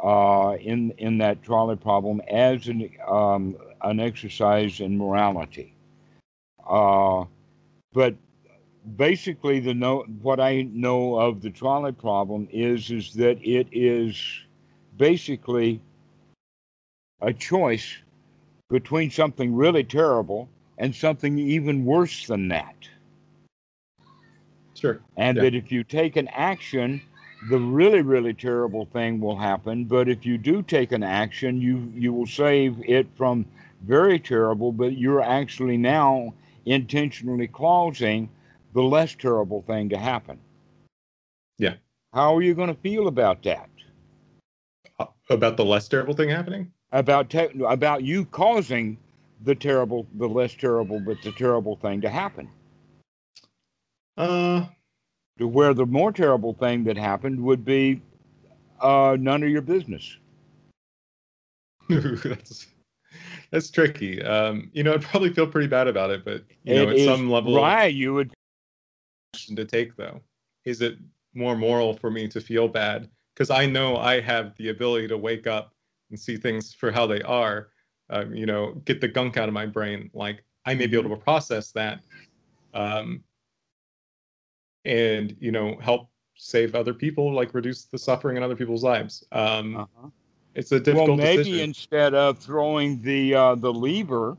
[0.03, 5.73] uh, in in that trolley problem as an um, an exercise in morality.
[6.67, 7.23] Uh,
[7.93, 8.13] but
[8.95, 14.21] basically, the no, what I know of the trolley problem is is that it is
[14.97, 15.81] basically
[17.21, 17.97] a choice
[18.69, 20.47] between something really terrible
[20.77, 22.75] and something even worse than that.
[24.75, 25.01] Sure.
[25.17, 25.43] And yeah.
[25.43, 27.01] that if you take an action,
[27.49, 29.85] the really, really terrible thing will happen.
[29.85, 33.45] But if you do take an action, you you will save it from
[33.81, 36.33] very terrible, but you're actually now
[36.65, 38.29] intentionally causing
[38.73, 40.39] the less terrible thing to happen.
[41.57, 41.75] Yeah.
[42.13, 43.69] How are you going to feel about that?
[44.99, 46.71] Uh, about the less terrible thing happening?
[46.91, 48.97] About te- about you causing
[49.43, 52.49] the terrible, the less terrible, but the terrible thing to happen.
[54.17, 54.65] Uh,
[55.37, 58.01] to where the more terrible thing that happened would be
[58.81, 60.17] uh, none of your business.
[61.89, 62.67] that's
[63.51, 64.21] that's tricky.
[64.21, 66.99] Um, you know, I'd probably feel pretty bad about it, but you it know, at
[66.99, 67.93] some level, right?
[67.93, 68.33] You would
[69.33, 70.21] to take though.
[70.65, 70.97] Is it
[71.33, 75.17] more moral for me to feel bad because I know I have the ability to
[75.17, 75.73] wake up
[76.09, 77.69] and see things for how they are?
[78.09, 80.09] Um, you know, get the gunk out of my brain.
[80.13, 81.19] Like I may be able mm-hmm.
[81.19, 82.01] to process that.
[82.73, 83.23] Um,
[84.85, 89.23] and you know help save other people, like reduce the suffering in other people's lives.
[89.31, 90.07] Um, uh-huh.
[90.55, 91.09] It's a difficult.
[91.09, 91.63] Well, maybe decision.
[91.69, 94.37] instead of throwing the uh, the lever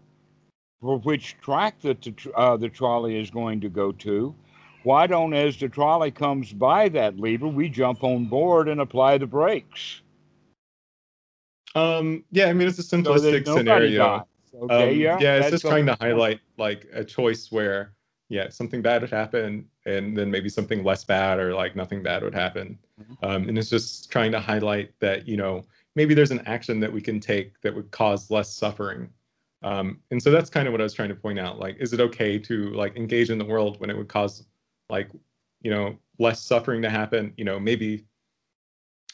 [0.81, 4.35] for which track that the uh, the trolley is going to go to,
[4.83, 9.19] why don't, as the trolley comes by that lever, we jump on board and apply
[9.19, 10.03] the brakes?
[11.75, 14.27] Um, yeah, I mean it's a simplistic so scenario.
[14.55, 17.93] Okay, um, yeah, yeah, it's just trying to highlight like a choice where
[18.29, 22.23] yeah, something bad would happen, and then maybe something less bad or like nothing bad
[22.23, 22.79] would happen.
[23.01, 23.25] Mm-hmm.
[23.25, 26.93] Um, and it's just trying to highlight that you know maybe there's an action that
[26.93, 29.09] we can take that would cause less suffering.
[29.63, 31.59] Um, and so that's kind of what I was trying to point out.
[31.59, 34.45] Like, is it okay to like engage in the world when it would cause
[34.91, 35.11] like
[35.63, 37.33] you know less suffering to happen?
[37.37, 38.05] You know, maybe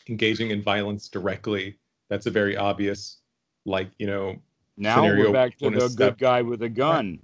[0.09, 1.79] engaging in violence directly.
[2.09, 3.19] That's a very obvious
[3.65, 4.37] like you know
[4.77, 7.19] now we're back to the good guy with a gun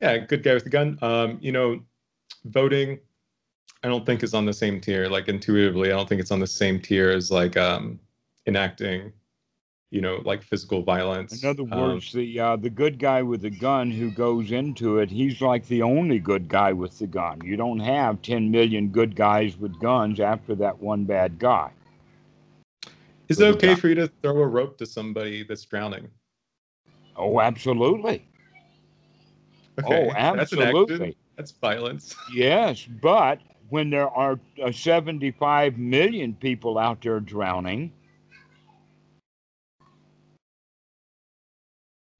[0.00, 0.98] yeah, good guy with a gun.
[1.02, 1.80] Um, you know,
[2.44, 2.98] voting,
[3.82, 5.08] I don't think is on the same tier.
[5.08, 7.98] Like intuitively, I don't think it's on the same tier as like um,
[8.46, 9.12] enacting,
[9.90, 11.42] you know, like physical violence.
[11.42, 14.52] In other um, words, um, the uh, the good guy with the gun who goes
[14.52, 17.40] into it, he's like the only good guy with the gun.
[17.42, 21.70] You don't have 10 million good guys with guns after that one bad guy.
[23.28, 26.08] Is it okay for you to throw a rope to somebody that's drowning?
[27.16, 28.26] Oh, absolutely.
[29.78, 30.08] Okay.
[30.08, 31.16] Oh, absolutely.
[31.36, 32.16] That's, That's violence.
[32.32, 37.92] yes, but when there are uh, 75 million people out there drowning,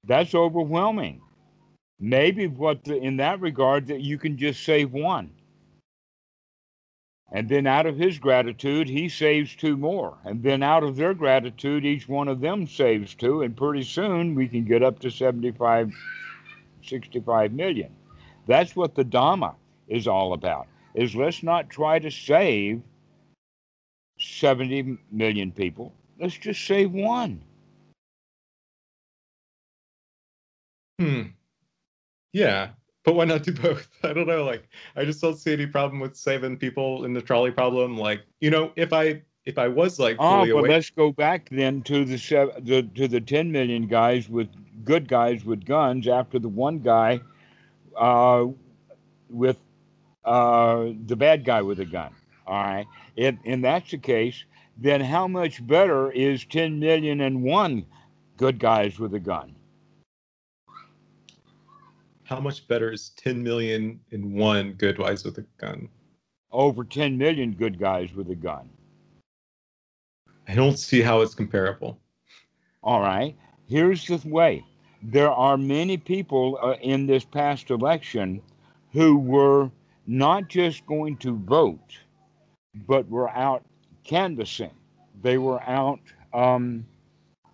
[0.09, 1.21] that's overwhelming.
[1.99, 5.29] Maybe what the, in that regard that you can just save one.
[7.31, 10.17] And then out of his gratitude, he saves two more.
[10.25, 13.43] And then out of their gratitude, each one of them saves two.
[13.43, 15.91] And pretty soon we can get up to 75,
[16.81, 17.95] 65 million.
[18.47, 19.53] That's what the Dhamma
[19.87, 20.65] is all about.
[20.95, 22.81] Is let's not try to save
[24.17, 25.93] 70 million people.
[26.19, 27.43] Let's just save one.
[30.99, 31.21] Hmm.
[32.33, 32.69] Yeah,
[33.03, 33.87] but why not do both?
[34.03, 34.43] I don't know.
[34.43, 37.97] Like, I just don't see any problem with saving people in the trolley problem.
[37.97, 41.49] Like, you know, if I if I was like Oh, but awake, let's go back
[41.49, 44.49] then to the, sev- the to the 10 million guys with
[44.85, 47.21] good guys with guns after the one guy
[47.97, 48.45] uh,
[49.29, 49.57] with
[50.25, 52.13] uh, the bad guy with a gun.
[52.45, 52.85] All right.
[53.15, 54.43] If, and that's the case,
[54.77, 57.85] then how much better is 10 million and one
[58.37, 59.55] good guys with a gun?
[62.29, 65.89] How much better is 10 million in one good guys with a gun?
[66.51, 68.69] Over 10 million good guys with a gun.
[70.47, 71.99] I don't see how it's comparable.
[72.83, 73.35] All right.
[73.67, 74.63] Here's the way
[75.01, 78.41] there are many people uh, in this past election
[78.93, 79.71] who were
[80.05, 81.97] not just going to vote,
[82.87, 83.63] but were out
[84.03, 84.73] canvassing.
[85.23, 85.99] They were out
[86.33, 86.85] um,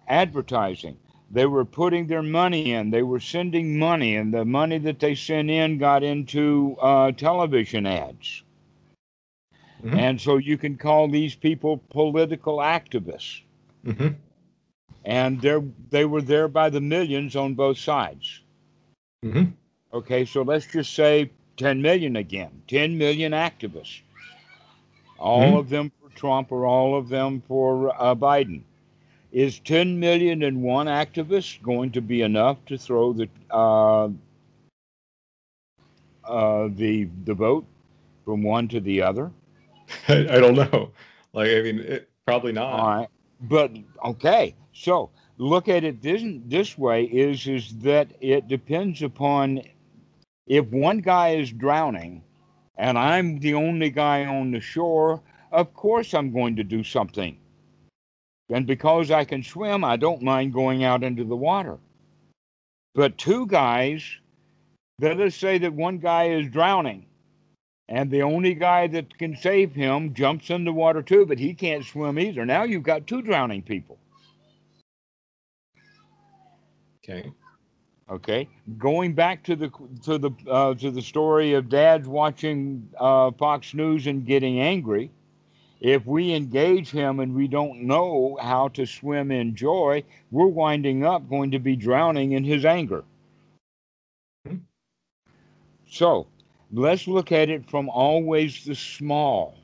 [0.09, 0.97] advertising.
[1.29, 2.91] They were putting their money in.
[2.91, 7.85] They were sending money, and the money that they sent in got into uh, television
[7.85, 8.43] ads.
[9.83, 9.99] Mhm.
[9.99, 13.41] And so you can call these people political activists
[13.85, 14.15] hmm
[15.05, 15.57] and they
[15.89, 18.41] they were there by the millions on both sides.
[19.23, 19.53] hmm
[19.93, 24.01] Okay, so let's just say 10 million again, 10 million activists,
[25.17, 25.59] all Mhm.
[25.59, 28.63] of them for Trump or all of them for uh, Biden.
[29.35, 34.05] Is 10 million and one activist going to be enough to throw the uh,
[36.23, 37.65] uh, the the vote
[38.23, 39.33] from one to the other?
[40.07, 40.91] I, I don't know.
[41.33, 42.79] Like, I mean, it, probably not.
[42.79, 43.09] All right,
[43.41, 43.71] but
[44.05, 44.55] okay.
[44.71, 49.63] So look at it this this way: is is that it depends upon
[50.47, 52.23] if one guy is drowning,
[52.77, 55.21] and I'm the only guy on the shore.
[55.51, 57.37] Of course, I'm going to do something.
[58.49, 61.77] And because I can swim, I don't mind going out into the water.
[62.93, 64.03] But two guys,
[64.99, 67.05] let us say that one guy is drowning,
[67.89, 71.53] and the only guy that can save him jumps in the water too, but he
[71.53, 72.45] can't swim either.
[72.45, 73.97] Now you've got two drowning people.
[77.03, 77.31] Okay.
[78.07, 78.47] Okay,
[78.77, 79.71] going back to the
[80.03, 85.09] to the uh, to the story of dads watching uh, Fox News and getting angry.
[85.81, 91.03] If we engage him and we don't know how to swim in joy, we're winding
[91.03, 93.03] up going to be drowning in his anger.
[95.87, 96.27] So
[96.71, 99.57] let's look at it from always the small,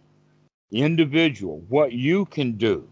[0.71, 2.87] individual, what you can do,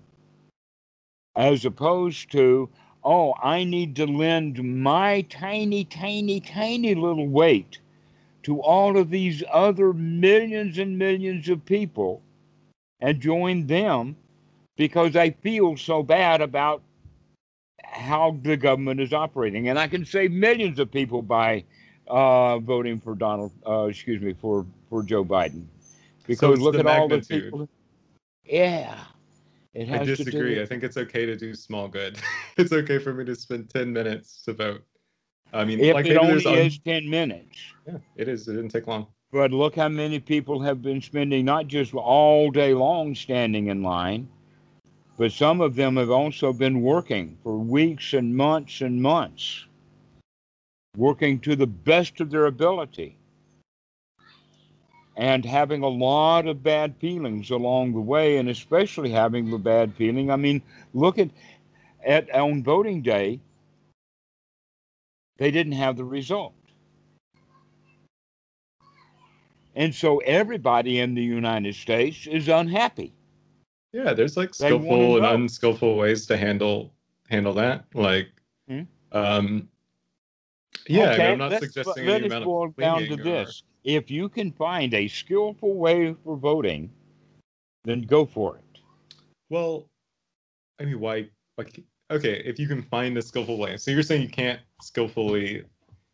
[1.36, 2.70] as opposed to
[3.04, 7.80] oh, I need to lend my tiny, tiny, tiny little weight
[8.44, 12.22] to all of these other millions and millions of people
[13.00, 14.16] and join them
[14.78, 16.82] because I feel so bad about
[17.84, 19.70] how the government is operating.
[19.70, 21.64] And I can save millions of people by
[22.08, 25.66] uh, voting for Donald, uh, excuse me, for, for Joe Biden.
[26.28, 27.68] Because it's look at all the people.
[28.46, 28.98] Yeah.
[29.76, 30.62] I has to do disagree.
[30.62, 32.18] I think it's okay to do small good.
[32.58, 34.84] it's okay for me to spend 10 minutes to vote.
[35.54, 37.58] I mean, if like it only is 10 minutes.
[37.88, 38.48] yeah, it is.
[38.48, 39.08] It didn't take long.
[39.32, 43.84] But look how many people have been spending not just all day long standing in
[43.84, 44.28] line,
[45.18, 49.66] but some of them have also been working for weeks and months and months,
[50.98, 53.18] working to the best of their ability
[55.16, 59.94] and having a lot of bad feelings along the way, and especially having the bad
[59.96, 60.32] feeling.
[60.32, 60.62] I mean,
[60.94, 61.30] look at,
[62.06, 63.42] at on voting day,
[65.38, 66.54] they didn't have the result.
[69.76, 73.14] And so everybody in the United States is unhappy.
[73.94, 76.94] Yeah, there's like skillful and unskillful ways to handle
[77.30, 77.86] handle that.
[77.94, 78.30] Like,
[78.68, 78.82] Hmm?
[79.12, 79.70] um,
[80.88, 83.18] yeah, I mean, I'm not let's- suggesting let any amount boil of down to or-
[83.18, 83.64] this.
[83.84, 86.92] If you can find a skillful way for voting,
[87.86, 88.82] then go for it.
[89.50, 89.90] Well,
[90.80, 91.30] I mean, why?
[91.58, 91.80] Like,
[92.12, 93.78] okay, if you can find a skillful way.
[93.78, 95.64] So you're saying you can't skillfully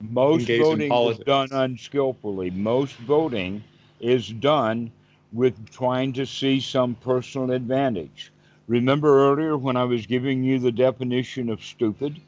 [0.01, 2.49] Most voting is done unskillfully.
[2.49, 3.63] Most voting
[4.01, 4.91] is done
[5.31, 8.31] with trying to see some personal advantage.
[8.67, 12.19] Remember earlier when I was giving you the definition of stupid?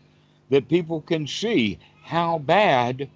[0.50, 3.10] That people can see how bad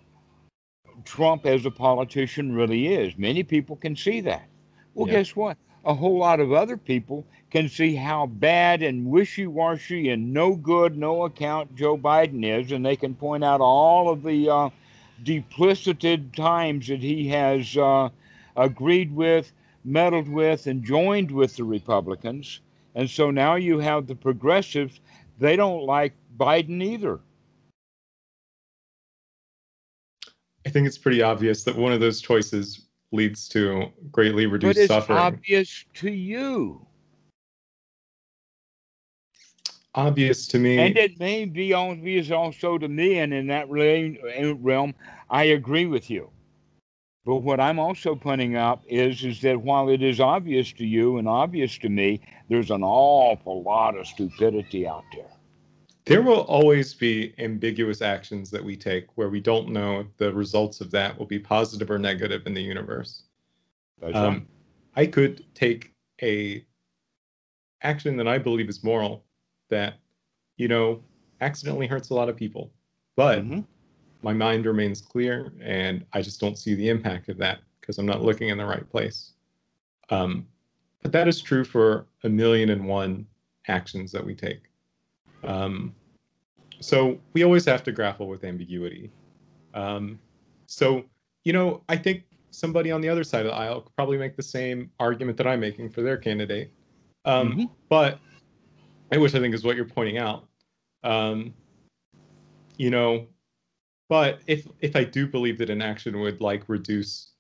[1.06, 3.18] Trump as a politician really is.
[3.18, 4.48] Many people can see that.
[4.94, 5.14] Well, yeah.
[5.14, 5.58] guess what?
[5.84, 10.56] A whole lot of other people can see how bad and wishy washy and no
[10.56, 14.70] good, no account Joe Biden is, and they can point out all of the uh,
[16.34, 18.10] times that he has uh,
[18.56, 19.52] agreed with,
[19.84, 22.62] meddled with, and joined with the Republicans.
[22.96, 25.00] And so now you have the progressives,
[25.40, 27.20] they don't like Biden either.
[30.66, 34.82] I think it's pretty obvious that one of those choices leads to greatly reduced but
[34.82, 35.20] it's suffering.
[35.20, 36.86] obvious to you.
[39.94, 40.78] Obvious to me.
[40.78, 44.96] And it may be obvious also to me, and in that realm,
[45.30, 46.30] I agree with you.
[47.26, 51.18] But what I'm also pointing out is, is that while it is obvious to you
[51.18, 55.30] and obvious to me, there's an awful lot of stupidity out there.
[56.06, 60.34] There will always be ambiguous actions that we take where we don't know if the
[60.34, 63.24] results of that will be positive or negative in the universe.
[64.14, 64.48] Um,
[64.96, 66.66] I could take a
[67.84, 69.24] action that I believe is moral
[69.70, 69.96] that,
[70.58, 71.04] you know,
[71.40, 72.72] accidentally hurts a lot of people,
[73.16, 73.62] but mm-hmm.
[74.24, 78.06] my mind remains clear and I just don't see the impact of that because I'm
[78.06, 79.34] not looking in the right place.
[80.10, 80.48] Um,
[81.02, 83.26] but that is true for a million and one
[83.68, 84.71] actions that we take.
[85.44, 85.96] Um,
[86.80, 89.12] so we always have to grapple with ambiguity.
[89.74, 90.20] Um,
[90.66, 91.04] so,
[91.44, 94.36] you know, I think somebody on the other side of the aisle could probably make
[94.36, 96.72] the same argument that I'm making for their candidate.
[97.26, 97.64] Um, mm-hmm.
[97.90, 98.20] But,
[99.16, 100.48] which I think is what you're pointing out.
[101.04, 101.54] Um,
[102.78, 103.28] you know,
[104.10, 107.32] but if if I do believe that an action would like reduce,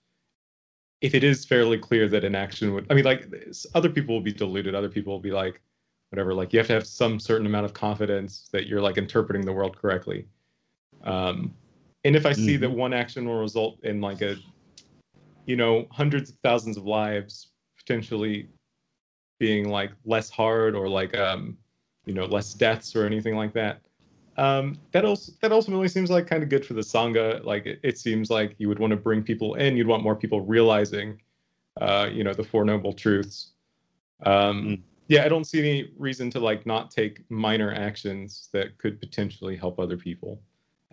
[1.02, 3.34] if it is fairly clear that an action would, I mean, like
[3.74, 4.76] other people will be deluded.
[4.76, 5.62] Other people will be like,
[6.12, 9.46] whatever like you have to have some certain amount of confidence that you're like interpreting
[9.46, 10.28] the world correctly.
[11.04, 11.54] Um,
[12.04, 12.62] and if i see mm-hmm.
[12.62, 14.36] that one action will result in like a
[15.46, 18.48] you know hundreds of thousands of lives potentially
[19.40, 21.58] being like less hard or like um
[22.06, 23.82] you know less deaths or anything like that
[24.38, 27.44] um that also that ultimately seems like kind of good for the sangha.
[27.44, 30.16] Like it, it seems like you would want to bring people in you'd want more
[30.16, 31.22] people realizing
[31.82, 33.52] uh you know the four noble truths.
[34.26, 34.82] Um mm
[35.12, 39.58] yeah, I don't see any reason to like not take minor actions that could potentially
[39.58, 40.42] help other people.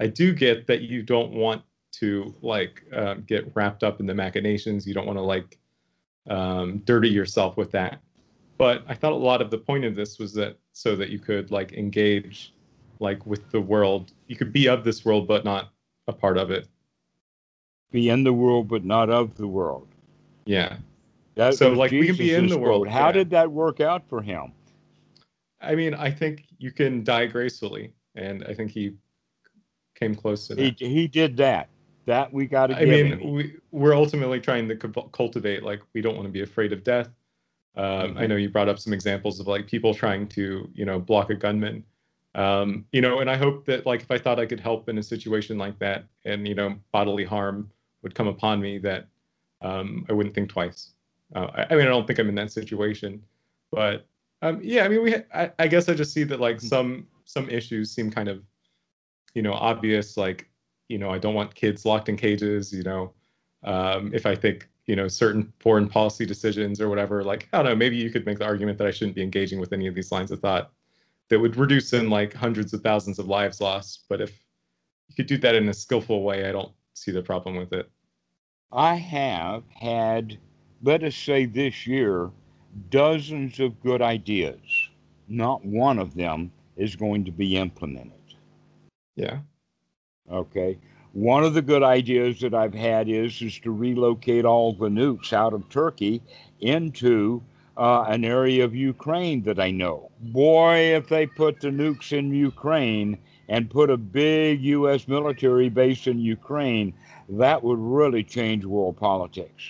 [0.00, 1.62] I do get that you don't want
[1.92, 4.88] to like um, get wrapped up in the machinations.
[4.88, 5.56] You don't want to like
[6.28, 8.00] um, dirty yourself with that.
[8.56, 11.20] But I thought a lot of the point of this was that so that you
[11.20, 12.52] could like engage
[12.98, 14.10] like with the world.
[14.26, 15.70] You could be of this world but not
[16.08, 16.66] a part of it.
[17.92, 19.86] Be in the world but not of the world.
[20.44, 20.78] Yeah.
[21.38, 22.88] That so like we can be in the world.
[22.88, 23.12] How yeah.
[23.12, 24.52] did that work out for him?
[25.60, 28.94] I mean, I think you can die gracefully, and I think he
[29.94, 30.80] came close to that.
[30.80, 31.68] He, he did that.
[32.06, 32.76] That we got to.
[32.76, 33.32] I mean, him.
[33.32, 34.76] we we're ultimately trying to
[35.12, 37.08] cultivate like we don't want to be afraid of death.
[37.76, 38.18] Um, mm-hmm.
[38.18, 41.30] I know you brought up some examples of like people trying to you know block
[41.30, 41.84] a gunman.
[42.34, 44.98] Um, you know, and I hope that like if I thought I could help in
[44.98, 47.70] a situation like that, and you know bodily harm
[48.02, 49.06] would come upon me, that
[49.62, 50.94] um, I wouldn't think twice.
[51.34, 53.22] Uh, I, I, mean, I don't think I'm in that situation,
[53.70, 54.06] but
[54.42, 55.16] um, yeah, I mean, we.
[55.34, 56.68] I, I, guess I just see that like mm-hmm.
[56.68, 58.42] some some issues seem kind of,
[59.34, 60.16] you know, obvious.
[60.16, 60.48] Like,
[60.88, 62.72] you know, I don't want kids locked in cages.
[62.72, 63.12] You know,
[63.64, 67.66] um, if I think you know certain foreign policy decisions or whatever, like I don't
[67.66, 69.94] know, maybe you could make the argument that I shouldn't be engaging with any of
[69.94, 70.70] these lines of thought
[71.28, 74.04] that would reduce in like hundreds of thousands of lives lost.
[74.08, 74.38] But if
[75.08, 77.90] you could do that in a skillful way, I don't see the problem with it.
[78.70, 80.38] I have had
[80.82, 82.30] let us say this year,
[82.90, 84.60] dozens of good ideas.
[85.28, 88.12] Not one of them is going to be implemented.
[89.16, 89.40] Yeah.
[90.30, 90.78] Okay.
[91.12, 95.32] One of the good ideas that I've had is is to relocate all the nukes
[95.32, 96.22] out of Turkey
[96.60, 97.42] into
[97.76, 100.10] uh, an area of Ukraine that I know.
[100.20, 103.18] Boy, if they put the nukes in Ukraine
[103.48, 105.08] and put a big U.S.
[105.08, 106.92] military base in Ukraine,
[107.28, 109.62] that would really change world politics.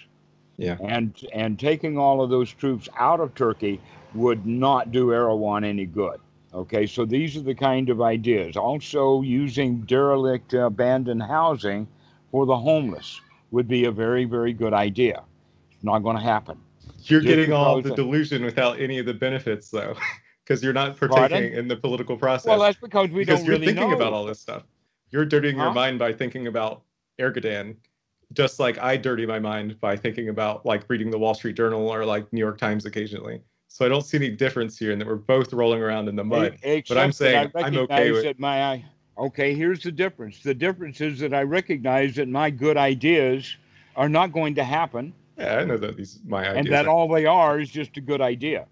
[0.59, 0.77] Yeah.
[0.85, 3.81] And and taking all of those troops out of Turkey
[4.15, 6.21] would not do Erdogan any good.
[6.53, 8.57] Okay, so these are the kind of ideas.
[8.57, 11.87] Also, using derelict, uh, abandoned housing
[12.31, 13.21] for the homeless
[13.51, 15.23] would be a very, very good idea.
[15.71, 16.59] It's not going to happen.
[17.05, 19.95] You're Just getting all the delusion without any of the benefits, though,
[20.45, 21.45] because you're not partaking Pardon?
[21.53, 22.47] in the political process.
[22.47, 23.97] Well, that's because we because don't you're really thinking know.
[23.97, 24.65] about all this stuff.
[25.11, 25.65] You're dirtying huh?
[25.65, 26.83] your mind by thinking about
[27.21, 27.77] Erdogan
[28.33, 31.89] just like I dirty my mind by thinking about like reading the Wall Street Journal
[31.89, 33.41] or like New York Times occasionally.
[33.69, 36.25] So I don't see any difference here in that we're both rolling around in the
[36.25, 36.59] mud.
[36.63, 38.85] Except but I'm saying I I'm okay with that my
[39.17, 39.55] okay.
[39.55, 40.43] Here's the difference.
[40.43, 43.57] The difference is that I recognize that my good ideas
[43.97, 46.57] are not going to happen, yeah, I know that these my ideas.
[46.57, 48.67] and that are- all they are is just a good idea.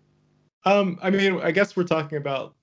[0.64, 2.54] Um, I mean, I guess we're talking about.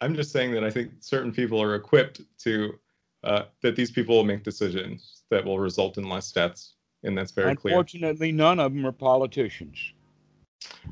[0.00, 2.78] I'm just saying that I think certain people are equipped to
[3.24, 7.32] uh, that these people will make decisions that will result in less deaths, and that's
[7.32, 7.74] very clear.
[7.74, 9.92] Unfortunately, none of them are politicians.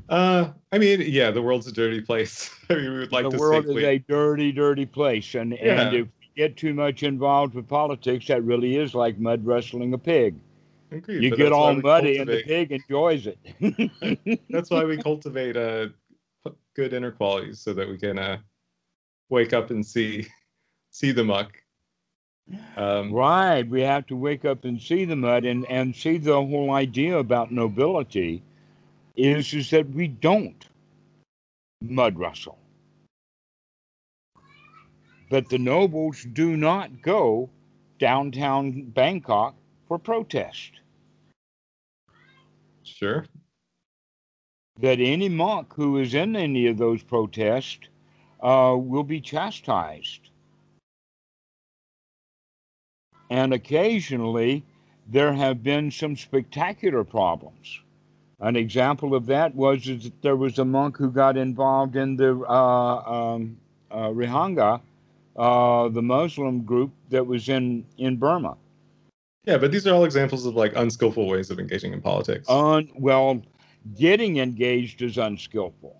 [0.09, 2.53] Uh, I mean, yeah, the world's a dirty place.
[2.69, 5.95] I mean, we would like the to world is a dirty, dirty place, and and
[5.95, 9.97] if we get too much involved with politics, that really is like mud wrestling a
[9.97, 10.35] pig.
[10.91, 14.39] Agreed, You get all muddy, and the pig enjoys it.
[14.49, 15.87] That's why we cultivate uh,
[16.75, 18.37] good inner qualities so that we can uh,
[19.29, 20.27] wake up and see
[20.91, 21.62] see the muck.
[22.75, 23.67] Um, Right.
[23.67, 27.17] We have to wake up and see the mud and, and see the whole idea
[27.17, 28.43] about nobility
[29.15, 30.67] is, is that we don't
[31.81, 32.57] mud wrestle.
[35.29, 37.49] But the nobles do not go
[37.99, 39.55] downtown Bangkok
[39.87, 40.71] for protest.
[42.83, 43.25] Sure.
[44.79, 47.87] That any monk who is in any of those protests
[48.41, 50.22] uh, will be chastised.
[53.33, 54.63] And occasionally,
[55.07, 57.79] there have been some spectacular problems.
[58.39, 62.15] An example of that was is that there was a monk who got involved in
[62.15, 63.57] the uh, um,
[63.89, 64.81] uh, Rohingya,
[65.35, 68.55] uh, the Muslim group that was in, in Burma.
[69.45, 72.47] Yeah, but these are all examples of like unskillful ways of engaging in politics.
[72.47, 73.41] Un, well,
[73.97, 75.99] getting engaged is unskillful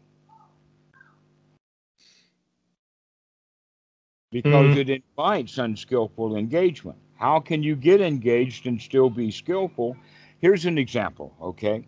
[4.31, 4.77] because Mhm.
[4.77, 6.99] it invites unskillful engagement.
[7.23, 9.95] How can you get engaged and still be skillful?
[10.41, 11.87] Here's an example, okay?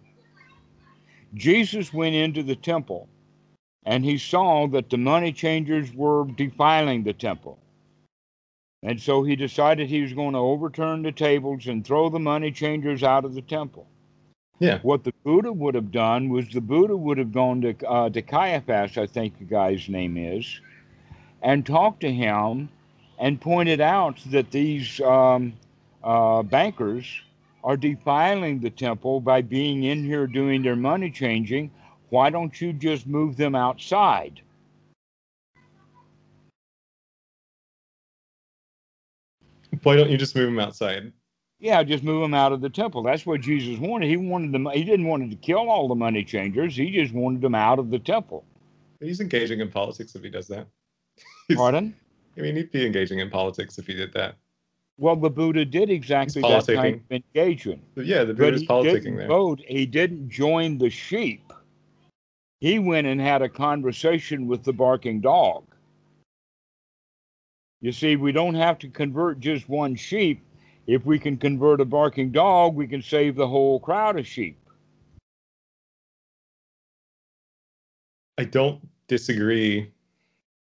[1.34, 3.10] Jesus went into the temple
[3.86, 7.60] and he saw that the money changers were defiling the temple.
[8.82, 12.49] And so he decided he was going to overturn the tables and throw the money
[12.49, 13.88] changers out of the temple.
[14.60, 14.80] Yeah.
[14.84, 18.22] What the Buddha would have done was the Buddha would have gone to, uh, to
[18.22, 20.62] Caiaphas, I think the guy's name is,
[21.41, 22.70] and talked to him
[23.19, 25.53] and pointed out that these um,
[26.03, 27.05] uh, bankers
[27.63, 31.71] are defiling the temple by being in here doing their money changing.
[32.09, 34.41] Why don't you just move them outside?
[39.83, 41.11] Why don't you just move them outside?
[41.59, 43.01] Yeah, just move them out of the temple.
[43.03, 44.09] That's what Jesus wanted.
[44.09, 44.67] He wanted them.
[44.73, 46.75] He didn't want to kill all the money changers.
[46.75, 48.43] He just wanted them out of the temple.
[48.99, 50.67] He's engaging in politics if he does that.
[51.47, 51.95] He's- Pardon?
[52.38, 54.36] I mean, he'd be engaging in politics if he did that.
[54.98, 57.82] Well, the Buddha did exactly that kind of engagement.
[57.95, 59.28] Yeah, the But Buddha's he politicking didn't there.
[59.28, 59.62] vote.
[59.68, 61.52] He didn't join the sheep.
[62.62, 65.66] He went and had a conversation with the barking dog.
[67.82, 70.41] You see, we don't have to convert just one sheep.
[70.88, 74.57] If we can convert a barking dog, we can save the whole crowd of sheep.
[78.38, 79.91] I don't disagree.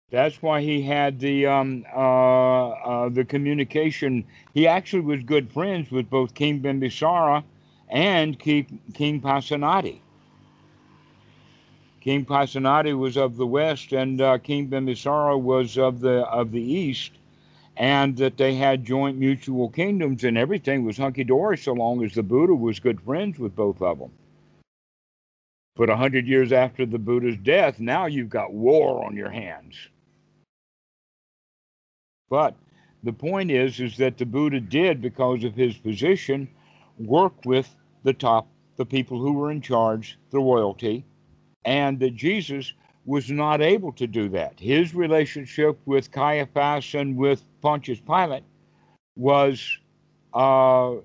[0.09, 4.23] That's why he had the um, uh, uh, the communication.
[4.53, 7.43] He actually was good friends with both King Bimbisara
[7.89, 9.19] and King, King.
[11.99, 16.61] King Pasenadi was of the west, and uh, King Bimbisara was of the of the
[16.61, 17.11] east,
[17.75, 22.13] and that they had joint mutual kingdoms, and everything was hunky dory so long as
[22.13, 24.11] the Buddha was good friends with both of them.
[25.75, 29.75] But a hundred years after the Buddha's death, now you've got war on your hands.
[32.29, 32.55] But
[33.03, 36.47] the point is, is that the Buddha did, because of his position,
[36.97, 37.73] work with
[38.03, 41.05] the top, the people who were in charge, the royalty,
[41.65, 42.73] and that Jesus
[43.05, 44.59] was not able to do that.
[44.59, 48.43] His relationship with Caiaphas and with Pontius Pilate
[49.15, 49.77] was
[50.33, 50.95] uh,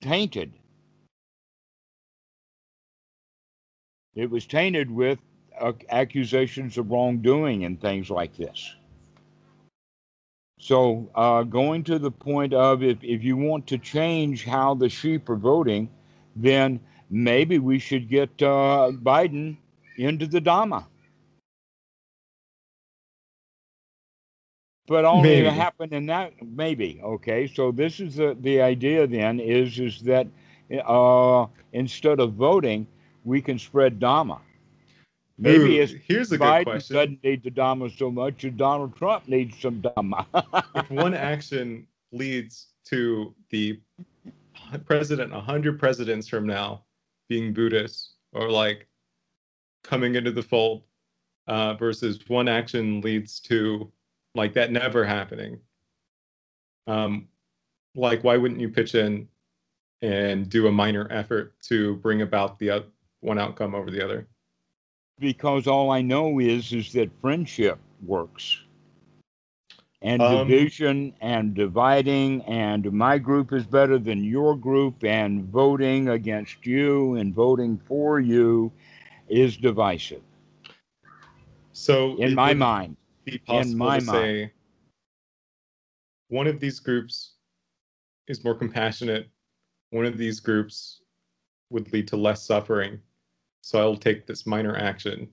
[0.00, 0.52] tainted.
[4.14, 5.18] It was tainted with
[5.58, 8.74] uh, accusations of wrongdoing and things like this.
[10.58, 14.88] So, uh, going to the point of if, if you want to change how the
[14.88, 15.88] sheep are voting,
[16.34, 16.80] then
[17.10, 19.56] maybe we should get uh, Biden
[19.96, 20.84] into the Dhamma.
[24.88, 25.44] But only Maybe.
[25.44, 27.46] to happen in that maybe okay.
[27.46, 30.26] So this is the the idea then is is that
[30.86, 32.86] uh, instead of voting,
[33.24, 34.40] we can spread Dhamma.
[35.38, 36.96] Maybe it's here's a good Biden question.
[36.96, 40.26] doesn't need the Dhamma so much as Donald Trump needs some Dhamma.
[40.74, 43.80] if one action leads to the
[44.84, 46.84] president, a hundred presidents from now
[47.28, 48.88] being Buddhist or like
[49.84, 50.82] coming into the fold
[51.46, 53.90] uh, versus one action leads to
[54.34, 55.60] like that never happening.
[56.86, 57.28] Um,
[57.94, 59.28] like, why wouldn't you pitch in
[60.02, 62.80] and do a minor effort to bring about the uh,
[63.20, 64.26] one outcome over the other?
[65.18, 68.62] Because all I know is is that friendship works
[70.02, 76.08] and Um, division and dividing and my group is better than your group and voting
[76.10, 78.70] against you and voting for you
[79.28, 80.22] is divisive
[81.72, 84.32] So in my mind be possible my to mind.
[84.48, 84.52] say
[86.28, 87.34] one of these groups
[88.28, 89.28] is more compassionate.
[89.90, 91.02] One of these groups
[91.70, 93.00] would lead to less suffering.
[93.60, 95.28] So I'll take this minor action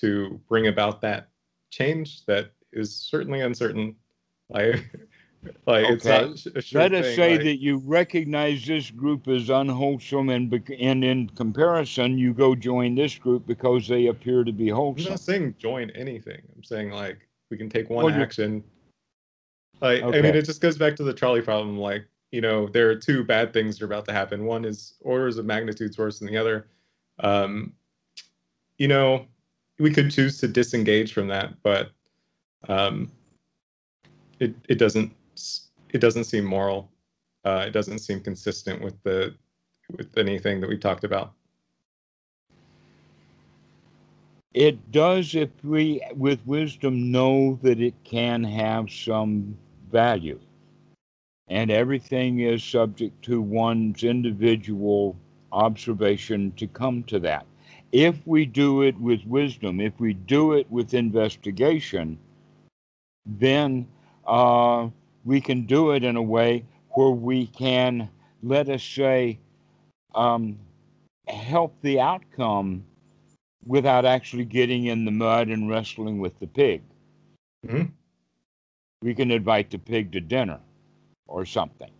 [0.00, 1.28] to bring about that
[1.70, 3.96] change that is certainly uncertain.
[4.50, 4.74] Like,
[5.66, 6.28] like it's Okay.
[6.28, 10.28] not a sure let us thing, say like- that you recognize this group as unwholesome
[10.30, 15.06] and, and in comparison you go join this group because they appear to be wholesome
[15.06, 16.42] I'm not saying join anything.
[16.56, 17.18] I'm saying like
[17.50, 18.62] we can take one Well, action.
[19.80, 21.78] Like I mean, it just goes back to the trolley problem.
[21.78, 24.44] Like you know, there are two bad things that are about to happen.
[24.44, 26.66] One is orders of magnitudes worse than the other.
[27.20, 27.72] Um,
[28.78, 29.26] you know,
[29.78, 31.90] we could choose to disengage from that, but
[32.68, 33.10] um,
[34.40, 35.12] it it doesn't
[35.90, 36.90] it doesn't seem moral.
[37.44, 39.34] Uh, it doesn't seem consistent with the
[39.96, 41.32] with anything that we talked about.
[44.54, 49.56] It does if we, with wisdom, know that it can have some
[49.90, 50.40] value.
[51.48, 55.16] And everything is subject to one's individual
[55.52, 57.46] observation to come to that.
[57.92, 62.18] If we do it with wisdom, if we do it with investigation,
[63.26, 63.86] then
[64.26, 64.88] uh,
[65.24, 68.08] we can do it in a way where we can,
[68.42, 69.38] let us say,
[70.14, 70.58] um,
[71.28, 72.84] help the outcome
[73.66, 76.82] without actually getting in the mud and wrestling with the pig.
[77.66, 77.92] Mhm.
[79.02, 80.60] We can invite the pig to dinner
[81.26, 81.90] or something.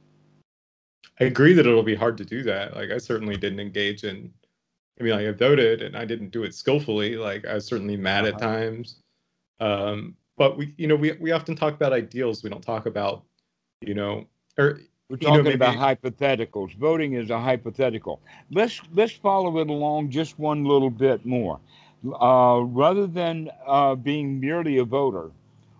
[1.21, 2.75] I agree that it'll be hard to do that.
[2.75, 4.33] Like I certainly didn't engage in
[5.01, 7.17] I mean like I voted and I didn't do it skillfully.
[7.17, 8.39] Like I was certainly mad at Uh-huh.
[8.39, 9.03] times.
[9.61, 12.43] Um but we you know we we often talk about ideals.
[12.43, 13.25] We don't talk about,
[13.81, 14.27] you know,
[14.59, 16.75] or We're You know, talking about hypotheticals.
[16.77, 18.21] Voting is a hypothetical.
[18.51, 21.61] Let's let's follow it along just one little bit more.
[22.05, 25.31] Uh, rather than uh, being merely a voter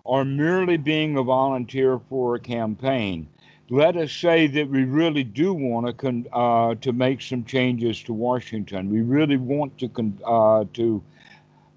[0.03, 3.27] or merely being a volunteer for a campaign,
[3.69, 8.01] let us say that we really do want to con- uh, to make some changes
[8.03, 8.89] to Washington.
[8.89, 11.03] We really want to con- uh, to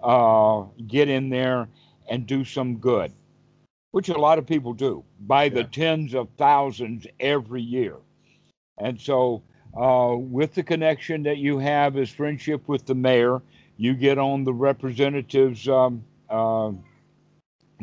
[0.02, 1.68] uh, get in there
[2.08, 3.12] and do some good,
[3.92, 7.96] which a lot of people do by the tens of thousands every year.
[8.78, 9.42] And so,
[9.76, 13.42] uh, with the connection that you have as friendship with the mayor,
[13.76, 16.72] you get on the representative's um, uh,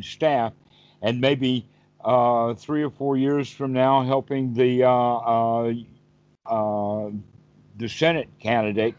[0.02, 0.54] staff,
[1.02, 1.66] and maybe
[2.04, 5.74] uh, three or four years from now, helping the uh, uh,
[6.46, 7.10] uh,
[7.78, 8.96] the Senate candidate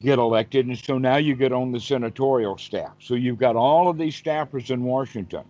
[0.00, 2.94] get elected, and so now you get on the senatorial staff.
[2.98, 5.44] So you've got all of these staffers in Washington.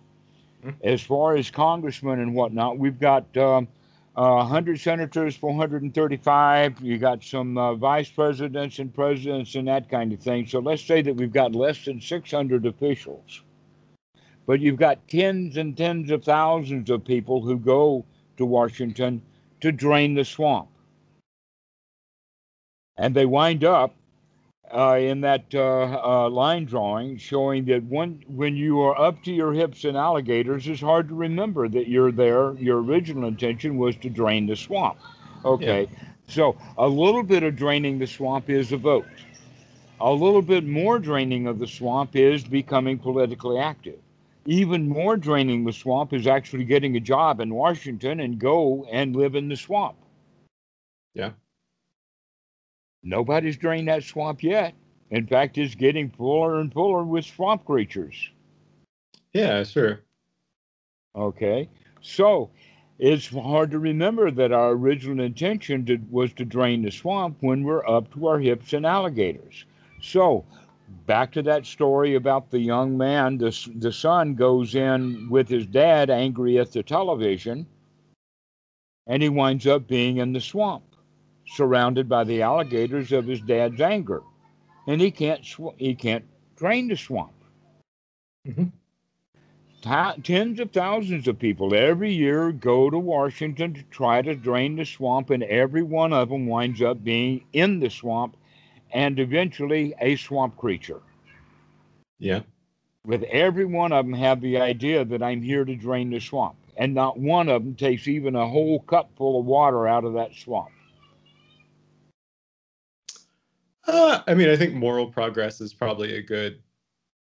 [0.63, 0.75] Mhm.
[0.83, 3.67] As far as congressmen and whatnot, we've got um,
[4.15, 6.79] uh, 100 senators, 435.
[6.81, 10.45] You got some uh, vice presidents and presidents and that kind of thing.
[10.45, 13.41] So let's say that we've got less than 600 officials,
[14.45, 18.05] but you've got tens and tens of thousands of people who go
[18.37, 19.21] to Washington
[19.61, 20.67] to drain the swamp.
[22.97, 23.95] And they wind up
[24.73, 29.31] uh, in that uh, uh, line drawing showing that when, when you are up to
[29.31, 32.53] your hips in alligators, it's hard to remember that you're there.
[32.55, 34.97] Your original intention was to drain the swamp.
[35.45, 35.87] Okay.
[36.27, 39.05] So a little bit of draining the swamp is a vote.
[39.99, 43.99] A little bit more draining of the swamp is becoming politically active.
[44.45, 49.15] Even more draining the swamp is actually getting a job in Washington and go and
[49.15, 49.95] live in the swamp.
[51.13, 51.31] Yeah.
[53.03, 54.73] Nobody's drained that swamp yet.
[55.11, 58.29] In fact, it's getting fuller and fuller with swamp creatures.
[59.33, 60.01] yeah, sure.
[61.15, 61.69] Okay.
[62.01, 62.49] So
[62.99, 67.63] it's hard to remember that our original intention to, was to drain the swamp when
[67.63, 69.65] we're up to our hips in alligators.
[70.01, 70.45] So
[71.05, 75.65] back to that story about the young man, the, the son goes in with his
[75.65, 77.65] dad angry at the television,
[79.07, 80.83] and he winds up being in the swamp,
[81.47, 84.21] surrounded by the alligators of his dad's anger.
[84.87, 86.25] And he can't, sw- he can't
[86.55, 87.33] drain the swamp.
[88.47, 88.71] Mhm.
[90.23, 94.85] tens of thousands of people every year go to Washington to try to drain the
[94.85, 98.37] swamp, and every one of them winds up being in the swamp
[98.93, 101.01] and eventually a swamp creature.
[102.19, 102.41] Yeah.
[103.05, 106.55] With every one of them have the idea that I'm here to drain the swamp,
[106.77, 110.13] and not one of them takes even a whole cup full of water out of
[110.13, 110.69] that swamp.
[113.85, 116.61] Uh, I mean, I think moral progress is probably a good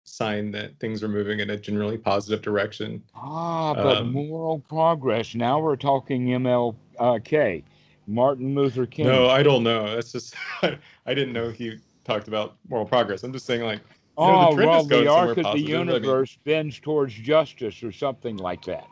[0.04, 3.02] sign that things are moving in a generally positive direction.
[3.14, 5.34] Ah, but um, moral progress.
[5.34, 7.62] Now we're talking MLK,
[8.10, 9.06] Martin Luther King.
[9.06, 9.94] No, I don't know.
[9.94, 13.22] That's just I didn't know he talked about moral progress.
[13.22, 13.80] I'm just saying, like,
[14.16, 15.66] oh, know, the well, the arc of positive.
[15.66, 18.86] the universe I mean, bends towards justice or something like that.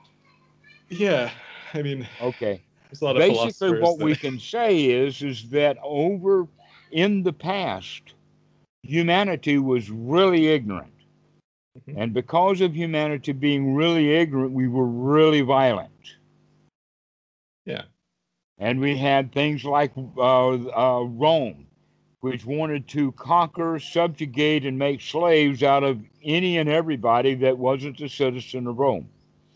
[0.89, 1.31] Yeah,
[1.75, 2.63] I mean, okay.
[2.91, 4.05] Basically, what that...
[4.05, 6.47] we can say is is that over
[6.91, 8.15] in the past,
[8.83, 10.93] humanity was really ignorant
[11.79, 12.01] Mm-hmm.
[12.01, 15.91] And because of humanity being really ignorant, we were really violent.
[17.65, 17.83] Yeah.
[18.59, 21.67] And we had things like uh, uh, Rome,
[22.21, 28.01] which wanted to conquer, subjugate, and make slaves out of any and everybody that wasn't
[28.01, 29.09] a citizen of Rome.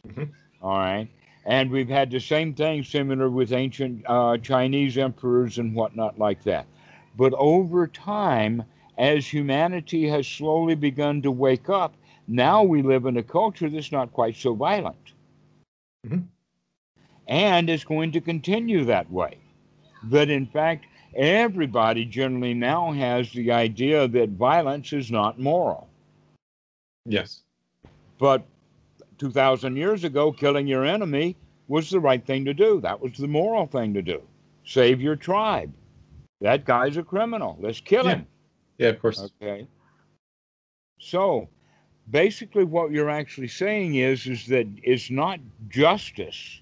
[0.06, 0.24] Mm-hmm.
[0.62, 1.08] All right.
[1.44, 6.44] And we've had the same thing similar with ancient uh, Chinese emperors and whatnot like
[6.44, 6.66] that.
[7.16, 8.62] But over time,
[8.96, 11.94] as humanity has slowly begun to wake up,
[12.28, 15.12] now we live in a culture that's not quite so violent.
[16.06, 16.20] Mm-hmm.
[17.32, 19.38] And it's going to continue that way.
[20.10, 20.84] That in fact,
[21.16, 25.88] everybody generally now has the idea that violence is not moral.
[27.06, 27.40] Yes.
[28.18, 28.44] But
[29.16, 31.34] 2,000 years ago, killing your enemy
[31.68, 32.82] was the right thing to do.
[32.82, 34.20] That was the moral thing to do.
[34.66, 35.72] Save your tribe.
[36.42, 37.56] That guy's a criminal.
[37.58, 38.16] Let's kill yeah.
[38.16, 38.26] him.
[38.76, 39.30] Yeah, of course.
[39.40, 39.66] Okay.
[40.98, 41.48] So
[42.10, 45.40] basically what you're actually saying is is that it's not
[45.70, 46.61] justice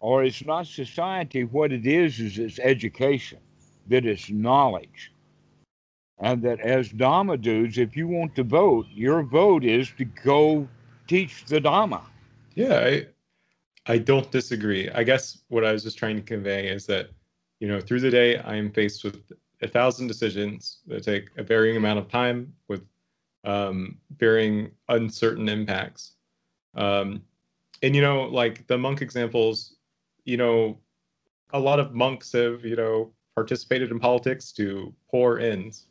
[0.00, 1.44] or it's not society.
[1.44, 3.38] What it is is it's education
[3.88, 5.12] that it's knowledge.
[6.20, 10.68] And that as dharma dudes if you want to vote your vote is to go
[11.06, 12.02] teach the dharma.
[12.54, 13.06] Yeah i
[13.86, 14.90] i don't disagree.
[14.90, 17.10] I guess what i was just trying to convey is that
[17.60, 19.30] you know through the day i am faced with
[19.62, 22.82] a thousand decisions that take a varying amount of time with
[23.44, 26.12] um, bearing uncertain impacts.
[26.74, 27.22] Um,
[27.82, 29.76] and you know, like the monk examples,
[30.28, 30.78] you know,
[31.54, 35.86] a lot of monks have you know participated in politics to poor ends.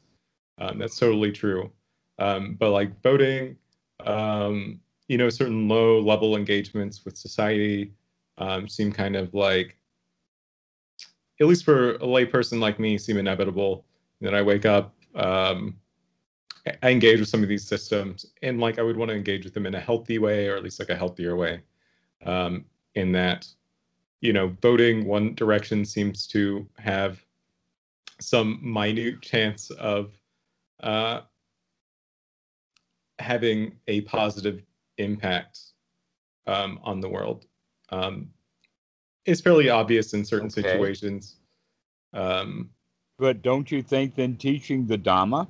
[0.59, 1.72] Um, that's totally true.
[2.19, 3.57] Um, but like voting,
[4.05, 7.93] um, you know, certain low level engagements with society
[8.38, 9.77] um, seem kind of like,
[11.39, 13.85] at least for a layperson like me, seem inevitable.
[14.19, 15.76] And then I wake up, um,
[16.84, 19.53] I engage with some of these systems and like I would want to engage with
[19.53, 21.61] them in a healthy way or at least like a healthier way.
[22.26, 22.65] Um,
[22.95, 23.47] in that,
[24.22, 27.23] you know, voting one direction seems to have
[28.19, 30.11] some minute chance of
[30.81, 31.22] uh,
[33.19, 34.64] having a positive
[34.98, 35.60] impact
[36.48, 37.45] um, on the world.
[37.89, 38.30] Um,
[39.26, 40.61] it's fairly obvious in certain okay.
[40.61, 41.35] situations.
[42.14, 42.69] Um,
[43.19, 45.48] but don't you think then teaching the Dhamma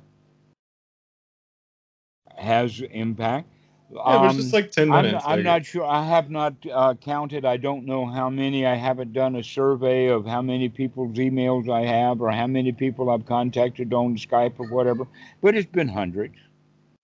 [2.36, 3.52] has impact.
[3.90, 5.24] Yeah, um, just like 10 minutes.
[5.24, 5.84] I'm, I'm not sure.
[5.84, 7.44] I have not uh, counted.
[7.44, 8.66] I don't know how many.
[8.66, 12.72] I haven't done a survey of how many people's emails I have or how many
[12.72, 15.06] people I've contacted on Skype or whatever,
[15.40, 16.36] but it's been hundreds.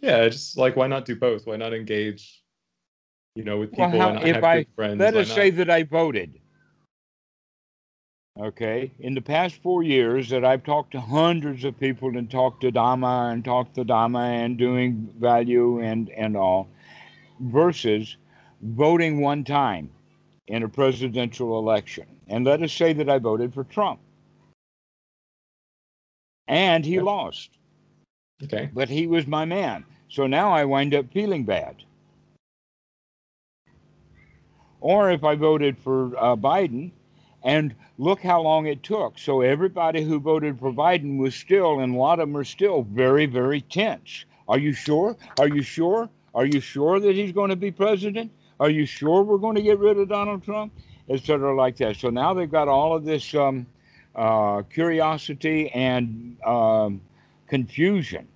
[0.01, 1.47] Yeah, just like why not do both?
[1.47, 2.43] Why not engage,
[3.35, 3.99] you know, with people?
[3.99, 5.01] Well, how, if I, friends?
[5.01, 6.39] Let us say that I voted
[8.41, 12.63] Okay, in the past four years that I've talked to hundreds of people and talked
[12.63, 16.69] to Dhamma and talked to Dhamma and doing value and, and all,
[17.41, 18.17] versus
[18.63, 19.91] voting one time
[20.47, 22.07] in a presidential election.
[22.29, 24.01] And let us say that I voted for Trump.
[26.47, 27.03] And he yeah.
[27.03, 27.51] lost.
[28.43, 28.71] Okay.
[28.73, 29.85] But he was my man.
[30.09, 31.77] So now I wind up feeling bad.
[34.81, 36.93] Or if I voted for uh, Biden,
[37.43, 39.19] and look how long it took.
[39.19, 42.83] So everybody who voted for Biden was still, and a lot of them are still
[42.83, 44.25] very, very tense.
[44.49, 45.17] Are you sure?
[45.39, 46.09] Are you sure?
[46.35, 48.33] Are you sure that he's going to be president?
[48.61, 50.73] Are you sure we're going to get rid of Donald Trump?
[51.09, 51.55] Etc.
[51.55, 51.97] like that.
[51.97, 53.67] So now they've got all of this um,
[54.15, 57.01] uh, curiosity and um,
[57.47, 58.27] confusion.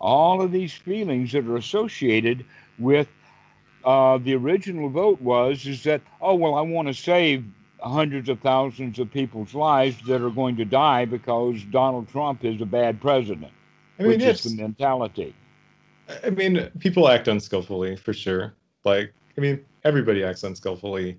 [0.00, 2.44] All of these feelings that are associated
[2.78, 3.08] with
[3.84, 7.44] uh, the original vote was is that oh well I want to save
[7.80, 12.60] hundreds of thousands of people's lives that are going to die because Donald Trump is
[12.60, 13.52] a bad president,
[13.98, 15.34] I mean, which is the mentality.
[16.24, 18.54] I mean, people act unskillfully for sure.
[18.84, 21.18] Like, I mean, everybody acts unskillfully,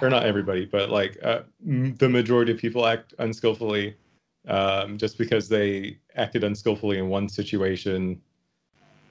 [0.00, 3.96] or not everybody, but like uh, the majority of people act unskillfully.
[4.46, 8.20] Um, just because they acted unskillfully in one situation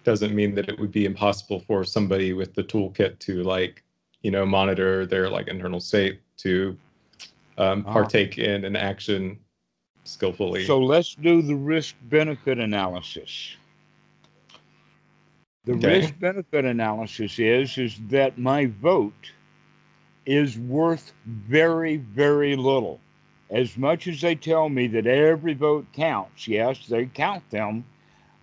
[0.04, 3.84] doesn't mean that it would be impossible for somebody with the toolkit to like,
[4.22, 6.76] you know, monitor their like internal state to
[7.58, 7.94] um, ah.
[7.94, 9.38] partake in an action
[10.06, 10.66] skillfully.
[10.66, 13.58] So let's do the risk benefit analysis.
[15.68, 16.00] The okay.
[16.00, 19.34] risk benefit analysis is is that my vote
[20.26, 23.02] is worth very very little.
[23.50, 27.84] As much as they tell me that every vote counts, yes, they count them,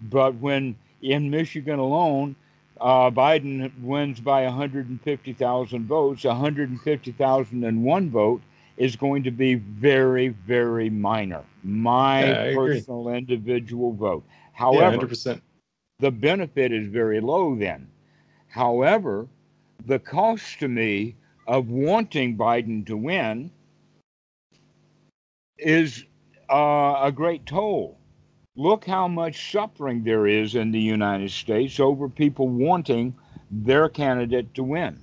[0.03, 2.37] but when in Michigan alone,
[2.79, 8.43] uh, Biden wins by 150,000 votes, 150,001 vote
[8.77, 11.43] is going to be very, very minor.
[11.63, 14.25] My yeah, personal individual vote.
[14.53, 15.37] However, yeah,
[15.99, 17.89] the benefit is very low then.
[18.49, 19.29] However,
[19.87, 21.17] the cost to me
[21.47, 23.51] of wanting Biden to win
[25.59, 26.05] is
[26.51, 27.99] uh, a great toll.
[28.57, 33.15] Look how much suffering there is in the United States over people wanting
[33.51, 35.01] their candidate to win.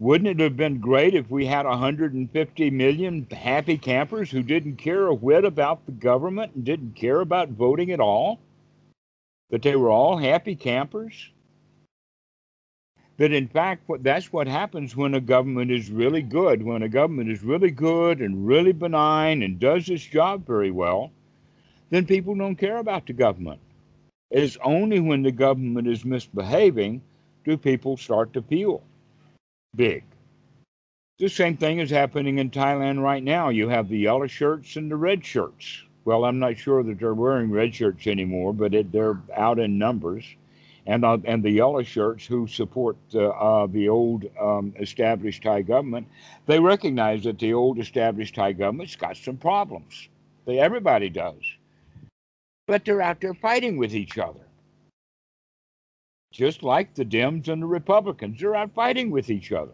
[0.00, 5.08] Wouldn't it have been great if we had 150 million happy campers who didn't care
[5.08, 8.38] a whit about the government and didn't care about voting at all?
[9.50, 11.32] That they were all happy campers?
[13.16, 16.62] That in fact, that's what happens when a government is really good.
[16.62, 21.10] When a government is really good and really benign and does its job very well,
[21.90, 23.58] then people don't care about the government.
[24.30, 27.02] It's only when the government is misbehaving
[27.44, 28.84] do people start to feel
[29.74, 30.04] big.
[31.18, 33.48] The same thing is happening in Thailand right now.
[33.48, 35.82] You have the yellow shirts and the red shirts.
[36.04, 39.78] Well, I'm not sure that they're wearing red shirts anymore, but it, they're out in
[39.78, 40.24] numbers.
[40.86, 45.62] And, uh, and the yellow shirts who support uh, uh, the old um, established Thai
[45.62, 46.06] government,
[46.46, 50.08] they recognize that the old established Thai government's got some problems.
[50.46, 51.42] They, everybody does.
[52.66, 54.47] But they're out there fighting with each other
[56.30, 58.40] just like the Dems and the Republicans.
[58.40, 59.72] They're out fighting with each other.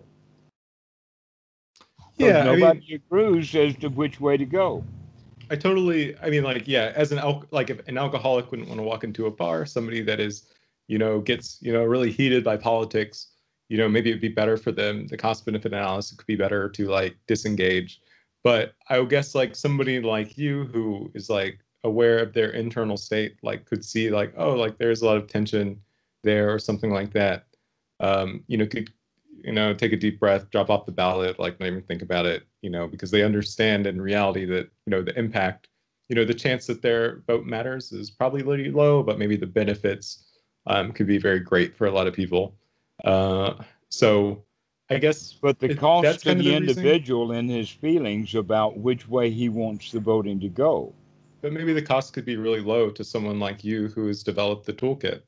[2.17, 4.85] Yeah, nobody I mean, agrees as to which way to go.
[5.51, 6.17] I totally.
[6.21, 9.05] I mean, like, yeah, as an al- like if an alcoholic wouldn't want to walk
[9.05, 10.45] into a bar, somebody that is,
[10.87, 13.33] you know, gets you know really heated by politics,
[13.69, 15.07] you know, maybe it'd be better for them.
[15.09, 18.01] The cost benefit analysis could be better to like disengage.
[18.45, 22.97] But I would guess like somebody like you who is like aware of their internal
[22.97, 25.81] state, like could see like, oh, like there's a lot of tension
[26.25, 27.47] there or something like that,
[28.01, 28.93] um, you know, could
[29.45, 32.27] you know take a deep breath, drop off the ballot, like not even think about
[32.27, 35.69] it, you know, because they understand in reality that you know the impact,
[36.09, 39.47] you know, the chance that their vote matters is probably really low, but maybe the
[39.47, 40.25] benefits
[40.67, 42.57] um, could be very great for a lot of people.
[43.05, 43.55] Uh,
[43.91, 44.45] so
[44.91, 49.31] I guess, but the cost to the, the individual and his feelings about which way
[49.31, 50.93] he wants the voting to go.
[51.41, 54.67] But maybe the cost could be really low to someone like you who has developed
[54.67, 55.23] the toolkit.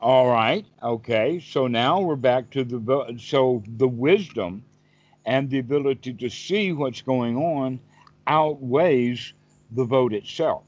[0.00, 0.66] All right.
[0.82, 1.40] Okay.
[1.40, 4.62] So now we're back to the so the wisdom
[5.24, 7.80] and the ability to see what's going on
[8.26, 9.32] outweighs
[9.70, 10.64] the vote itself.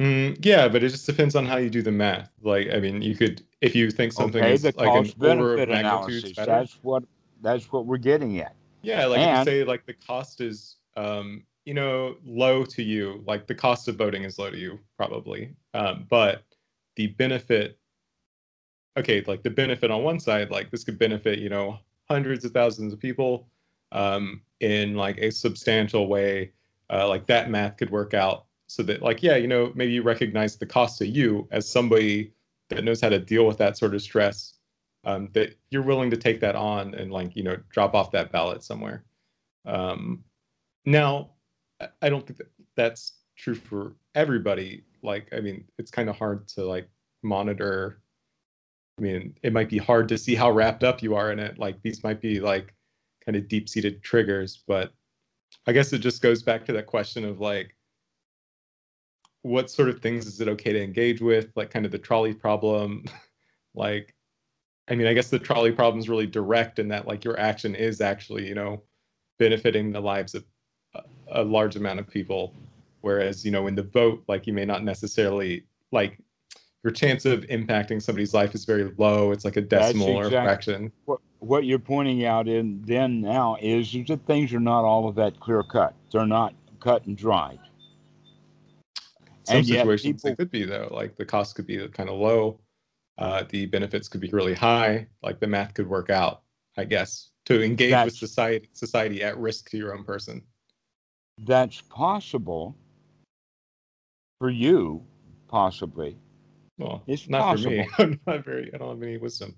[0.00, 2.30] Mm, yeah, but it just depends on how you do the math.
[2.40, 5.68] Like, I mean, you could if you think something okay, is like an order of
[5.68, 6.50] magnitude better.
[6.50, 7.04] That's what
[7.42, 8.54] that's what we're getting at.
[8.80, 12.82] Yeah, like and, if you say like the cost is um, you know, low to
[12.82, 15.54] you, like the cost of voting is low to you, probably.
[15.74, 16.42] Um, but
[16.96, 17.78] the benefit,
[18.96, 21.78] okay, like the benefit on one side, like this could benefit, you know,
[22.08, 23.48] hundreds of thousands of people
[23.92, 26.52] um, in like a substantial way.
[26.92, 30.02] Uh, like that math could work out so that, like, yeah, you know, maybe you
[30.02, 32.32] recognize the cost to you as somebody
[32.68, 34.54] that knows how to deal with that sort of stress.
[35.04, 38.30] Um, that you're willing to take that on and like you know drop off that
[38.32, 39.04] ballot somewhere.
[39.64, 40.22] Um,
[40.84, 41.30] now,
[42.02, 44.84] I don't think that that's true for everybody.
[45.02, 46.88] Like, I mean, it's kind of hard to like
[47.22, 48.02] monitor.
[48.98, 51.58] I mean, it might be hard to see how wrapped up you are in it.
[51.58, 52.74] Like, these might be like
[53.24, 54.92] kind of deep seated triggers, but
[55.66, 57.74] I guess it just goes back to that question of like,
[59.42, 61.50] what sort of things is it okay to engage with?
[61.56, 63.04] Like, kind of the trolley problem.
[63.74, 64.14] like,
[64.88, 67.74] I mean, I guess the trolley problem is really direct in that like your action
[67.74, 68.82] is actually, you know,
[69.38, 70.44] benefiting the lives of
[71.32, 72.54] a large amount of people
[73.00, 76.18] whereas you know in the vote like you may not necessarily like
[76.82, 80.40] your chance of impacting somebody's life is very low it's like a decimal exactly or
[80.40, 84.84] a fraction what, what you're pointing out in then now is, that things are not
[84.84, 87.58] all of that clear cut they're not cut and dried
[89.44, 90.88] some And situations people- it could be though.
[90.92, 92.60] Like the cost could be kind of low,
[93.18, 95.08] uh, the benefits could be really high.
[95.22, 96.42] Like the math could work out,
[96.76, 100.42] I guess, to engage with society society at risk to your own person.
[101.44, 102.76] That's possible
[104.38, 105.02] for you,
[105.48, 106.16] possibly,
[106.78, 107.88] Well, It's not for me.
[107.98, 108.72] I'm not very.
[108.74, 109.56] I don't have any wisdom.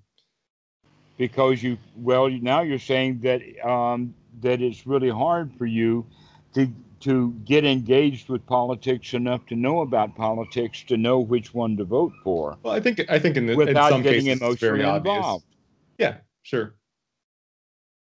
[1.16, 6.06] because you well now you're saying that um, that it's really hard for you
[6.54, 11.76] to to get engaged with politics enough to know about politics to know which one
[11.76, 14.42] to vote for Well, I think I think in, the, in some getting cases it's
[14.42, 15.42] emotionally very obvious.
[15.98, 16.74] Yeah, sure.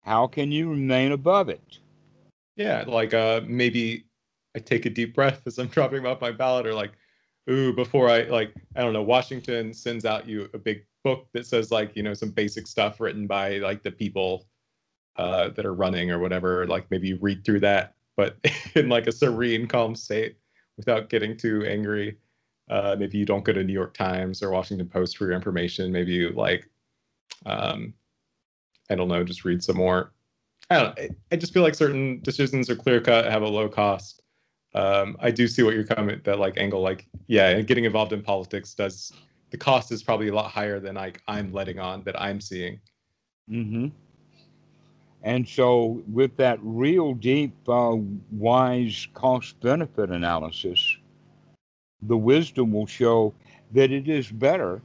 [0.05, 1.79] How can you remain above it?
[2.57, 4.07] Yeah, like uh maybe
[4.55, 6.93] I take a deep breath as I'm dropping off my ballot, or like,
[7.51, 11.47] ooh, before I like I don't know, Washington sends out you a big book that
[11.47, 14.47] says like you know some basic stuff written by like the people
[15.17, 16.67] uh that are running or whatever.
[16.67, 18.37] Like maybe you read through that, but
[18.75, 20.37] in like a serene, calm state
[20.77, 22.19] without getting too angry.
[22.71, 25.93] Uh, maybe you don't go to New York Times or Washington Post for your information.
[25.93, 26.71] Maybe you like,
[27.45, 27.93] um,
[28.89, 30.13] I don't know, just read some more.
[30.73, 30.99] I don't.
[31.33, 34.23] I- just feel like certain decisions are clear cut, have a low cost.
[34.75, 36.81] Um, I do see what you're coming that like angle.
[36.81, 39.13] Like, yeah, getting involved in politics does
[39.51, 42.81] the cost is probably a lot higher than like I'm letting on that I'm seeing.
[43.49, 43.89] hmm
[45.23, 47.97] And so, with that real deep, uh,
[48.31, 50.97] wise cost benefit analysis,
[52.03, 53.35] the wisdom will show
[53.73, 54.81] that it is better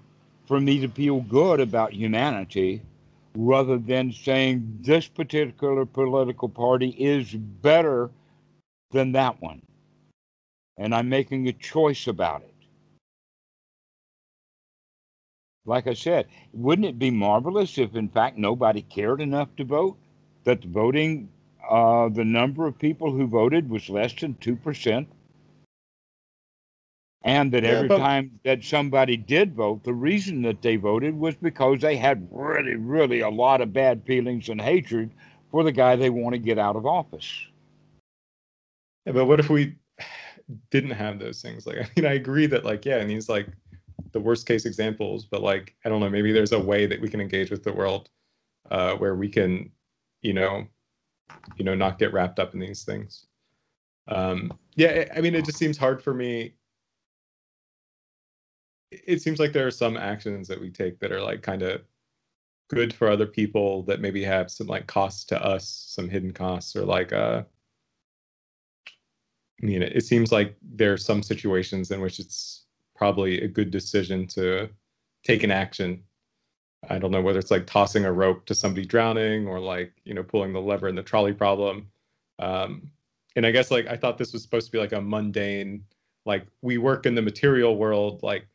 [0.45, 2.81] for me to feel good about humanity
[3.37, 8.09] rather than saying this particular political party is better
[8.91, 9.61] than that one.
[10.77, 12.53] And I'm making a choice about it.
[15.65, 19.97] Like I said, wouldn't it be marvelous if, in fact, nobody cared enough to vote?
[20.45, 21.29] That the voting,
[21.69, 25.05] uh, the number of people who voted was less than 2%?
[27.27, 31.13] And that Yeah, every but- time that somebody did vote, the reason that they voted
[31.13, 35.11] was because they had really, really a lot of bad feelings and hatred
[35.51, 37.47] for the guy they want to get out of office.
[39.05, 39.75] Yeah, but what if we
[40.71, 41.67] didn't have those things?
[41.67, 43.47] Like, I mean, I agree that like, yeah, and these like
[44.13, 47.09] the worst case examples, but like, I don't know, maybe there's a way that we
[47.09, 48.09] can engage with the world
[48.71, 49.69] uh, where we can,
[50.21, 50.65] you know,
[51.57, 53.25] you know, not get wrapped up in these things.
[54.07, 56.53] Um, yeah, I I mean, it just seems hard for me.
[58.91, 61.81] It seems like there are some actions that we take that are like kind of
[62.69, 66.75] good for other people that maybe have some like costs to us, some hidden costs,
[66.75, 67.43] or like uh
[69.61, 72.65] I mean, it, it seems like there are some situations in which it's
[72.95, 74.69] probably a good decision to
[75.23, 76.03] take an action.
[76.89, 80.13] I don't know whether it's like tossing a rope to somebody drowning or like, you
[80.13, 81.89] know, pulling the lever in the trolley problem.
[82.39, 82.91] Um,
[83.35, 85.83] and I guess like I thought this was supposed to be like a mundane,
[86.25, 88.47] like we work in the material world, like,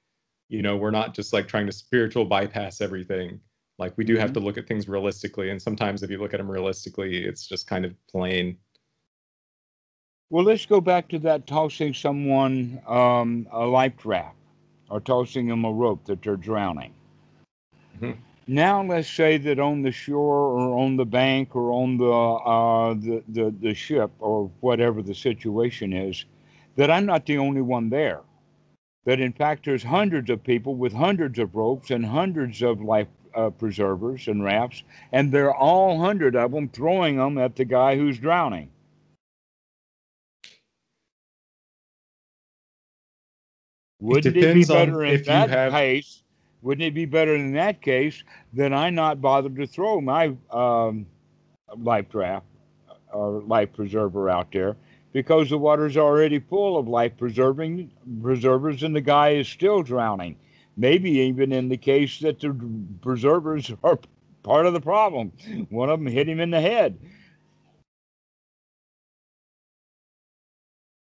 [0.52, 3.40] you know, we're not just like trying to spiritual bypass everything.
[3.78, 4.34] Like we do have Mhm.
[4.34, 5.48] to look at things realistically.
[5.48, 8.58] And sometimes if you look at them realistically, it's just kind of plain.
[10.28, 14.36] Well, let's go back to that tossing someone um, a life raft
[14.90, 16.92] or tossing them a rope that they're drowning.
[17.98, 18.18] Mhm.
[18.46, 22.94] Now, let's say that on the shore or on the bank or on the, uh,
[22.94, 26.26] the, the, the ship or whatever the situation is,
[26.76, 28.20] that I'm not the only one there.
[29.04, 33.08] That in fact, there's hundreds of people with hundreds of ropes and hundreds of life
[33.34, 37.96] uh, preservers and rafts, and they're all hundred of them throwing them at the guy
[37.96, 38.68] who's drowning.
[44.00, 46.22] Wouldn't it, be better in that have- case?
[46.60, 48.22] Wouldn't it be better in that case
[48.52, 51.06] than I not bother to throw my um,
[51.76, 52.46] life draft
[53.12, 54.76] or life preserver out there
[55.12, 57.90] because the water's already full of life preserving
[58.22, 60.36] preservers and the guy is still drowning?
[60.76, 62.56] Maybe even in the case that the
[63.00, 63.98] preservers are
[64.42, 65.32] part of the problem.
[65.70, 66.98] One of them hit him in the head.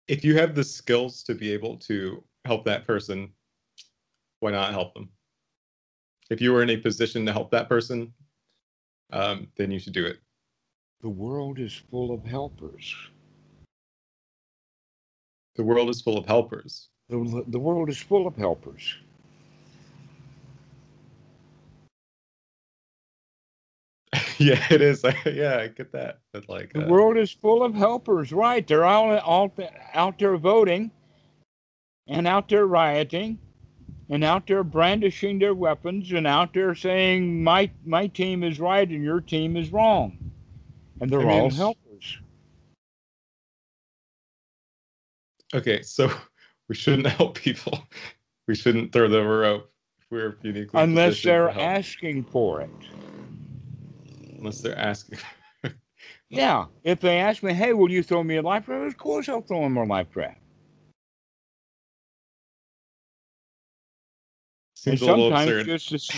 [0.07, 3.32] if you have the skills to be able to help that person,
[4.40, 5.10] why not help them?
[6.30, 8.14] If you were in a position to help that person,
[9.11, 10.18] um, then you should do it.
[11.02, 12.95] The world is full of helpers.
[15.55, 16.89] The world is full of helpers.
[17.09, 18.95] The, the world is full of helpers.
[24.38, 25.03] yeah, it is.
[25.25, 26.19] yeah, I get that.
[26.31, 28.65] But like, The uh, world is full of helpers, right?
[28.65, 29.53] They're all, all
[29.93, 30.91] out there voting
[32.07, 33.39] and out there rioting
[34.09, 38.88] and out there brandishing their weapons and out there saying my my team is right
[38.88, 40.17] and your team is wrong.
[40.99, 41.82] And they're I all helpers.
[45.53, 46.11] Okay, so
[46.69, 47.80] we shouldn't help people.
[48.45, 52.69] We shouldn't throw them a rope if we're uniquely unless they're asking for it.
[54.38, 55.19] unless they're asking.
[56.30, 59.30] Yeah, if they ask me, "Hey, will you throw me a life raft?" Of course,
[59.30, 60.41] I'll throw them a life raft.
[64.85, 65.67] And Seems a little absurd.
[65.80, 66.11] just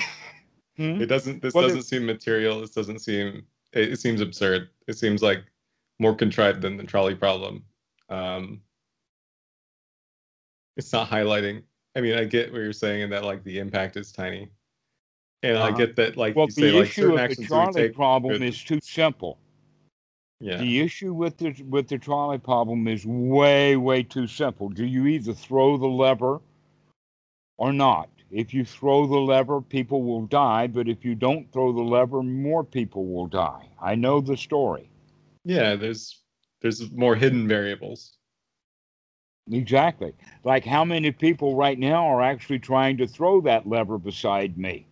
[0.77, 1.01] Hmm?
[1.01, 1.41] It doesn't.
[1.41, 2.61] This Well, doesn't seem material.
[2.61, 3.45] This doesn't seem.
[3.73, 4.69] It, it seems absurd.
[4.87, 5.43] It seems like
[5.99, 7.63] more contrived than the trolley problem.
[8.09, 8.61] Um,
[10.77, 11.63] it's not highlighting.
[11.95, 14.49] I mean, I get what you're saying, and that like the impact is tiny,
[15.43, 15.77] and I Uh-huh.
[15.77, 18.79] get that like well, you say the like issue of the trolley problem is too
[18.81, 19.37] simple.
[20.41, 20.57] Yeah.
[20.57, 24.67] The issue with the with the trolley problem is way way too simple.
[24.69, 26.41] Do you either throw the lever
[27.57, 28.09] or not?
[28.31, 32.21] If you throw the lever, people will die, but if you don't throw the lever,
[32.21, 33.69] more people will die.
[33.81, 34.89] I know the story.
[35.45, 35.75] Yeah.
[35.75, 36.21] There's
[36.61, 38.14] there's more hidden variables.
[39.51, 40.13] Exactly.
[40.43, 44.87] Like how many people right now are actually trying to throw that lever beside me?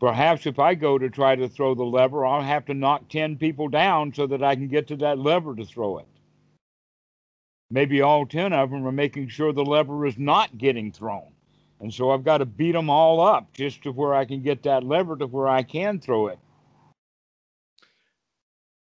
[0.00, 3.36] Perhaps if I go to try to throw the lever, I'll have to knock 10
[3.36, 6.06] people down so that I can get to that lever to throw it.
[7.70, 11.32] Maybe all 10 of them are making sure the lever is not getting thrown.
[11.80, 14.62] And so I've got to beat them all up just to where I can get
[14.62, 16.38] that lever to where I can throw it.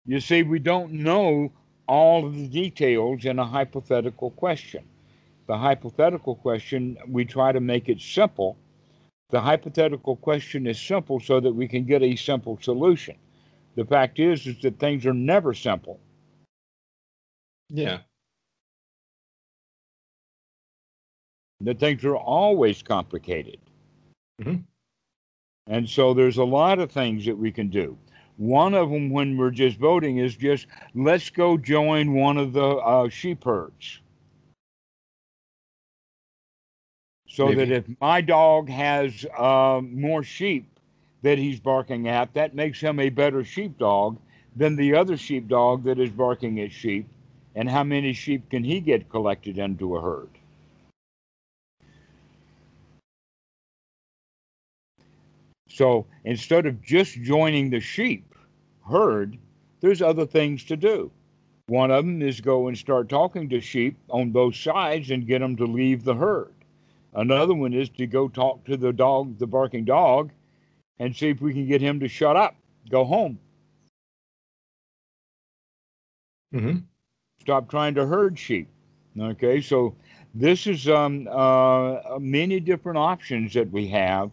[0.05, 1.51] You see, we don't know
[1.87, 4.83] all of the details in a hypothetical question.
[5.47, 8.57] The hypothetical question, we try to make it simple.
[9.29, 13.15] The hypothetical question is simple so that we can get a simple solution.
[13.75, 15.99] The fact is, is that things are never simple.
[17.69, 17.99] Yeah.
[21.61, 23.59] That things are always complicated.
[24.41, 24.63] Mhm.
[25.67, 27.97] And so there's a lot of things that we can do.
[28.37, 32.65] One of them, when we're just voting, is just let's go join one of the
[32.65, 33.99] uh, sheep herds.
[37.27, 40.79] So that if my dog has uh, more sheep
[41.21, 44.17] that he's barking at, that makes him a better sheepdog
[44.55, 47.07] than the other sheepdog that is barking at sheep.
[47.55, 50.29] And how many sheep can he get collected into a herd?
[55.75, 58.33] So instead of just joining the sheep
[58.89, 59.37] herd,
[59.81, 61.11] there's other things to do.
[61.67, 65.39] One of them is go and start talking to sheep on both sides and get
[65.39, 66.53] them to leave the herd.
[67.13, 70.31] Another one is to go talk to the dog, the barking dog,
[70.99, 72.55] and see if we can get him to shut up,
[72.89, 73.39] go home,
[76.53, 76.77] hmm
[77.41, 78.69] stop trying to herd sheep.
[79.19, 79.95] Okay, so
[80.33, 84.31] this is um, uh, many different options that we have,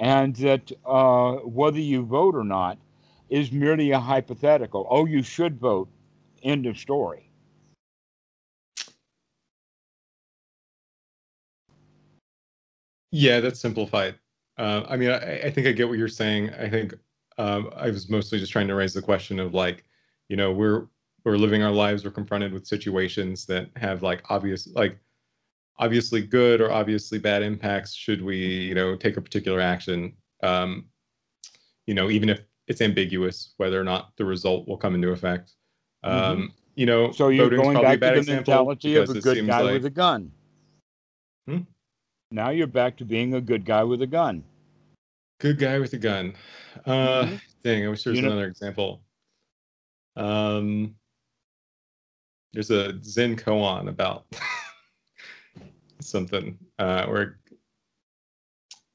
[0.00, 2.78] and that uh, whether you vote or not
[3.28, 4.86] is merely a hypothetical.
[4.90, 5.88] Oh, you should vote.
[6.42, 7.30] End of story.
[13.12, 14.14] Yeah, that's simplified.
[14.56, 16.50] Uh, I mean, I, I think I get what you're saying.
[16.50, 16.94] I think
[17.38, 19.84] um, I was mostly just trying to raise the question of like,
[20.28, 20.86] you know, we're
[21.24, 24.98] we're living our lives, we're confronted with situations that have like obvious, like
[25.80, 27.94] obviously good or obviously bad impacts.
[27.94, 30.14] Should we, you know, take a particular action?
[30.42, 30.84] Um,
[31.86, 35.54] you know, even if it's ambiguous whether or not the result will come into effect.
[36.04, 37.14] Um, You know, Mm-hmm.
[37.14, 40.30] So you're going back to the mentality of a good guy like- with a gun.
[41.48, 41.58] Hmm?
[42.30, 44.44] Now you're back to being a good guy with a gun.
[45.40, 46.34] Good guy with a gun.
[46.86, 47.40] Uh, Mhm.
[47.64, 49.02] Dang, I wish there was You know- another example.
[50.16, 50.94] Um,
[52.52, 54.26] there's a Zen koan about
[56.00, 57.38] something uh, where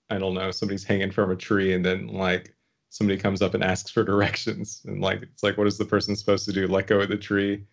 [0.10, 2.54] I don't know somebody's hanging from a tree and then like
[2.90, 6.16] somebody comes up and asks for directions and like it's like what is the person
[6.16, 6.68] supposed to do?
[6.68, 7.66] Let go of the tree,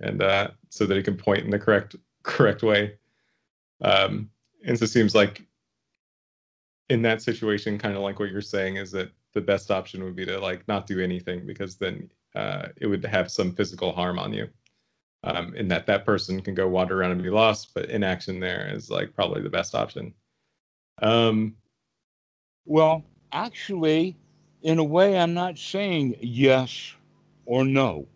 [0.00, 2.96] and uh, so that he can point in the correct correct way.
[3.82, 4.30] Um,
[4.64, 5.42] and so it seems like
[6.88, 10.16] in that situation, kind of like what you're saying, is that the best option would
[10.16, 14.18] be to like not do anything because then uh, it would have some physical harm
[14.18, 14.48] on you.
[15.26, 18.68] Um, in that that person can go wander around and be lost, but inaction there
[18.70, 20.12] is like probably the best option.
[21.00, 21.56] Um,
[22.66, 23.02] Well,
[23.32, 24.16] actually,
[24.62, 26.92] in a way, I'm not saying yes
[27.46, 28.06] or no.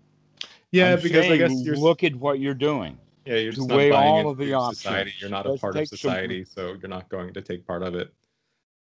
[0.70, 2.98] yeah, I'm because I guess you're look at what you're doing.
[3.24, 5.14] yeah you're to just not weigh all of the society.
[5.18, 7.66] You're not a Let's part of take some- society, so you're not going to take
[7.66, 8.12] part of it.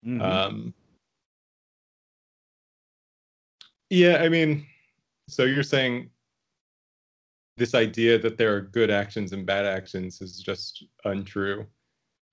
[0.06, 0.22] Mhm.
[0.22, 0.74] Um,
[3.90, 4.66] yeah, I mean,
[5.30, 6.10] so you're saying
[7.58, 11.66] this idea that there are good actions and bad actions is just untrue.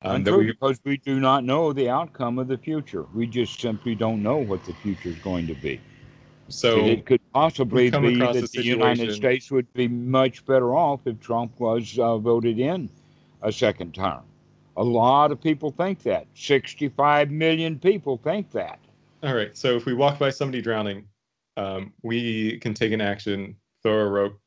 [0.03, 3.07] Um, that Untrue, we, because we do not know the outcome of the future.
[3.15, 5.81] We just simply don't know what the future is going to be.
[6.49, 11.19] so it could possibly be that the United States would be much better off if
[11.21, 12.91] Trump was uh, voted in
[13.43, 14.23] a second term.
[14.77, 16.27] A lot of people think that.
[16.35, 18.79] 65 million people think that.
[19.23, 19.57] All right.
[19.57, 21.07] So if we walk by somebody drowning,
[21.57, 24.39] um, we can take an action, throw a rope.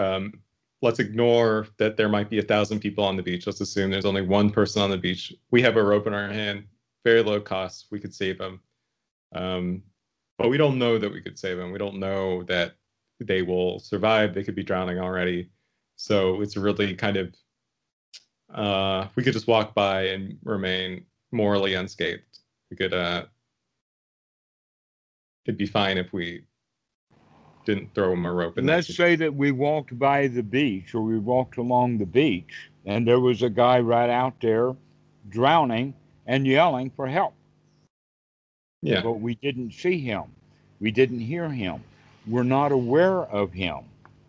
[0.00, 0.40] Um,
[0.82, 3.46] let's ignore that there might be a thousand people on the beach.
[3.46, 5.34] Let's assume there's only one person on the beach.
[5.50, 6.64] We have a rope in our hand,
[7.04, 7.86] very low cost.
[7.90, 8.60] We could save them.
[9.34, 9.82] Um,
[10.38, 11.70] but we don't know that we could save them.
[11.70, 12.72] We don't know that
[13.20, 14.32] they will survive.
[14.32, 15.50] They could be drowning already.
[15.96, 17.34] So it's really kind of
[18.52, 22.38] uh, we could just walk by and remain morally unscathed.
[22.70, 23.26] We could uh,
[25.44, 26.44] it'd be fine if we
[27.64, 28.58] didn't throw him a rope.
[28.58, 32.70] In Let's say that we walked by the beach or we walked along the beach
[32.86, 34.74] and there was a guy right out there
[35.28, 35.94] drowning
[36.26, 37.34] and yelling for help.
[38.82, 39.02] Yeah.
[39.02, 40.24] But we didn't see him.
[40.80, 41.82] We didn't hear him.
[42.26, 43.80] We're not aware of him.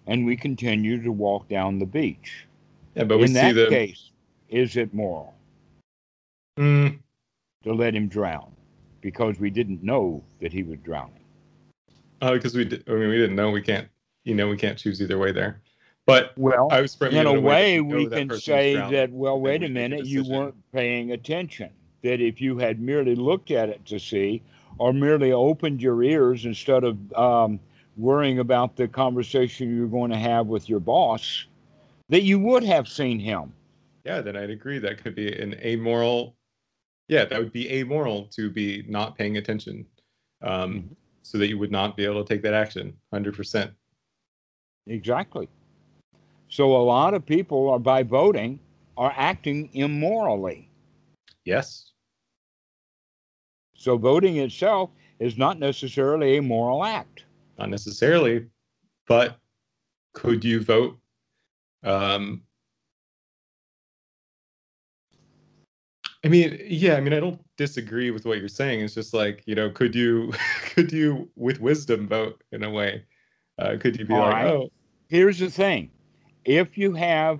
[0.07, 2.47] And we continue to walk down the beach.
[2.95, 4.11] Yeah, but we In see that the case,
[4.49, 5.33] is it moral
[6.59, 6.99] Mm,
[7.63, 8.51] to let him drown
[9.01, 11.20] because we didn't know that he was drowning?
[12.22, 13.88] Oh, because we did, I mean we didn't know we can't
[14.23, 15.61] you know we can't choose either way there.
[16.06, 19.69] But Well, I was in a way, we can say drowning, that, well, wait a
[19.69, 21.69] minute, you weren't paying attention.
[22.02, 24.41] That if you had merely looked at it to see,
[24.80, 27.60] or merely opened your ears instead of um,
[27.98, 31.45] worrying about the conversation you're going to have with your boss,
[32.10, 33.53] that you would have seen him.
[34.03, 36.35] yeah, then I'd agree that could be an amoral.
[37.07, 39.85] Yeah, that would be amoral to be not paying attention,
[40.41, 40.95] um, Mhm.
[41.23, 42.93] So that you would not be able to take that action.
[43.11, 43.72] Hundred percent.
[44.88, 45.48] Exactly.
[46.49, 48.60] So a lot of people are by voting
[48.98, 50.69] are acting immorally.
[51.45, 51.91] Yes.
[53.76, 54.89] So voting itself
[55.19, 57.26] is not necessarily a moral act.
[57.57, 58.48] not necessarily,
[59.07, 59.38] but
[60.14, 60.99] could you vote?
[61.84, 62.43] Um,
[66.23, 68.81] I mean, yeah, I mean, I don't disagree with what you're saying.
[68.81, 70.34] It's just like, you know, could you,
[70.76, 73.03] could you, with wisdom, vote in a way?
[73.57, 74.48] Uh, could you be All like, right.
[74.48, 74.72] oh,
[75.10, 75.89] here's the thing
[76.45, 77.39] if you have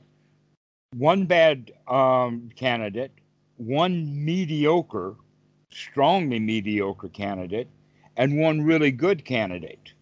[0.96, 3.12] one bad um, candidate
[3.58, 5.16] one mediocre
[5.72, 7.68] strongly mediocre candidate
[8.18, 9.94] and one really good candidate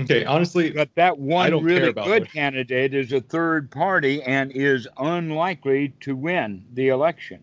[0.00, 4.88] okay, honestly, but that one really good what- candidate is a third party and is
[4.98, 7.42] unlikely to win the election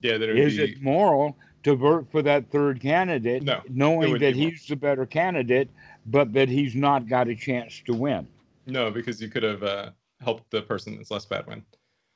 [0.00, 4.18] yeah, that it is be, it moral to vote for that third candidate No, knowing
[4.18, 4.50] that moral.
[4.50, 5.70] he's the better candidate
[6.06, 8.26] but that he's not got a chance to win
[8.66, 9.90] No, because you could have uh,
[10.20, 11.64] helped the person that's less bad win.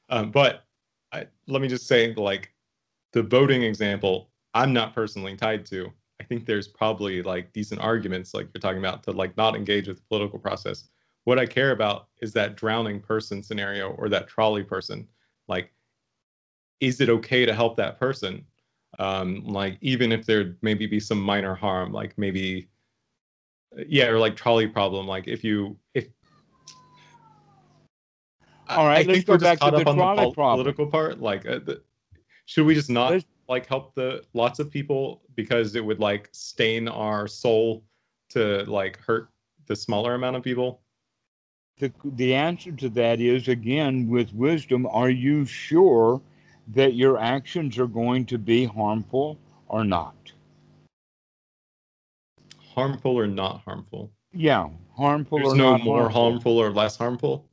[0.08, 0.64] Um, but
[1.12, 2.52] I, let me just say, like
[3.12, 5.92] the voting example, I'm not personally tied to.
[6.20, 9.88] I think there's probably like decent arguments, like you're talking about, to like not engage
[9.88, 10.88] with the political process.
[11.24, 15.06] What I care about is that drowning person scenario or that trolley person.
[15.48, 15.72] Like,
[16.80, 18.44] is it okay to help that person?
[18.98, 22.68] Um, like, even if there maybe be some minor harm, like maybe
[23.86, 26.08] yeah or like trolley problem like if you if
[28.68, 30.64] All right, I let's think go we're just back to the trolley pol- problem.
[30.64, 31.82] political part like uh, the,
[32.46, 36.28] should we just not Let's- like help the lots of people because it would like
[36.32, 37.84] stain our soul
[38.30, 39.28] to like hurt
[39.66, 40.80] the smaller amount of people
[41.78, 46.20] the, the answer to that is again with wisdom are you sure
[46.68, 49.38] that your actions are going to be harmful
[49.68, 50.32] or not.
[52.74, 54.10] Harmful or not harmful?
[54.32, 54.68] Yeah
[55.00, 56.30] harmful there's or no not more harmful.
[56.30, 57.44] harmful or less harmful?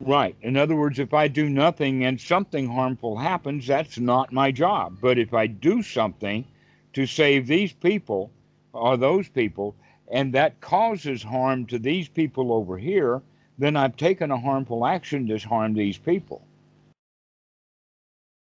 [0.00, 0.36] Right.
[0.42, 4.98] In other words if i do nothing and something harmful happens that's not my job.
[5.00, 6.44] But if i do something
[6.92, 8.30] to save these people
[8.72, 9.74] or those people
[10.08, 13.22] and that causes harm to these people over here
[13.58, 16.45] then i've taken a harmful action to harm these people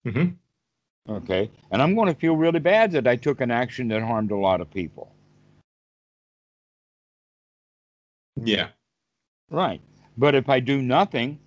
[0.08, 0.26] hmm
[1.10, 1.52] Okay.
[1.72, 4.38] And I'm going to feel really bad that I took an action that harmed a
[4.38, 5.12] lot of people.
[8.44, 8.70] yeah
[9.52, 9.82] Right.
[10.18, 11.40] But if I do nothing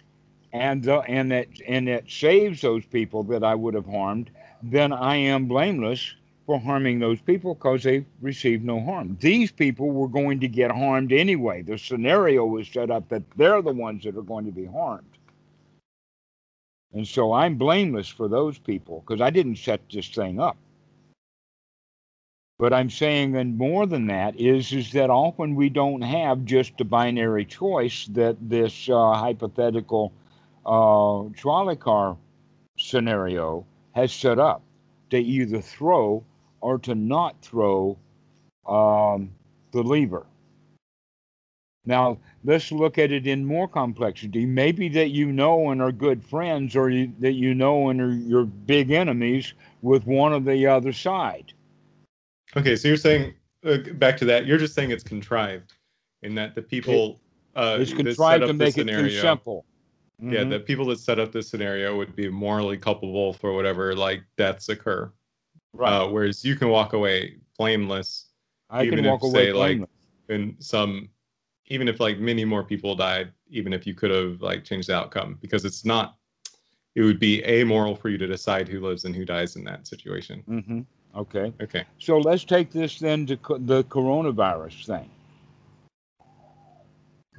[0.53, 4.31] and the, and that and it saves those people that I would have harmed,
[4.63, 6.15] then I am blameless
[6.47, 9.17] for harming those people because they received no harm.
[9.21, 11.63] These people were going to get harmed anyway.
[11.63, 15.10] The scenario was set up that they're the ones that are going to be harmed.
[16.93, 20.57] And so I'm blameless for those people because I didn't set this thing up.
[22.59, 26.81] But I'm saying, and more than that, is is that often we don't have just
[26.81, 30.13] a binary choice that this uh, hypothetical
[30.67, 32.19] uh, trolley car
[32.77, 34.63] scenario has set up
[35.09, 36.23] to either throw
[36.61, 37.97] or to not throw
[38.67, 39.31] um,
[39.73, 40.27] the lever.
[41.87, 44.45] Now, let's look at it in more complexity.
[44.45, 48.13] Maybe that you know and are good friends, or you, that you know and are
[48.13, 51.53] your big enemies with one or the other side.
[52.57, 53.35] Okay, so you're saying
[53.65, 54.47] uh, back to that.
[54.47, 55.75] You're just saying it's contrived,
[56.23, 57.21] in that the people
[57.57, 59.65] uh, it's contrived to make it too simple.
[60.23, 60.33] Mm-hmm.
[60.35, 64.23] Yeah, the people that set up this scenario would be morally culpable for whatever like
[64.37, 65.11] deaths occur.
[65.73, 65.93] Right.
[65.93, 68.27] Uh, whereas you can walk away blameless.
[68.69, 69.91] I even can walk if, away say, blameless.
[70.29, 71.09] Like, in some
[71.71, 74.95] even if like many more people died, even if you could have like changed the
[74.95, 76.17] outcome, because it's not,
[76.97, 79.87] it would be amoral for you to decide who lives and who dies in that
[79.87, 80.43] situation.
[80.49, 80.81] Mm-hmm.
[81.17, 81.53] Okay.
[81.63, 81.85] Okay.
[81.99, 85.11] So let's take this then to co- the coronavirus thing.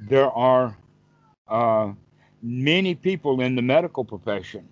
[0.08, 0.76] There are
[1.48, 1.92] uh,
[2.42, 4.66] many people in the medical profession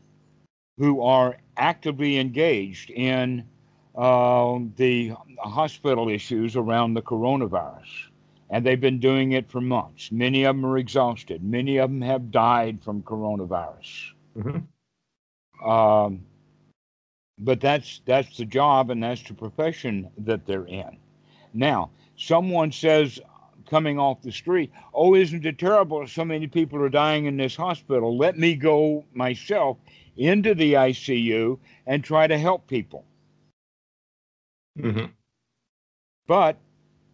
[0.78, 3.46] who are actively engaged in
[3.94, 8.09] uh, the hospital issues around the coronavirus
[8.50, 10.10] and they've been doing it for months.
[10.10, 11.42] Many of them are exhausted.
[11.42, 14.10] Many of them have died from coronavirus.
[14.36, 15.68] Mm-hmm.
[15.68, 16.24] Um,
[17.38, 20.98] but that's that's the job and that's the profession that they're in.
[21.54, 23.20] Now, someone says
[23.68, 26.06] coming off the street, "Oh, isn't it terrible?
[26.06, 28.16] So many people are dying in this hospital.
[28.16, 29.78] Let me go myself
[30.16, 33.04] into the ICU and try to help people."
[34.78, 35.06] Mm-hmm.
[36.26, 36.56] But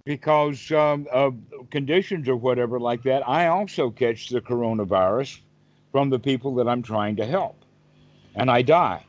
[0.06, 1.34] because um, of
[1.70, 5.40] conditions or whatever like that, I also catch the coronavirus
[5.90, 7.64] from the people that I'm trying to help,
[8.36, 9.04] and I die.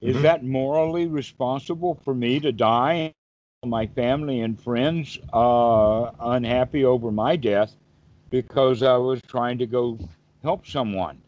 [0.00, 0.22] Is mm-hmm.
[0.24, 3.14] that morally responsible for me to die?
[3.64, 7.74] My family and friends uh, unhappy over my death
[8.30, 9.98] because I was trying to go
[10.42, 11.22] help someone.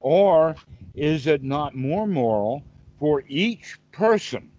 [0.00, 0.54] Or
[0.94, 2.62] is it not more moral
[2.98, 4.51] for each person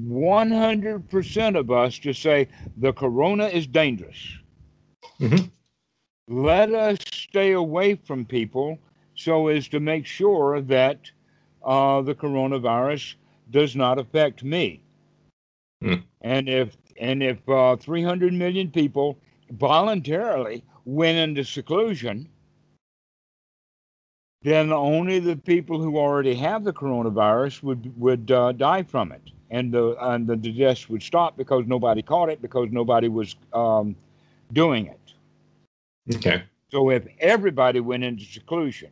[0.00, 4.38] 100% of us to say the corona is dangerous.
[5.20, 5.46] Mm-hmm.
[6.28, 8.78] Let us stay away from people
[9.14, 11.10] so as to make sure that
[11.64, 13.14] uh, the coronavirus
[13.50, 14.82] does not affect me.
[15.82, 16.02] Mm.
[16.22, 19.18] And if and if uh, 300 million people
[19.50, 22.28] voluntarily went into seclusion,
[24.42, 29.30] then only the people who already have the coronavirus would would uh, die from it
[29.50, 33.96] and the and the deaths would stop because nobody caught it because nobody was um,
[34.52, 36.16] doing it.
[36.16, 36.42] Okay.
[36.70, 38.90] So if everybody went into seclusion,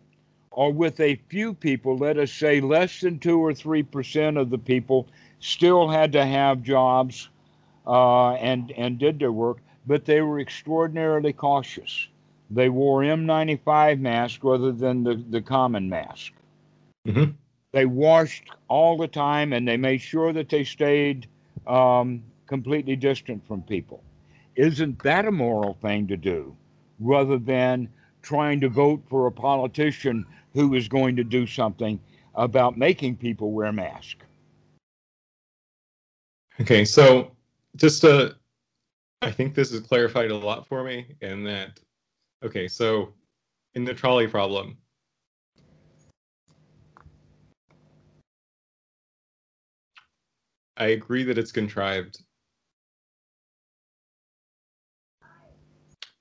[0.51, 4.51] or with a few people, let us say less than two or three percent of
[4.51, 5.09] the people
[5.41, 7.29] still had to have jobs
[7.87, 12.09] uh, and and did their work, but they were extraordinarily cautious.
[12.51, 16.33] They wore N95 masks rather than the, the common mask.
[17.07, 17.33] Mm-hmm.
[17.75, 21.27] They washed all the time and they made sure that they stayed
[21.67, 24.01] um, completely distant from people.
[24.55, 26.57] Isn't that a moral thing to do
[27.01, 27.89] rather than
[28.23, 31.99] trying to vote for a politician who is going to do something
[32.37, 34.25] about making people wear masks?
[36.61, 37.33] Okay, so
[37.75, 38.37] just to,
[39.21, 41.81] I think this has clarified a lot for me, in that,
[42.45, 43.13] okay, so
[43.75, 44.79] in the trolley problem,
[50.77, 52.23] I agree that it's contrived.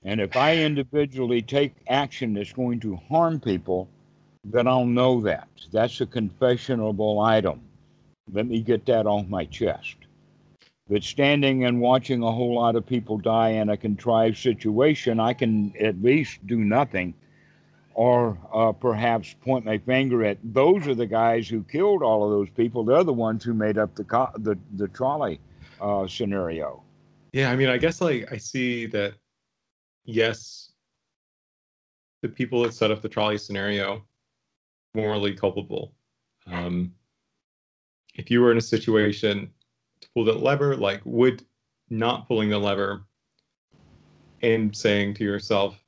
[0.04, 3.88] And if I individually take action that's going to harm people,
[4.44, 5.48] then I'll know that.
[5.72, 7.62] That's a confessionable item.
[8.32, 9.96] Let me get that off my chest.
[10.88, 15.32] But standing and watching a whole lot of people die in a contrived situation, I
[15.32, 17.14] can at least do nothing
[17.94, 22.30] or uh, perhaps point my finger at those are the guys who killed all of
[22.30, 22.84] those people.
[22.84, 25.40] They're the ones who made up the co- the, the trolley
[25.80, 26.82] uh, scenario.
[27.32, 29.14] Yeah, I mean, I guess like I see that.
[30.06, 30.72] Yes,
[32.20, 34.04] the people that set up the trolley scenario
[34.94, 35.94] morally culpable.
[36.46, 36.92] Um,
[38.14, 39.50] if you were in a situation
[40.00, 41.44] to pull that lever, like would
[41.90, 43.04] not pulling the lever
[44.42, 45.78] and saying to yourself,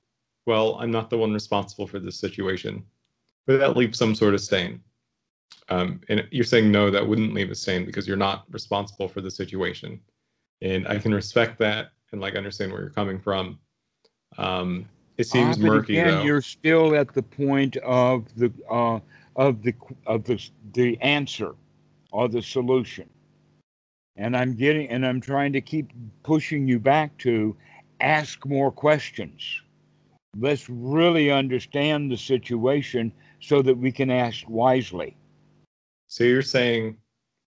[0.47, 2.85] well, I'm not the one responsible for this situation,
[3.47, 4.81] but that leaves some sort of stain.
[5.69, 9.21] Um, and you're saying no, that wouldn't leave a stain because you're not responsible for
[9.21, 10.01] the situation.
[10.63, 13.59] And I can respect that and like understand where you're coming from.
[14.39, 16.23] Um, it seems ah, murky again, though.
[16.23, 19.01] You're still at the point of the uh,
[19.35, 19.75] of the
[20.07, 20.41] of the
[20.75, 21.55] the answer
[22.13, 23.09] or the solution,
[24.17, 25.91] and I'm getting and I'm trying to keep
[26.23, 27.57] pushing you back to
[28.01, 29.63] ask more questions
[30.39, 35.17] let's really understand the situation so that we can act wisely.
[36.07, 36.97] So you're saying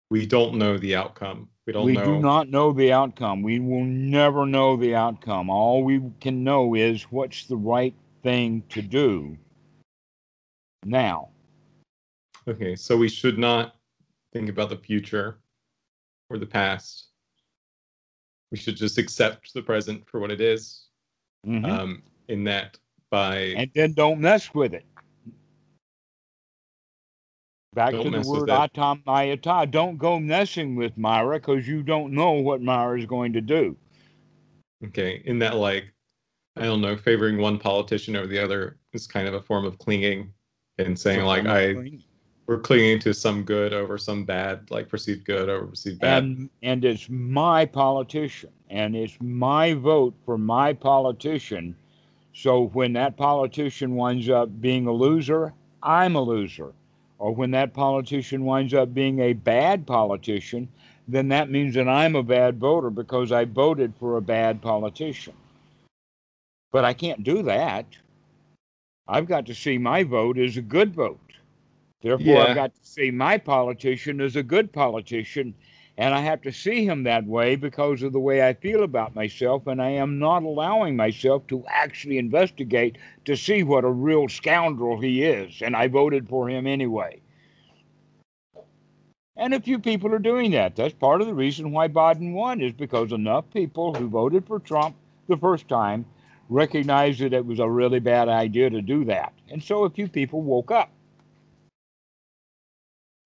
[0.09, 1.49] we don't know the outcome.
[1.65, 2.03] We don't we know.
[2.03, 3.43] do not know the outcome.
[3.43, 5.49] We will never know the outcome.
[5.49, 7.93] All we can know is what's the right
[8.23, 9.37] thing to do
[10.83, 11.29] now.
[12.47, 13.75] Okay, so we should not
[14.33, 15.39] think about the future
[16.29, 17.09] or the past.
[18.51, 20.87] We should just accept the present for what it is.
[21.45, 21.65] Mhm.
[21.65, 22.77] Um, in that,
[23.11, 24.85] by and then don't mess with it.
[27.73, 28.73] Back to the word it.
[28.73, 29.69] atammayata.
[29.69, 33.75] Don't go messing with Mara because you don't know what Mara is going to do.
[34.85, 35.85] okay, in that like,
[36.55, 39.77] I don't know, favoring one politician over the other is kind of a form of
[39.77, 40.33] clinging
[40.77, 41.99] and saying like I
[42.47, 46.23] we're clinging to some good over some bad, like perceived good over perceived bad.
[46.23, 51.75] and and it's my politician and it's my vote for my politician
[52.41, 55.53] so when that politician winds up being a loser
[55.83, 56.73] i'm a loser.
[57.17, 60.69] Or when that politician winds up being a bad politician
[61.07, 65.33] then that means that i'm a bad voter because i voted for a bad politician.
[66.71, 67.85] But i can't do that.
[69.07, 71.19] I've got to see my vote as a good vote.
[72.01, 72.43] Therefore, Yeah.
[72.43, 75.53] I've got to see my politician as a good politician,
[75.99, 79.15] and I have to see him that way because of the way I feel about
[79.15, 84.29] myself, and I am not allowing myself to actually investigate to see what a real
[84.29, 87.19] scoundrel he is, and I voted for him anyway.
[89.35, 90.77] And a few people are doing that.
[90.77, 94.59] That's part of the reason why Biden won, is because enough people who voted for
[94.59, 94.95] Trump
[95.27, 96.05] the first time
[96.47, 99.33] recognized that it was a really bad idea to do that.
[99.49, 100.91] And so a few people woke up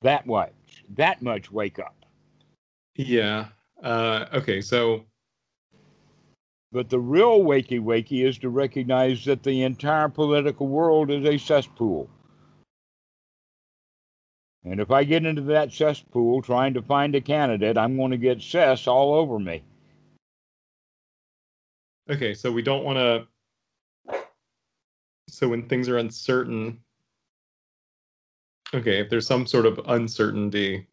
[0.02, 0.52] that much
[0.96, 2.03] that much wake up
[2.96, 3.48] yeah.
[3.82, 5.04] Uh, okay, so
[6.72, 11.38] but the real wakey wakey is to recognize that the entire political world is a
[11.38, 12.10] cesspool
[14.64, 18.18] and if i get into that cesspool trying to find a candidate i'm going to
[18.18, 19.62] get cess all over me
[22.10, 23.28] okay, so we don't want to.
[25.30, 26.80] So when things are uncertain,
[28.74, 30.88] okay, if there's some sort of uncertainty,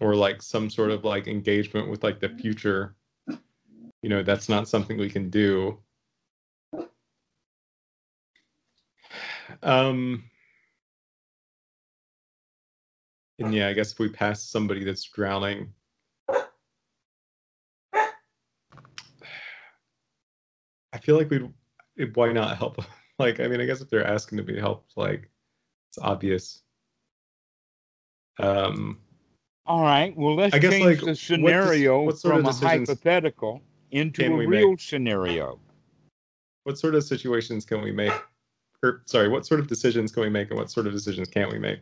[0.00, 2.96] or like some sort of like engagement with like the future,
[4.02, 5.78] you know, that's not something we can do.
[9.62, 10.24] Um.
[13.38, 15.72] And yeah, I guess if we pass somebody that's drowning,
[20.92, 21.52] I feel like we'd
[22.14, 22.82] why not help?
[23.18, 25.30] Like, I mean, I guess if they're asking to be helped, like
[25.88, 26.60] it's obvious.
[28.38, 29.00] Um,
[29.66, 33.62] all right well let's I guess, change like, the scenario what of from a hypothetical
[33.90, 34.80] into a real make?
[34.80, 35.58] scenario
[36.66, 38.12] what sort of situations can we make?
[38.82, 41.52] Or sorry, what sort of decisions can we make, and what sort of decisions can't
[41.52, 41.78] we make?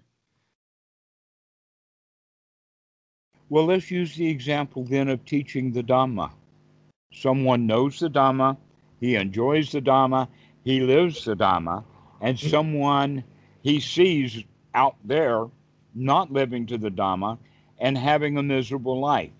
[3.48, 6.30] Well, let's use the example then of teaching the Dhamma.
[7.14, 8.58] Someone knows the Dhamma,
[9.00, 10.28] he enjoys the Dhamma,
[10.64, 11.82] he lives the Dhamma,
[12.20, 13.24] and someone
[13.62, 15.46] he sees out there
[15.94, 17.38] not living to the Dhamma
[17.78, 19.32] and having a miserable life.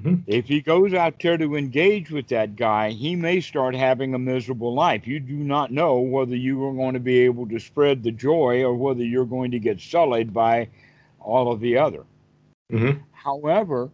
[0.00, 0.24] Mhm.
[0.26, 4.18] If he goes out there to engage with that guy, he may start having a
[4.18, 5.06] miserable life.
[5.06, 8.62] You do not know whether you are going to be able to spread the joy
[8.64, 10.68] or whether you're going to get sullied by
[11.20, 12.04] all of the other.
[12.72, 12.98] Mm-hmm.
[13.12, 13.90] However,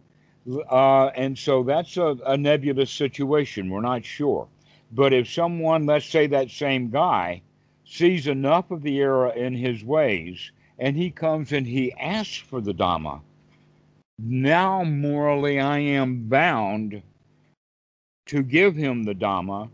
[0.69, 3.69] uh, and so that's a, a nebulous situation.
[3.69, 4.47] We're not sure.
[4.91, 7.43] But if someone, let's say that same guy,
[7.85, 12.59] sees enough of the error in his ways and he comes and he asks for
[12.59, 13.21] the Dhamma,
[14.23, 17.01] now morally I am bound
[18.27, 19.69] to give him the Dhamma,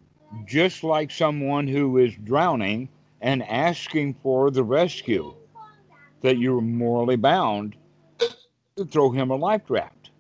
[0.45, 2.89] just like someone who is drowning
[3.21, 5.33] and asking for the rescue,
[6.21, 7.75] that you're morally bound
[8.19, 10.11] to throw him a life raft.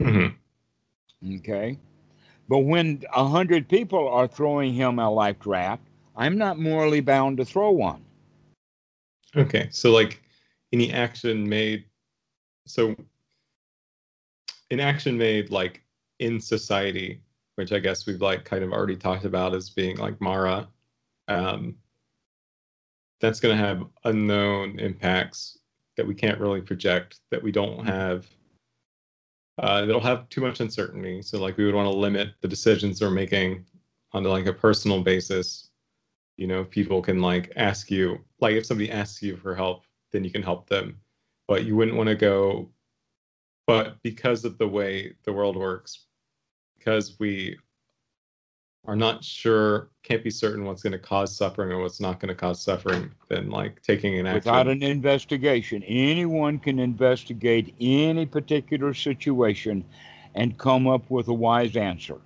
[0.00, 1.36] Mm-hmm.
[1.36, 1.78] Okay.
[2.48, 5.82] But when a hundred people are throwing him a life raft,
[6.16, 8.04] I'm not morally bound to throw one.
[9.36, 10.22] Okay, so like
[10.72, 11.84] any action made,
[12.66, 12.94] so
[14.70, 15.82] an action made like
[16.18, 17.22] in society,
[17.56, 20.68] which I guess we've like kind of already talked about as being like Mara,
[21.28, 21.76] um,
[23.20, 25.58] that's going to have unknown impacts
[25.96, 28.26] that we can't really project, that we don't have.
[29.58, 31.22] Uh, that'll have too much uncertainty.
[31.22, 33.64] So like we would want to limit the decisions we're making
[34.12, 35.70] on like a personal basis
[36.36, 40.24] you know people can like ask you like if somebody asks you for help then
[40.24, 40.98] you can help them
[41.46, 42.68] but you wouldn't want to go
[43.66, 46.06] but because of the way the world works
[46.84, 47.56] because we
[48.86, 52.28] are not sure, can't be certain what's going to cause suffering or what's not going
[52.28, 54.36] to cause suffering, then like taking an action.
[54.36, 59.82] Without an investigation, anyone can investigate any particular situation
[60.34, 62.20] and come up with a wise answer.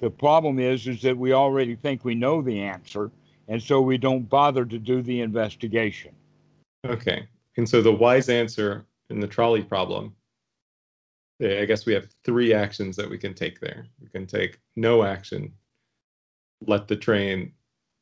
[0.00, 3.12] The problem is, is that we already think we know the answer,
[3.46, 6.12] and so we don't bother to do the investigation.
[6.84, 7.28] Okay.
[7.56, 10.14] And so the wise answer in the trolley problem,
[11.40, 13.86] I guess we have three actions that we can take there.
[14.00, 15.52] We can take no action,
[16.66, 17.52] let the train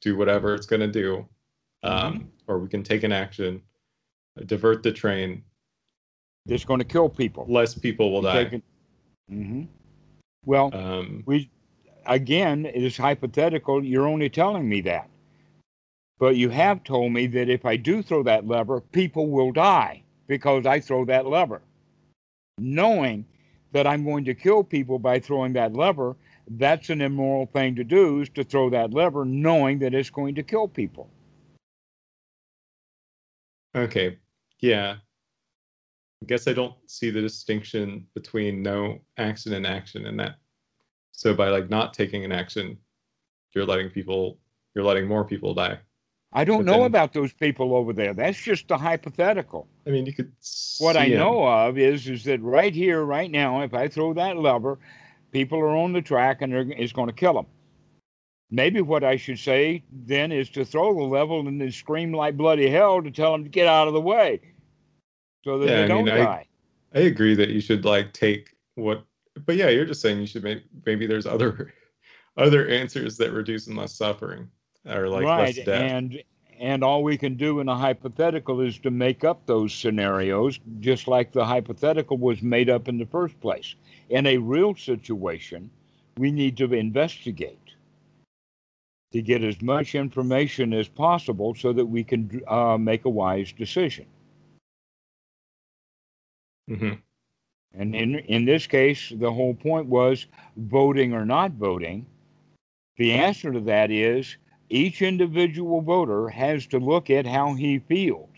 [0.00, 1.26] do whatever it's going to do,
[1.82, 2.24] um, mm-hmm.
[2.46, 3.60] or we can take an action,
[4.46, 5.42] divert the train.
[6.46, 7.44] It's going to kill people.
[7.48, 8.62] Less people will die.
[9.30, 9.64] Mm-hmm.
[10.44, 11.50] Well, um, we
[12.06, 13.84] again, it is hypothetical.
[13.84, 15.10] You're only telling me that.
[16.18, 20.04] But you have told me that if I do throw that lever, people will die
[20.26, 21.62] because I throw that lever.
[22.58, 23.24] Knowing
[23.72, 26.16] that I'm going to kill people by throwing that lever,
[26.48, 30.34] that's an immoral thing to do is to throw that lever knowing that it's going
[30.36, 31.10] to kill people.
[33.74, 34.18] Okay.
[34.60, 34.96] Yeah.
[36.22, 40.36] I guess I don't see the distinction between no action and action in that.
[41.12, 42.78] So by like not taking an action,
[43.54, 44.38] you're letting people
[44.74, 45.78] you're letting more people die.
[46.36, 48.12] I don't but know then, about those people over there.
[48.12, 49.66] That's just a hypothetical.
[49.86, 50.30] I mean, you could.
[50.78, 54.36] What I know of is is that right here, right now, if I throw that
[54.36, 54.78] lever,
[55.32, 57.46] people are on the track and it's going to kill them.
[58.50, 62.36] Maybe what I should say then is to throw the lever and then scream like
[62.36, 64.42] bloody hell to tell them to get out of the way,
[65.42, 66.46] so that yeah, they I don't mean, die.
[66.94, 69.04] I, I agree that you should like take what,
[69.46, 71.72] but yeah, you're just saying you should maybe maybe there's other
[72.36, 74.50] other answers that reduce and less suffering
[74.88, 75.68] or like right.
[75.68, 76.22] And
[76.58, 81.06] and all we can do in a hypothetical is to make up those scenarios, just
[81.06, 83.74] like the hypothetical was made up in the first place.
[84.08, 85.70] In a real situation,
[86.16, 87.58] we need to investigate
[89.12, 93.52] to get as much information as possible so that we can uh, make a wise
[93.52, 94.06] decision.
[96.70, 96.94] Mm-hmm.
[97.78, 102.06] And in in this case, the whole point was voting or not voting.
[102.96, 104.36] The answer to that is
[104.68, 108.28] each individual voter has to look at how he feels.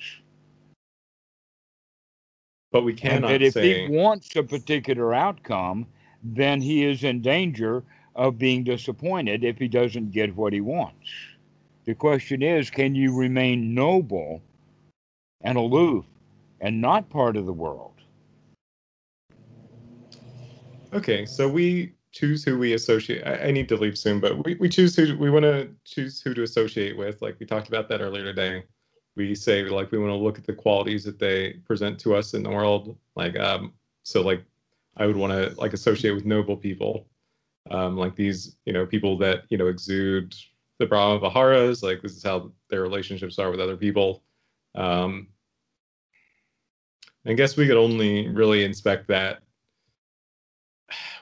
[2.71, 3.87] But we cannot and that if say...
[3.87, 5.87] he wants a particular outcome,
[6.23, 7.83] then he is in danger
[8.15, 11.09] of being disappointed if he doesn't get what he wants.
[11.85, 14.43] The question is can you remain noble
[15.41, 16.05] and aloof
[16.61, 17.93] and not part of the world?
[20.93, 23.23] Okay, so we choose who we associate.
[23.25, 26.21] I, I, need to leave soon, but we, we choose who we want to choose
[26.21, 27.23] who to associate with.
[27.23, 28.65] Like we talked about that earlier today.
[29.15, 32.35] We say like we want to look at the qualities that they present to us
[32.35, 32.97] in the world.
[33.15, 33.73] Like um,
[34.03, 34.45] so like
[34.97, 37.07] I would want to like associate with noble people,
[37.71, 40.35] um, like these you know people that you know exude
[40.79, 41.85] the Brahma Viharas.
[41.85, 44.25] Like this is how their relationships are with other people.
[44.75, 45.29] Um,
[47.27, 49.43] I guess we could only really inspect that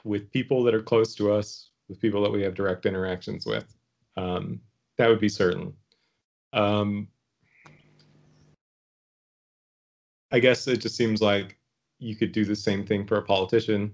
[0.03, 3.75] with people that are close to us, with people that we have direct interactions with.
[4.15, 4.59] Um,
[4.97, 5.73] that would be certain.
[6.53, 7.07] Um,
[10.31, 11.57] I guess it just seems like
[11.99, 13.93] you could do the same thing for a politician.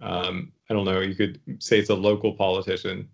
[0.00, 1.00] Um, I don't know.
[1.00, 3.08] You could say it's a local politician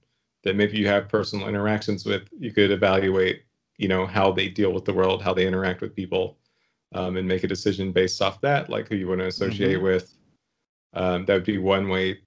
[0.44, 2.22] that maybe you have personal interactions with.
[2.38, 3.42] You could evaluate,
[3.76, 6.38] you know, how they deal with the world, how they interact with people,
[6.94, 9.84] um, and make a decision based off that, like who you want to associate mm-hmm.
[9.84, 10.14] with,
[10.94, 12.18] um, that would be one way.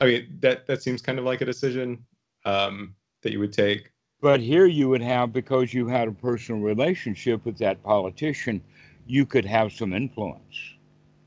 [0.00, 2.04] I mean, that that seems kind of like a decision
[2.44, 3.90] um, that you would take.
[4.20, 8.60] But here you would have because you had a personal relationship with that politician,
[9.06, 10.74] you could have some influence.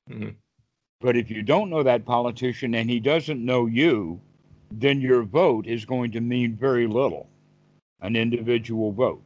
[0.10, 0.30] Mm-hmm.
[1.00, 4.20] But if you don't know that politician and he doesn't know you,
[4.72, 7.28] then your vote is going to mean very little,
[8.02, 9.24] an individual vote.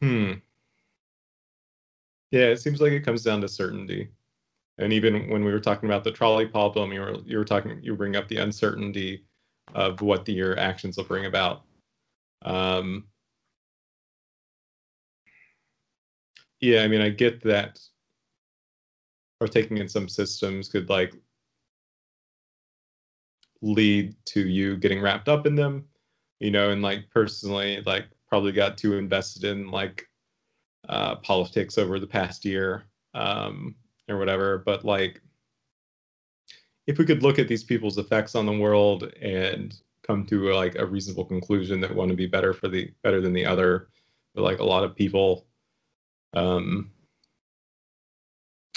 [0.00, 0.32] Hmm.
[2.30, 4.08] Yeah, it seems like it comes down to certainty
[4.80, 7.78] and even when we were talking about the trolley problem, you were you were talking
[7.82, 9.24] you bring up the uncertainty
[9.74, 11.62] of what the, your actions will bring about.
[12.42, 13.04] Um,
[16.60, 17.78] yeah, I mean, I get that
[19.38, 21.14] partaking in some systems could like
[23.62, 25.84] lead to you getting wrapped up in them,
[26.40, 30.08] you know, and like personally, like probably got too invested in like
[30.88, 32.84] uh, politics over the past year.
[33.12, 33.74] Um,
[34.10, 34.58] or whatever.
[34.58, 35.20] But like,
[36.86, 39.74] if we could look at these people's effects on the world and
[40.06, 43.32] come to like a reasonable conclusion that one would be better for the better than
[43.32, 43.88] the other,
[44.34, 45.46] but like a lot of people,
[46.34, 46.90] um,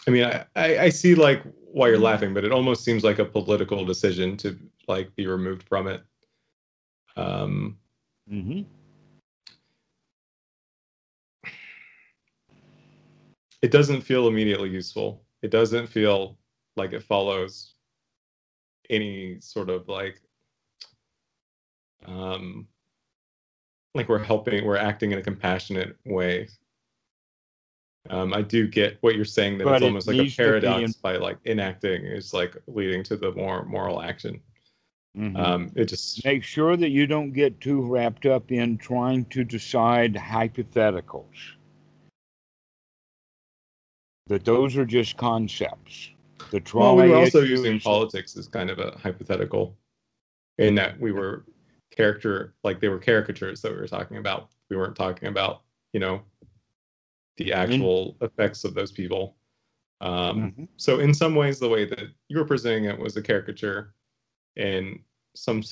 [0.08, 3.20] I mean, I, I, I see like why you're laughing, but it almost seems like
[3.20, 6.04] a political decision to like be removed from it.
[7.16, 7.78] Um,
[8.30, 8.62] hmm
[13.64, 15.24] it doesn't feel immediately useful.
[15.42, 16.38] It doesn't feel
[16.76, 17.76] like it follows
[18.90, 20.20] any sort of like
[22.06, 22.68] um
[23.96, 26.50] like we're helping we're acting in a compassionate way
[28.10, 30.36] um i do get what you're saying that But it's it almost like a needs
[30.36, 34.42] to be paradox in- by like enacting is like leading to the more moral action
[35.16, 39.24] hmm um it just Make sure that you don't get too wrapped up in trying
[39.26, 41.56] to decide hypotheticals.
[44.28, 46.10] That those are just concepts.
[46.52, 49.78] The well we were also using is- politics as kind of a hypothetical
[50.58, 51.46] in that we were
[51.92, 54.50] character like they were caricatures that we were talking about.
[54.70, 56.22] We weren't talking about you know
[57.38, 59.36] the actual effects of those people.
[60.00, 60.68] Um Mhm.
[60.78, 63.94] so in some ways the way that you were presenting it was a caricature
[64.56, 65.00] and
[65.36, 65.64] some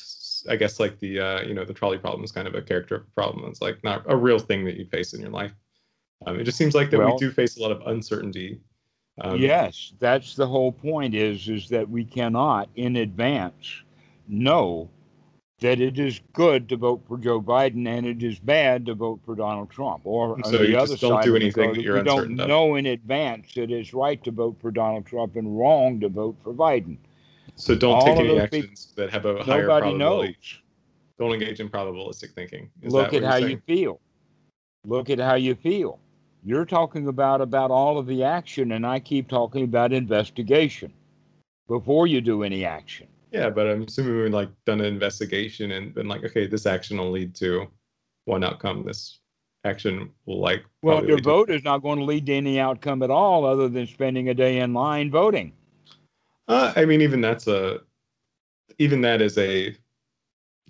[0.49, 3.07] I guess like the uh you know the trolley problem is kind of a character
[3.15, 3.49] problem.
[3.49, 5.53] It's like not a real thing that you face in your life
[6.25, 8.59] um, it just seems like that Well- we do face a lot of uncertainty
[9.19, 13.83] um, yes, that's the whole point is is that we cannot in advance
[14.27, 14.89] know
[15.59, 19.19] that it is good to vote for Joe Biden and it is bad to vote
[19.25, 20.01] for Donald Trump.
[20.05, 22.47] Or on So the you other side do anything that you're we don't of.
[22.47, 26.35] know in advance that it's right to vote for Donald Trump and wrong to vote
[26.41, 26.97] for Biden.
[27.55, 30.59] so don't all take any actions that have a higher Nobody probability knows.
[31.19, 33.99] don't engage in probabilistic thinking is Look at how you're you feel.
[34.87, 35.99] Look at how you feel.
[36.43, 40.91] You're talking about about all of the action, and I keep talking about investigation
[41.67, 43.07] before you do any action.
[43.31, 46.97] Yeah, but I'm assuming we've like done an investigation and been like, okay, this action
[46.97, 47.67] will lead to
[48.25, 48.83] one outcome.
[48.85, 49.19] This
[49.63, 52.59] action will like Well, your lead to- vote is not going to lead to any
[52.59, 55.53] outcome at all, other than spending a day in line voting.
[56.47, 57.81] Uh, I mean, even that's a
[58.79, 59.75] even that is a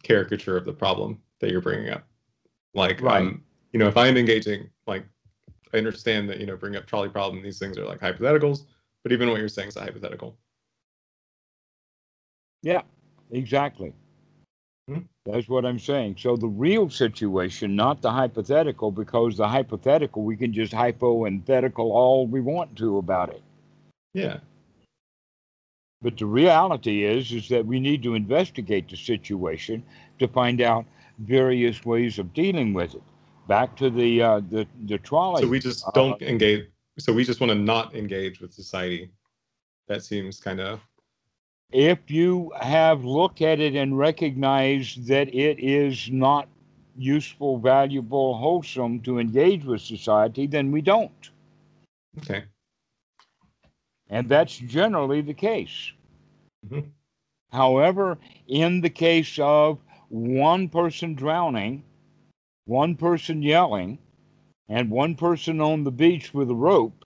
[0.03, 2.03] caricature of the problem that you're bringing up.
[2.73, 3.21] Like, Right.
[3.21, 5.05] um, you know, if I'm engaging, like,
[5.73, 7.43] I understand that you know, bring up trolley problem.
[7.43, 8.65] These things are like hypotheticals,
[9.03, 10.37] but even what you're saying is a hypothetical.
[12.63, 12.81] Yeah,
[13.31, 13.93] exactly.
[14.89, 15.01] Hmm.
[15.25, 16.17] That's what I'm saying.
[16.19, 22.27] So the real situation, not the hypothetical, because the hypothetical we can just hypothetical all
[22.27, 23.43] we want to about it.
[24.13, 24.39] Yeah,
[26.01, 29.83] But the reality is, is that we need to investigate the situation
[30.19, 30.85] to find out
[31.19, 33.03] various ways of dealing with it.
[33.47, 35.41] Back to the uh, the the trolley.
[35.41, 36.67] so we just uh, don't engage.
[36.99, 39.11] So we just want to not engage with society.
[39.87, 40.79] That seems kind of
[41.71, 46.47] if you have looked at it and recognized that it is not
[46.97, 51.29] useful, valuable, wholesome to engage with society, then we don't.
[52.19, 52.43] okay.
[54.09, 55.93] And that's generally the case.
[56.67, 56.91] Mhm.
[57.53, 59.79] However, in the case of
[60.09, 61.83] one person drowning,
[62.71, 63.99] one person yelling,
[64.69, 67.03] and one person on the beach with a rope,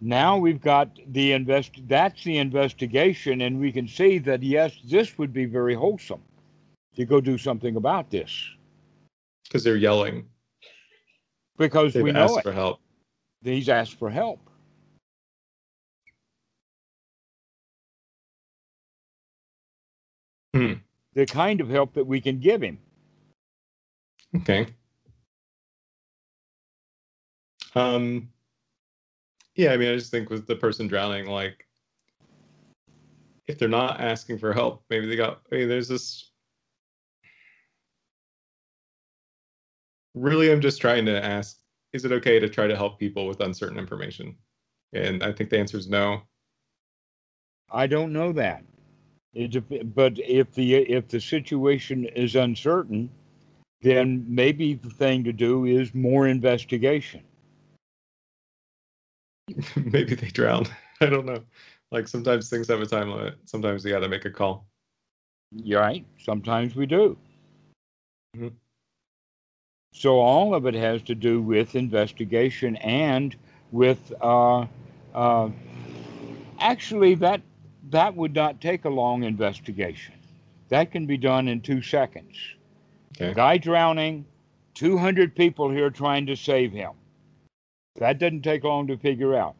[0.00, 5.18] now we've got the invest that's the investigation, and we can see that yes, this
[5.18, 6.22] would be very wholesome
[6.94, 8.32] to go do something about this.
[9.42, 10.28] Because they're yelling.
[11.56, 12.42] Because They've we know asked it.
[12.44, 12.78] for help.
[13.42, 14.38] He's asked for help.
[20.54, 20.74] Hmm.
[21.14, 22.78] The kind of help that we can give him.
[24.36, 24.66] Okay.
[27.74, 28.30] Um.
[29.54, 31.66] Yeah, I mean, I just think with the person drowning, like,
[33.48, 35.40] if they're not asking for help, maybe they got.
[35.50, 36.30] I mean, there's this.
[40.14, 41.58] Really, I'm just trying to ask:
[41.92, 44.36] Is it okay to try to help people with uncertain information?
[44.92, 46.22] And I think the answer is no.
[47.70, 48.64] I don't know that.
[49.34, 53.10] It, but if the if the situation is uncertain,
[53.80, 57.22] then maybe the thing to do is more investigation.
[59.76, 60.66] maybe they drown.
[61.00, 61.42] I don't know.
[61.90, 63.36] Like sometimes things have a time limit.
[63.44, 64.66] Sometimes you got to make a call.
[65.52, 66.04] You're right.
[66.18, 67.16] Sometimes we do.
[68.36, 68.52] Mhm.
[69.94, 73.34] So all of it has to do with investigation and
[73.72, 74.66] with uh,
[75.14, 75.48] uh,
[76.60, 77.40] actually that
[77.90, 80.14] that would not take a long investigation.
[80.68, 82.36] That can be done in two seconds.
[83.20, 83.34] Okay.
[83.34, 84.24] Guy drowning,
[84.74, 86.92] 200 people here trying to save him.
[87.96, 89.56] That doesn't take long to figure out.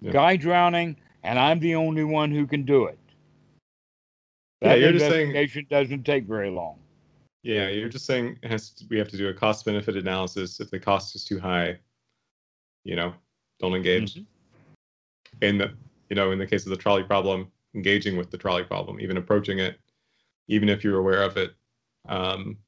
[0.00, 0.12] Yeah.
[0.12, 2.98] Guy drowning, and I'm the only one who can do it.
[4.62, 6.78] Yeah, you're just saying- investigation doesn't take very long.
[7.42, 10.60] Yeah, you're just saying it has to, we have to do a cost benefit analysis.
[10.60, 11.78] If the cost is too high,
[12.84, 13.12] you know,
[13.58, 14.14] don't engage.
[14.14, 14.26] Mhm.
[15.42, 15.74] In the
[16.08, 19.16] you know, in the case of the trolley problem, engaging with the trolley problem, even
[19.16, 19.80] approaching it,
[20.46, 21.54] even if you're aware of it.
[22.06, 22.58] Um,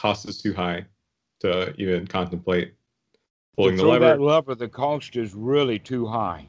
[0.00, 0.84] cost is too high
[1.40, 2.72] to even contemplate
[3.56, 4.06] pulling the lever.
[4.06, 6.46] that lever, the cost is really too high.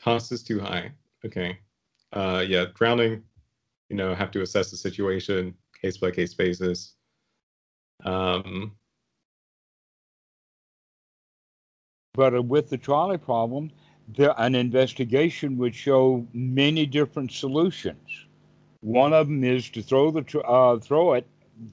[0.00, 0.90] Cost is too high.
[1.24, 1.58] Okay.
[2.12, 3.22] Uh, yeah, drowning.
[3.88, 6.94] You know, have to assess the situation case by case basis.
[8.04, 8.72] Um,
[12.14, 13.70] but uh, with the trolley problem,
[14.16, 18.26] there, an investigation would show many different solutions.
[18.80, 21.26] One of them is to throw the uh, throw it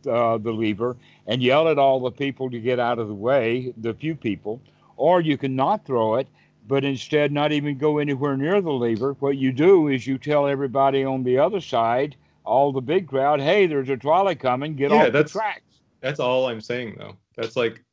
[0.10, 0.96] uh, the lever
[1.28, 4.62] and yell at all the people to get out of the way, the few people,
[4.96, 6.28] or you can not throw it,
[6.68, 9.14] but instead not even go anywhere near the lever.
[9.20, 13.40] What you do is you tell everybody on the other side, all the big crowd,
[13.40, 15.80] hey, there's a trolley coming, get yeah, off that's, the tracks.
[16.02, 17.16] That's all I'm saying, though.
[17.36, 17.84] That's like,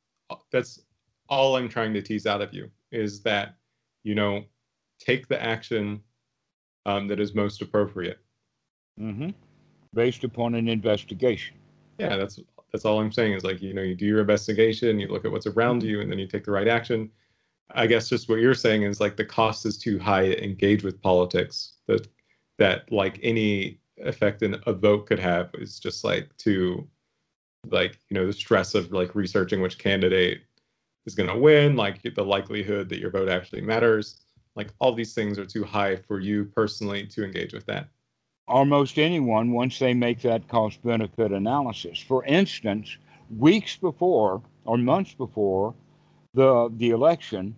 [0.50, 0.80] that's
[1.28, 3.54] all I'm trying to tease out of you is that,
[4.02, 4.44] you know,
[4.98, 6.00] take the action
[6.86, 8.18] um, that is most appropriate.
[9.00, 9.30] Mm-hmm.
[9.92, 11.56] Based upon an investigation.
[11.98, 12.40] Yeah, that's
[12.72, 15.30] that's all I'm saying is like, you know, you do your investigation, you look at
[15.30, 15.90] what's around mm-hmm.
[15.90, 17.10] you, and then you take the right action.
[17.70, 20.82] I guess just what you're saying is like the cost is too high to engage
[20.82, 21.74] with politics.
[21.86, 22.08] That
[22.58, 26.86] that like any effect in a vote could have is just like to
[27.70, 30.42] like you know the stress of like researching which candidate
[31.06, 34.20] is going to win like the likelihood that your vote actually matters
[34.56, 37.88] like all these things are too high for you personally to engage with that
[38.46, 41.98] almost anyone once they make that cost benefit analysis.
[41.98, 42.96] For instance,
[43.36, 45.74] weeks before or months before
[46.34, 47.56] the the election,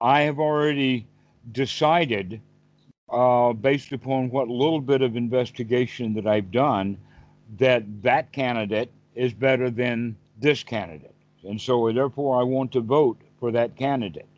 [0.00, 1.06] I have already
[1.52, 2.40] decided,
[3.10, 6.96] uh, based upon what little bit of investigation that I've done,
[7.58, 13.20] that that candidate is better than this candidate, and so therefore I want to vote
[13.38, 14.28] for that candidate.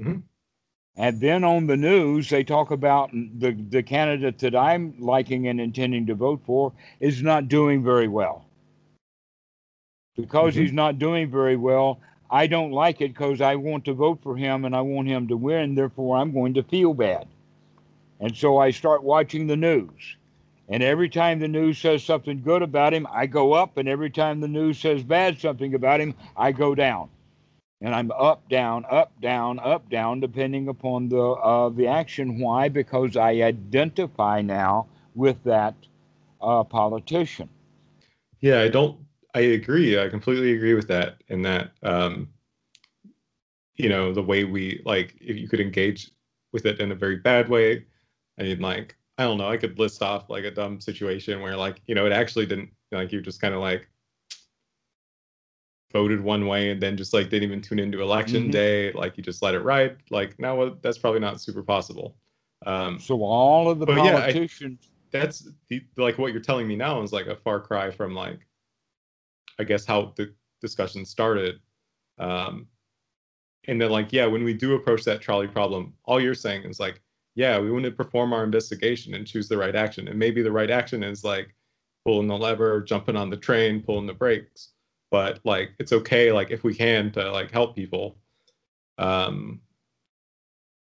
[0.00, 0.20] Mm-hmm.
[0.96, 5.60] And then on the news, they talk about the, the candidate that I'm liking and
[5.60, 8.46] intending to vote for is not doing very well.
[10.16, 10.62] Because mm-hmm.
[10.62, 12.00] he's not doing very well,
[12.30, 15.28] I don't like it because I want to vote for him and I want him
[15.28, 15.74] to win.
[15.74, 17.28] Therefore, I'm going to feel bad.
[18.18, 20.16] And so I start watching the news.
[20.68, 23.76] And every time the news says something good about him, I go up.
[23.76, 27.10] And every time the news says bad something about him, I go down
[27.80, 32.38] and I'm up, down, up, down, up, down, depending upon the uh, the action.
[32.38, 32.68] Why?
[32.68, 35.74] Because I identify now with that
[36.40, 37.48] uh, politician.
[38.40, 38.98] Yeah, I don't.
[39.34, 40.00] I agree.
[40.00, 41.22] I completely agree with that.
[41.28, 42.28] In that, um,
[43.74, 46.10] you know, the way we like, if you could engage
[46.52, 47.84] with it in a very bad way,
[48.38, 49.48] I mean, like, I don't know.
[49.48, 52.70] I could list off like a dumb situation where, like, you know, it actually didn't.
[52.92, 53.88] Like, you're just kind of like,
[55.96, 58.50] voted one way and then just like didn't even tune into election mm-hmm.
[58.50, 62.18] day like you just let it ride like now that's probably not super possible.
[62.66, 66.76] Um so all of the politicians yeah, I, that's the, like what you're telling me
[66.76, 68.40] now is like a far cry from like
[69.58, 71.60] i guess how the discussion started.
[72.18, 72.66] Um
[73.66, 76.78] and then like yeah when we do approach that trolley problem all you're saying is
[76.78, 77.00] like
[77.36, 80.08] yeah we want to perform our investigation and choose the right action.
[80.08, 81.54] And maybe the right action is like
[82.04, 84.72] pulling the lever jumping on the train pulling the brakes
[85.10, 88.18] but like it's okay like if we can to like help people.
[88.98, 89.60] Um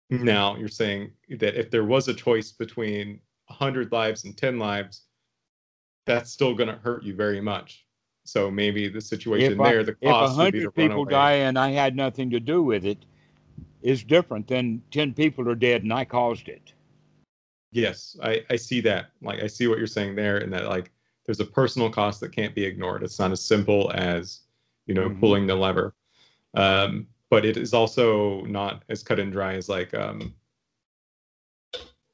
[0.09, 5.03] now you're saying that if there was a choice between 100 lives and 10 lives
[6.06, 7.85] that's still going to hurt you very much.
[8.25, 12.30] So maybe the situation there the cost if 100 people die and i had nothing
[12.30, 13.06] to do with it
[13.82, 16.74] is different than 10 people are dead and i caused it.
[17.72, 19.11] Yes i i see that.
[19.22, 20.91] Like i see what you're saying there and that like
[21.32, 23.03] there's a personal cost that can't be ignored.
[23.03, 24.42] It's not as simple as,
[24.85, 25.22] you know, mm-hmm.
[25.22, 25.95] pulling the lever.
[26.56, 30.35] Um, but it is also not as cut and dry as like um,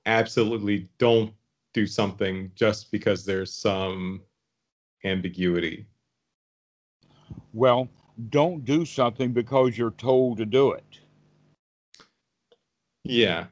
[0.05, 1.33] absolutely don't
[1.73, 4.21] do something just because there's some
[5.03, 5.87] ambiguity.
[7.53, 7.89] Well,
[8.29, 10.99] don't do something because you're told to do it.
[13.03, 13.45] Yeah.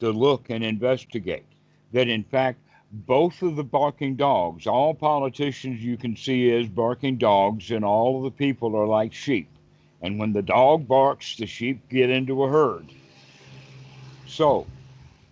[0.00, 1.44] To look and investigate.
[1.92, 2.63] That in fact,
[2.94, 8.18] both of the barking dogs, all politicians you can see is barking dogs, and all
[8.18, 9.48] of the people are like sheep.
[10.00, 12.86] And when the dog barks, the sheep get into a herd.
[14.26, 14.66] So,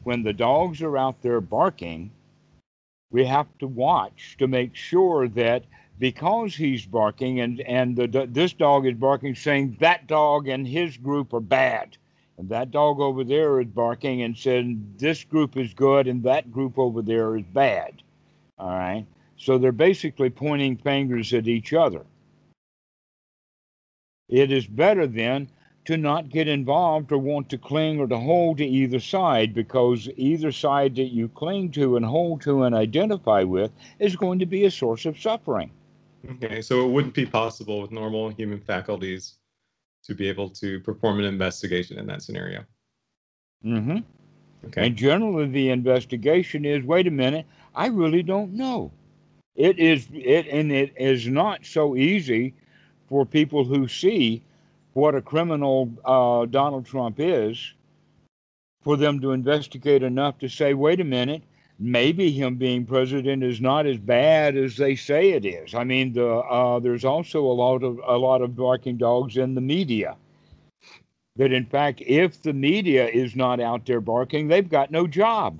[0.02, 2.10] when the dogs are out there barking,
[3.12, 5.64] we have to watch to make sure that
[6.00, 10.96] because he's barking and and the, this dog is barking saying that dog and his
[10.96, 11.96] group are bad
[12.38, 16.50] and that dog over there is barking and saying this group is good and that
[16.50, 18.02] group over there is bad.
[18.58, 19.06] All right.
[19.36, 22.02] So they're basically pointing fingers at each other.
[24.28, 25.48] It is better then
[25.84, 30.08] to not get involved or want to cling or to hold to either side because
[30.16, 34.46] either side that you cling to and hold to and identify with is going to
[34.46, 35.70] be a source of suffering.
[36.30, 39.38] Okay, so it wouldn't be possible with normal human faculties
[40.04, 42.64] to be able to perform an investigation in that scenario.
[43.64, 43.98] Mm-hmm.
[44.66, 44.86] Okay.
[44.86, 48.92] And generally, the investigation is wait a minute, I really don't know.
[49.54, 52.54] It is it, and it is not so easy
[53.08, 54.42] for people who see
[54.94, 57.74] what a criminal uh, Donald Trump is
[58.82, 61.42] for them to investigate enough to say, wait a minute,
[61.82, 65.74] maybe him being president is not as bad as they say it is.
[65.74, 69.54] I mean, the, uh, there's also a lot of a lot of barking dogs in
[69.54, 70.16] the media.
[71.36, 75.58] That in fact, if the media is not out there barking, they've got no job.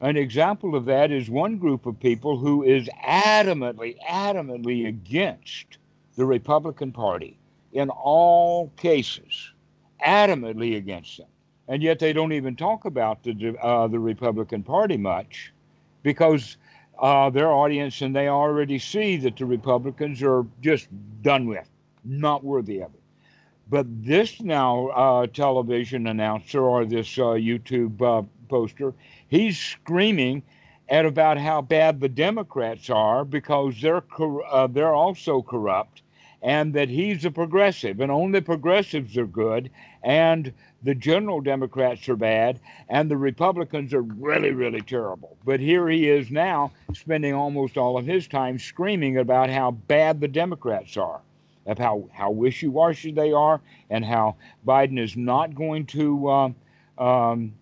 [0.00, 5.78] An example of that is one group of people who is adamantly, adamantly against
[6.16, 7.38] the Republican Party
[7.72, 9.52] in all cases,
[10.04, 11.28] adamantly against them.
[11.68, 15.52] And yet they don't even talk about the, uh, the Republican Party much
[16.02, 16.56] because
[16.98, 20.88] uh, their audience and they already see that the Republicans are just
[21.22, 21.68] done with,
[22.04, 23.00] not worthy of it.
[23.68, 28.92] But this now uh, television announcer or this uh, YouTube uh, poster,
[29.28, 30.42] he's screaming
[30.88, 34.02] at about how bad the Democrats are because they're
[34.50, 36.02] uh, they're also corrupt,
[36.42, 39.70] and that he's a progressive, and only progressives are good,
[40.02, 40.52] and
[40.82, 45.36] the general Democrats are bad, and the Republicans are really really terrible.
[45.44, 50.20] But here he is now spending almost all of his time screaming about how bad
[50.20, 51.20] the Democrats are.
[51.64, 54.34] Of how, how wishy washy they are, and how
[54.66, 56.50] Biden is not going to uh,
[56.98, 57.54] um,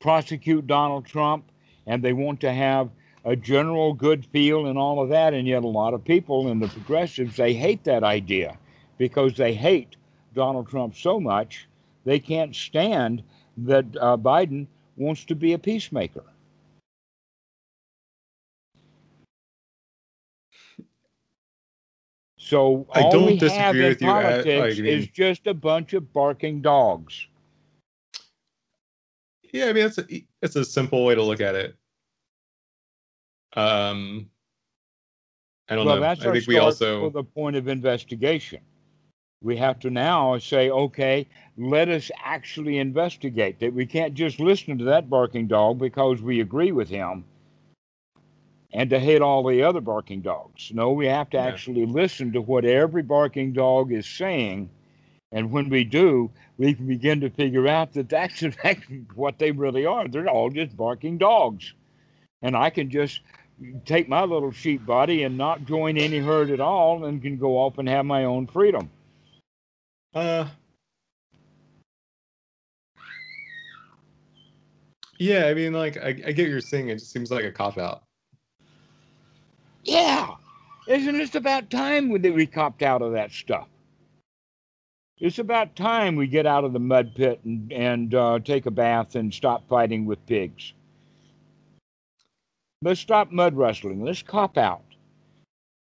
[0.00, 1.50] prosecute Donald Trump,
[1.88, 2.90] and they want to have
[3.24, 5.34] a general good feel and all of that.
[5.34, 8.56] And yet, a lot of people in the progressives they hate that idea
[8.98, 9.96] because they hate
[10.34, 11.66] Donald Trump so much
[12.04, 13.22] they can't stand
[13.58, 14.66] that uh, Biden
[14.96, 16.24] wants to be a peacemaker.
[22.38, 25.46] So I all don't we disagree have in with you, politics I mean- is just
[25.46, 27.26] a bunch of barking dogs.
[29.52, 30.06] Yeah, I mean it's a
[30.40, 31.76] it's a simple way to look at it.
[33.54, 34.30] Um,
[35.68, 36.00] I don't well, know.
[36.00, 38.60] that's I our think we also for the point of investigation.
[39.42, 43.60] We have to now say, okay, let us actually investigate.
[43.60, 47.24] That we can't just listen to that barking dog because we agree with him,
[48.72, 50.70] and to hate all the other barking dogs.
[50.74, 51.46] No, we have to Yeah.
[51.46, 54.70] actually listen to what every barking dog is saying,
[55.32, 58.42] and when we do, we can begin to figure out that that's
[59.14, 60.08] what they really are.
[60.08, 61.74] They're all just barking dogs,
[62.42, 63.20] and I can just
[63.84, 67.58] take my little sheep body and not join any herd at all and can go
[67.58, 68.90] off and have my own freedom.
[70.14, 70.46] Uh,
[75.22, 76.88] yeah, I mean, like, I, I get what you're saying.
[76.88, 78.02] It just seems like a cop out.
[79.84, 80.30] Yeah.
[80.88, 83.68] Isn't it about time that we copped out of that stuff?
[85.20, 88.70] It's about time we get out of the mud pit and, and uh, take a
[88.72, 90.72] bath and stop fighting with pigs.
[92.82, 94.04] Let's stop mud wrestling.
[94.04, 94.82] Let's cop out.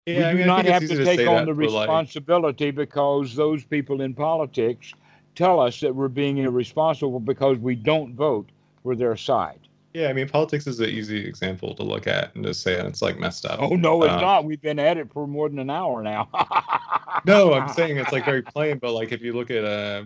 [0.06, 3.34] Yeah, we I do mean, not have to take say on the like- responsibility because
[3.34, 4.94] those people in politics
[5.34, 8.50] tell us that we're being irresponsible because we don't vote
[8.86, 9.62] for their side.
[9.96, 13.02] yeah, I mean, politics is an easy example to look at and just say it's
[13.02, 13.60] like messed up.
[13.60, 14.46] Oh no, it's Um, not.
[14.46, 16.30] We've been at it for more than an hour now.
[17.26, 20.04] No, I'm saying it's like very plain, but like if you look at uh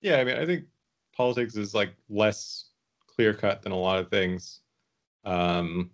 [0.00, 0.66] yeah, I mean I think
[1.16, 2.66] politics is like less
[3.08, 4.60] clear cut than a lot of things.
[5.24, 5.90] Um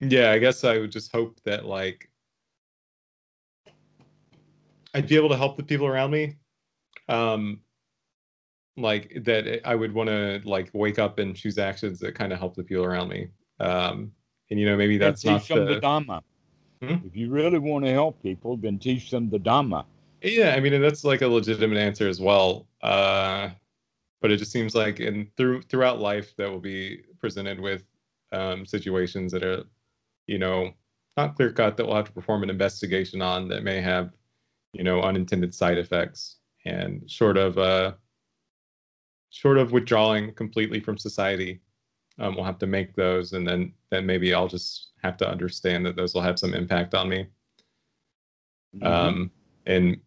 [0.00, 2.10] yeah, I guess I would just hope that like
[4.92, 6.36] I'd be able to help the people around me.
[7.08, 7.60] Um
[8.76, 12.38] like that I would want to like wake up and choose actions that kind of
[12.38, 13.28] help the people around me.
[13.60, 14.12] Um
[14.50, 16.22] and you know maybe And that's not teach them the the Dhamma.
[16.82, 17.06] Hmm?
[17.06, 19.84] If you really want to help people, then teach them the Dhamma.
[20.22, 22.66] Yeah, I mean, and that's like a legitimate answer as well.
[22.82, 23.50] Uh,
[24.20, 27.84] but it just seems like in through throughout life that will be presented with
[28.32, 29.64] um, situations that are,
[30.26, 30.72] you know,
[31.16, 34.12] not clear cut that we'll have to perform an investigation on that may have,
[34.72, 37.92] you know, unintended side effects and short of uh,
[39.32, 41.60] short of withdrawing completely from society,
[42.18, 45.84] um, we'll have to make those, and then then maybe I'll just have to understand
[45.86, 47.26] that those will have some impact on me
[48.76, 48.86] Mhm.
[48.86, 49.30] um,
[49.66, 50.00] and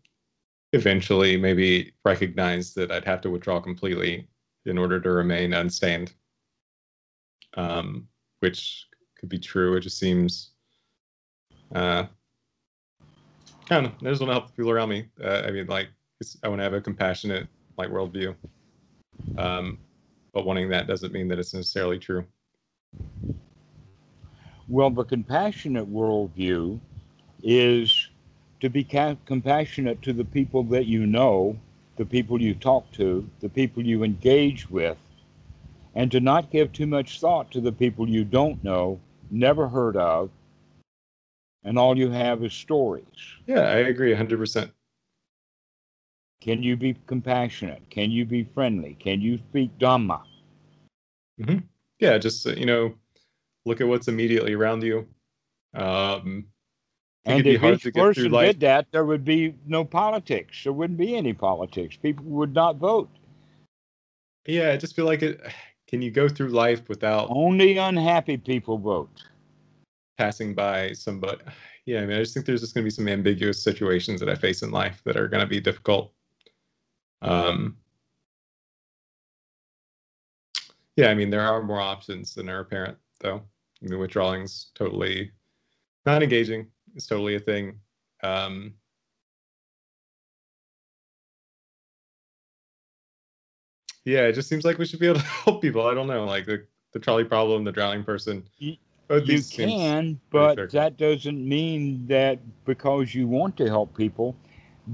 [0.73, 4.27] eventually maybe recognize that I'd have to withdraw completely
[4.65, 6.13] in order to remain unstained,
[7.55, 8.07] um,
[8.39, 8.87] which
[9.17, 9.75] could be true.
[9.75, 10.51] It just seems,
[11.73, 12.07] uh,
[13.67, 13.93] kind of.
[14.01, 15.09] I just want to help the people around me.
[15.23, 15.89] Uh, I mean, like,
[16.43, 17.47] I want to have a compassionate
[17.77, 18.35] like worldview.
[19.37, 19.79] Um,
[20.33, 22.25] but wanting that doesn't mean that it's necessarily true.
[24.67, 26.79] Well, the compassionate worldview
[27.43, 28.09] is
[28.61, 31.57] to be ca- compassionate to the people that you know,
[31.97, 34.97] the people you talk to, the people you engage with,
[35.93, 39.95] and to not give too much thought to the people you don't know, never heard
[39.95, 40.29] of,
[41.63, 43.05] and all you have is stories.
[43.45, 44.71] Yeah, I agree 100%.
[46.41, 47.89] Can you be compassionate?
[47.89, 48.95] Can you be friendly?
[48.99, 50.21] Can you speak Dhamma?
[51.41, 51.59] Mm-hmm.
[51.99, 52.93] Yeah, just, uh, you know,
[53.65, 55.07] look at what's immediately around you.
[55.73, 56.45] Um,
[57.25, 60.63] and if each person did that, there would be no politics.
[60.63, 61.97] There wouldn't be any politics.
[61.97, 63.09] People would not vote.
[64.45, 65.41] Yeah, I just feel like it.
[65.87, 69.23] Can you go through life without only unhappy people vote?
[70.17, 71.37] Passing by somebody.
[71.87, 74.27] Yeah, I mean, I just think there's just going to be some ambiguous situations that
[74.27, 76.14] I face in life that are going to be difficult.
[77.25, 77.77] Um,
[80.95, 83.41] yeah, I mean, there are more options than are apparent, though.
[83.81, 85.31] I mean, withdrawing's totally
[86.05, 86.67] not engaging.
[86.95, 87.79] It's totally a thing.
[88.23, 88.75] Um,
[94.05, 95.85] yeah, it just seems like we should be able to help people.
[95.87, 98.47] I don't know, like the the trolley problem, the drowning person.
[98.57, 98.77] You,
[99.25, 104.35] you can, but that doesn't mean that because you want to help people,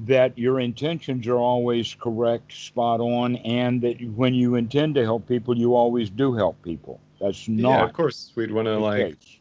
[0.06, 5.28] that your intentions are always correct, spot on, and that when you intend to help
[5.28, 7.00] people, you always do help people.
[7.20, 7.70] That's not.
[7.70, 9.20] Yeah, of course, we'd want to like.
[9.20, 9.40] Case.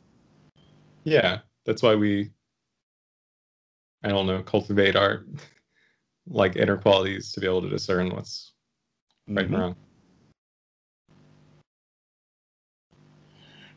[1.05, 2.31] Yeah, that's why we.
[4.03, 5.25] I don't know, cultivate our
[6.27, 8.53] like inner qualities to be able to discern what's
[9.29, 9.55] right mm-hmm.
[9.55, 9.77] and wrong.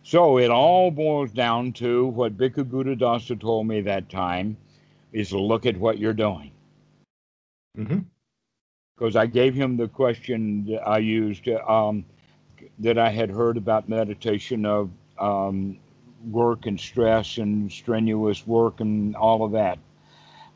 [0.04, 4.58] So it all boils down to what Bhikkhu Buddhadasa told me that time
[5.14, 6.52] is look at what you're doing.
[7.78, 8.00] Mm-hmm.
[8.96, 12.06] Because I gave him the question that I used um,
[12.80, 15.80] that I had heard about meditation of um,
[16.30, 19.80] work and stress and strenuous work and all of that.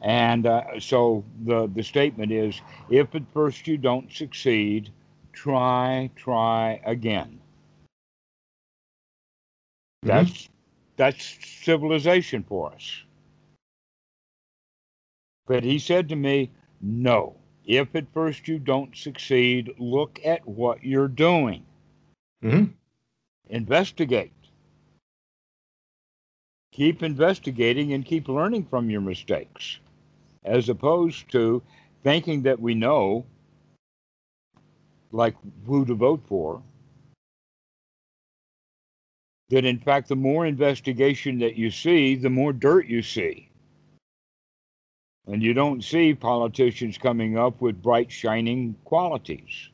[0.02, 4.92] And uh, so the, the statement is if at first you don't succeed,
[5.34, 7.40] try, try again.
[10.06, 10.08] Mm-hmm.
[10.08, 10.50] That's
[10.96, 13.04] that's civilization for us.
[15.48, 17.36] But he said to me, no.
[17.66, 21.66] If at first you don't succeed, look at what you're doing.
[22.44, 22.72] Mm-hmm.
[23.50, 24.32] Investigate.
[26.72, 29.80] Keep investigating and keep learning from your mistakes,
[30.46, 31.62] as opposed to
[32.04, 33.26] thinking that we know,
[35.12, 36.62] like who to vote for.
[39.50, 43.47] That in fact, the more investigation that you see, the more dirt you see.
[45.28, 49.70] And you don't see politicians coming up with bright, shining qualities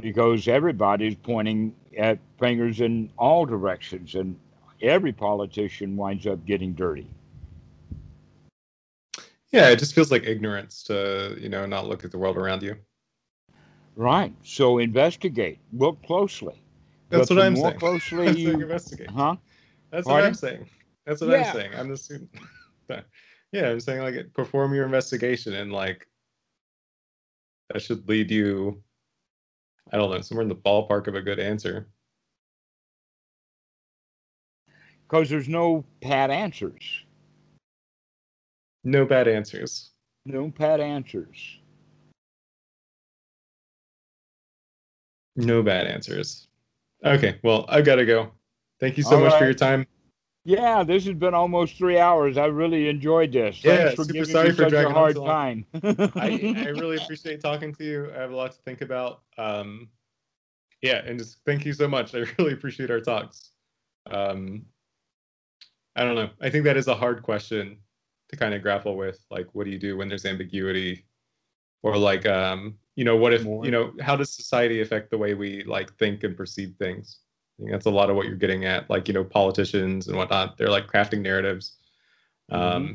[0.00, 4.38] because everybody's pointing at fingers in all directions, and
[4.82, 7.06] every politician winds up getting dirty.
[9.50, 12.62] Yeah, it just feels like ignorance to, you know, not look at the world around
[12.62, 12.76] you.
[13.96, 14.32] Right.
[14.44, 15.58] So investigate.
[15.72, 16.62] Look closely.
[17.08, 17.78] That's but what I'm more saying.
[17.80, 19.10] Closely, you investigate.
[19.10, 19.36] Huh?
[19.90, 20.22] That's Pardon?
[20.22, 20.66] what I'm saying.
[21.04, 21.48] That's what yeah.
[21.48, 21.70] I'm saying.
[21.76, 22.30] I'm the student.
[23.52, 26.06] Yeah, I'm saying like perform your investigation and like
[27.70, 28.82] that should lead you
[29.92, 31.88] I don't know, somewhere in the ballpark of a good answer.
[35.08, 37.04] Because there's no pat answers.
[38.84, 39.90] No bad answers.
[40.24, 41.58] No pat answers.
[45.34, 46.46] No bad answers.
[47.04, 48.30] Okay, well, I've gotta go.
[48.78, 49.38] Thank you so All much right.
[49.38, 49.86] for your time.
[50.44, 52.38] Yeah, this has been almost three hours.
[52.38, 53.62] I really enjoyed this.
[53.62, 55.66] Yeah, Thanks for super giving sorry me for such dragging a hard so time.
[55.82, 58.10] I, I really appreciate talking to you.
[58.14, 59.22] I have a lot to think about.
[59.36, 59.88] Um,
[60.80, 62.14] yeah, and just thank you so much.
[62.14, 63.50] I really appreciate our talks.
[64.10, 64.64] Um,
[65.94, 66.30] I don't know.
[66.40, 67.78] I think that is a hard question
[68.30, 69.22] to kind of grapple with.
[69.30, 71.04] Like, what do you do when there's ambiguity,
[71.82, 73.64] or like, um, you know, what if More.
[73.64, 77.18] you know, how does society affect the way we like think and perceive things?
[77.60, 78.88] Think that's a lot of what you're getting at.
[78.90, 81.76] Like, you know, politicians and whatnot, they're like crafting narratives,
[82.50, 82.92] um, mm-hmm.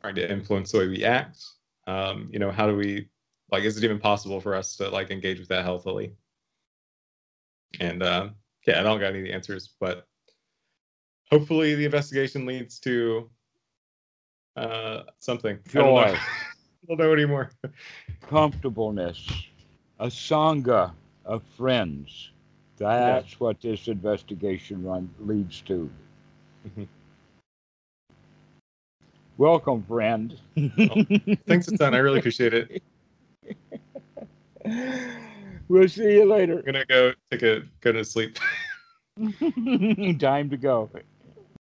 [0.00, 1.44] trying to influence the way we act.
[1.86, 3.08] Um, you know, how do we,
[3.50, 6.12] like, is it even possible for us to like engage with that healthily?
[7.80, 8.28] And uh,
[8.66, 10.06] yeah, I don't got any answers, but
[11.30, 13.28] hopefully the investigation leads to
[14.56, 15.58] uh, something.
[15.68, 15.80] Joy.
[15.80, 17.50] I don't know, I don't know anymore.
[18.28, 19.28] Comfortableness,
[19.98, 20.92] a sangha
[21.24, 22.30] of friends
[22.76, 23.36] that's yeah.
[23.38, 25.90] what this investigation run leads to.
[26.66, 26.84] Mm-hmm.
[29.36, 30.38] Welcome, friend.
[30.56, 31.04] Well,
[31.46, 31.94] thanks a ton.
[31.94, 32.82] I really appreciate it.
[35.68, 36.58] we'll see you later.
[36.58, 38.38] I'm gonna go take a go to sleep.
[40.18, 40.90] Time to go.